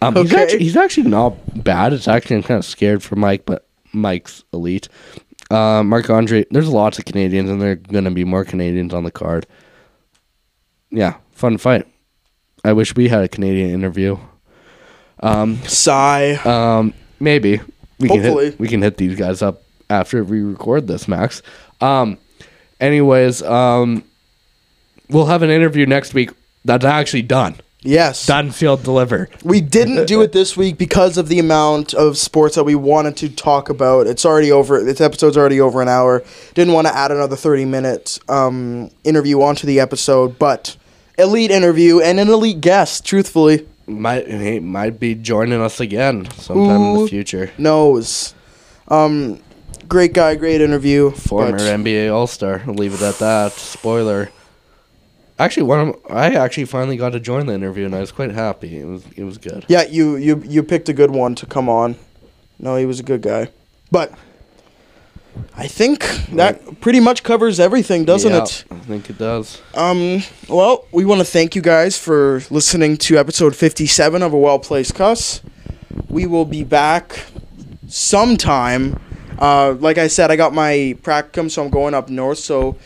Um, 0.02 0.16
he's, 0.18 0.34
actually, 0.34 0.60
he's 0.60 0.76
actually 0.76 1.10
not 1.10 1.64
bad. 1.64 1.94
It's 1.94 2.10
actually 2.10 2.36
I'm 2.38 2.44
kind 2.44 2.58
of 2.58 2.66
scared 2.66 3.02
for 3.02 3.16
Mike, 3.16 3.46
but 3.46 3.66
Mike's 3.94 4.44
elite. 4.52 4.90
Uh, 5.50 5.82
Mark 5.84 6.10
Andre, 6.10 6.46
there's 6.52 6.68
lots 6.68 7.00
of 7.00 7.06
Canadians, 7.06 7.50
and 7.50 7.62
there 7.62 7.72
are 7.72 7.76
gonna 7.76 8.12
be 8.12 8.26
more 8.26 8.44
Canadians 8.44 8.94
on 8.94 9.06
the 9.06 9.12
card. 9.12 9.46
Yeah, 10.90 11.16
fun 11.34 11.58
fight. 11.58 11.88
I 12.64 12.74
wish 12.74 12.96
we 12.96 13.10
had 13.10 13.24
a 13.24 13.28
Canadian 13.28 13.70
interview. 13.72 14.18
Um, 15.20 15.58
Sigh. 15.64 16.34
Um, 16.46 16.94
maybe 17.20 17.60
we 18.00 18.08
can 18.08 18.22
hit, 18.22 18.60
we 18.60 18.68
can 18.68 18.82
hit 18.82 18.98
these 18.98 19.18
guys 19.18 19.42
up 19.42 19.64
after 19.90 20.24
we 20.24 20.42
record 20.42 20.88
this, 20.88 21.08
Max. 21.08 21.42
Um, 21.82 22.18
anyways, 22.80 23.42
um, 23.44 24.04
we'll 25.10 25.26
have 25.26 25.42
an 25.42 25.50
interview 25.50 25.86
next 25.86 26.14
week. 26.14 26.32
That's 26.66 26.86
actually 26.86 27.24
done. 27.24 27.56
Yes. 27.82 28.26
Done, 28.26 28.52
sealed, 28.52 28.84
deliver. 28.84 29.30
We 29.44 29.60
didn't 29.60 30.06
do 30.08 30.22
it 30.22 30.32
this 30.32 30.56
week 30.56 30.78
because 30.78 31.18
of 31.18 31.28
the 31.28 31.40
amount 31.40 31.94
of 31.94 32.18
sports 32.18 32.56
that 32.56 32.64
we 32.64 32.76
wanted 32.76 33.18
to 33.18 33.30
talk 33.30 33.70
about. 33.70 34.08
It's 34.08 34.26
already 34.26 34.52
over. 34.52 34.82
This 34.84 35.02
episode's 35.02 35.38
already 35.38 35.60
over 35.60 35.82
an 35.82 35.90
hour. 35.90 36.24
Didn't 36.54 36.74
want 36.74 36.88
to 36.88 36.96
add 36.96 37.12
another 37.12 37.36
thirty 37.36 37.66
minute 37.66 38.20
um, 38.30 38.90
interview 39.04 39.42
onto 39.42 39.68
the 39.68 39.82
episode, 39.82 40.40
but 40.40 40.78
elite 41.18 41.52
interview 41.52 42.00
and 42.00 42.20
an 42.20 42.30
elite 42.30 42.62
guest. 42.62 43.06
Truthfully, 43.06 43.68
Might 43.88 44.28
he 44.28 44.60
might 44.60 45.00
be 45.00 45.16
joining 45.16 45.62
us 45.62 45.80
again 45.80 46.30
sometime 46.32 46.82
in 46.82 47.02
the 47.04 47.08
future. 47.08 47.52
knows. 47.58 48.34
Um, 48.88 49.40
great 49.88 50.14
guy, 50.14 50.36
great 50.36 50.62
interview. 50.62 51.12
Former 51.12 51.58
NBA 51.58 52.14
All 52.14 52.28
Star. 52.28 52.62
We'll 52.66 52.76
leave 52.76 52.94
it 52.94 53.02
at 53.02 53.16
that. 53.20 53.54
Spoiler. 53.54 54.30
Actually, 55.40 55.64
one 55.64 55.90
of 55.90 55.96
I 56.10 56.36
actually 56.36 56.66
finally 56.66 56.96
got 56.98 57.10
to 57.10 57.20
join 57.20 57.48
the 57.48 57.54
interview, 57.54 57.86
and 57.86 57.96
I 57.96 58.00
was 58.00 58.12
quite 58.12 58.32
happy. 58.32 58.78
It 58.80 58.86
was 58.86 59.04
it 59.16 59.24
was 59.24 59.38
good. 59.38 59.66
Yeah, 59.68 59.84
you 59.84 60.16
you 60.16 60.44
you 60.46 60.64
picked 60.64 60.90
a 60.90 60.94
good 60.94 61.12
one 61.12 61.36
to 61.36 61.46
come 61.46 61.68
on. 61.70 61.96
No, 62.60 62.76
he 62.76 62.86
was 62.86 63.00
a 63.00 63.04
good 63.04 63.22
guy. 63.22 63.50
But 63.92 64.14
I 65.56 65.68
think 65.68 66.02
that 66.34 66.82
pretty 66.82 67.00
much 67.00 67.24
covers 67.24 67.60
everything, 67.60 68.06
doesn't 68.06 68.32
Yeah, 68.32 68.44
it? 68.44 68.66
I 68.72 68.76
think 68.80 69.10
it 69.10 69.18
does. 69.18 69.62
Um, 69.76 70.24
well, 70.50 70.86
we 70.92 71.06
want 71.06 71.20
to 71.20 71.26
thank 71.26 71.56
you 71.56 71.62
guys 71.62 71.98
for 71.98 72.42
listening 72.50 72.98
to 72.98 73.18
episode 73.18 73.56
57 73.56 74.22
of 74.22 74.34
A 74.34 74.38
Well 74.38 74.60
Placed 74.60 74.96
Cuss. 74.96 75.42
We 76.10 76.26
will 76.26 76.46
be 76.46 76.64
back 76.64 77.26
sometime. 77.88 79.00
Uh, 79.40 79.76
like 79.80 79.98
I 79.98 80.08
said, 80.08 80.32
I 80.32 80.36
got 80.36 80.54
my 80.54 80.96
practicum, 81.02 81.50
so 81.50 81.64
I'm 81.64 81.70
going 81.70 81.94
up 81.94 82.10
north. 82.10 82.38
So, 82.40 82.78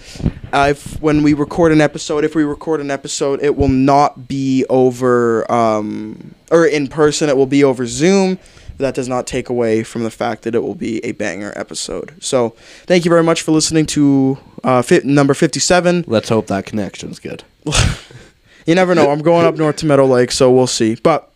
uh, 0.54 0.68
if 0.72 1.00
when 1.02 1.24
we 1.24 1.34
record 1.34 1.72
an 1.72 1.82
episode, 1.82 2.24
if 2.24 2.36
we 2.36 2.44
record 2.44 2.80
an 2.82 2.90
episode, 2.90 3.44
it 3.44 3.56
will 3.56 3.68
not 3.68 4.28
be 4.28 4.66
over 4.70 5.50
um, 5.52 6.34
or 6.52 6.66
in 6.66 6.88
person. 6.88 7.30
It 7.30 7.38
will 7.38 7.46
be 7.46 7.64
over 7.64 7.86
Zoom. 7.86 8.40
That 8.78 8.94
does 8.96 9.08
not 9.08 9.26
take 9.28 9.50
away 9.50 9.84
from 9.84 10.04
the 10.04 10.12
fact 10.12 10.44
that 10.44 10.54
it 10.54 10.64
will 10.64 10.76
be 10.76 11.04
a 11.04 11.12
banger 11.14 11.52
episode. 11.56 12.14
So, 12.20 12.52
thank 12.86 13.06
you 13.06 13.10
very 13.10 13.24
much 13.24 13.42
for 13.42 13.52
listening 13.52 13.86
to 13.88 14.38
uh, 14.64 14.82
fi- 14.82 15.02
number 15.04 15.34
57. 15.34 16.06
Let's 16.08 16.30
hope 16.30 16.48
that 16.48 16.66
connection's 16.66 17.20
good. 17.20 17.44
You 18.68 18.76
never 18.76 18.94
know. 18.94 19.10
I'm 19.10 19.22
going 19.22 19.46
up 19.46 19.56
north 19.56 19.78
to 19.78 19.86
Meadow 19.86 20.06
Lake, 20.06 20.30
so 20.30 20.52
we'll 20.52 20.68
see. 20.68 20.96
But 20.96 21.32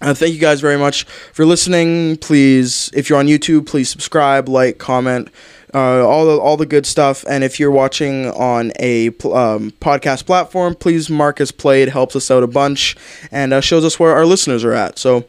uh, 0.00 0.14
thank 0.14 0.32
you 0.32 0.40
guys 0.40 0.62
very 0.62 0.78
much 0.78 1.04
for 1.04 1.44
listening. 1.44 2.16
Please, 2.16 2.90
if 2.94 3.10
you're 3.10 3.18
on 3.18 3.26
YouTube, 3.26 3.66
please 3.66 3.90
subscribe, 3.90 4.48
like, 4.48 4.78
comment, 4.78 5.28
uh, 5.74 6.08
all 6.08 6.24
the 6.24 6.38
all 6.38 6.56
the 6.56 6.64
good 6.64 6.86
stuff. 6.86 7.22
And 7.28 7.44
if 7.44 7.60
you're 7.60 7.70
watching 7.70 8.30
on 8.30 8.72
a 8.76 9.10
pl- 9.10 9.34
um, 9.36 9.72
podcast 9.72 10.24
platform, 10.24 10.74
please 10.74 11.10
mark 11.10 11.38
as 11.38 11.52
played. 11.52 11.90
Helps 11.90 12.16
us 12.16 12.30
out 12.30 12.42
a 12.42 12.46
bunch 12.46 12.96
and 13.30 13.52
uh, 13.52 13.60
shows 13.60 13.84
us 13.84 14.00
where 14.00 14.14
our 14.14 14.24
listeners 14.24 14.64
are 14.64 14.72
at. 14.72 14.98
So. 14.98 15.26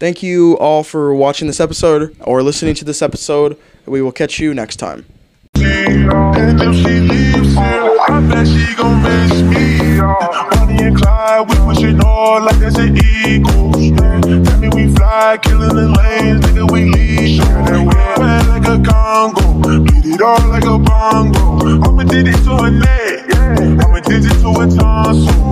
Thank 0.00 0.22
you 0.22 0.56
all 0.56 0.82
for 0.82 1.14
watching 1.14 1.46
this 1.46 1.60
episode 1.60 2.16
or 2.22 2.42
listening 2.42 2.74
to 2.76 2.86
this 2.86 3.02
episode. 3.02 3.58
We 3.84 4.00
will 4.00 4.12
catch 4.12 4.40
you 4.40 4.54
next 4.54 4.76
time. 4.76 5.04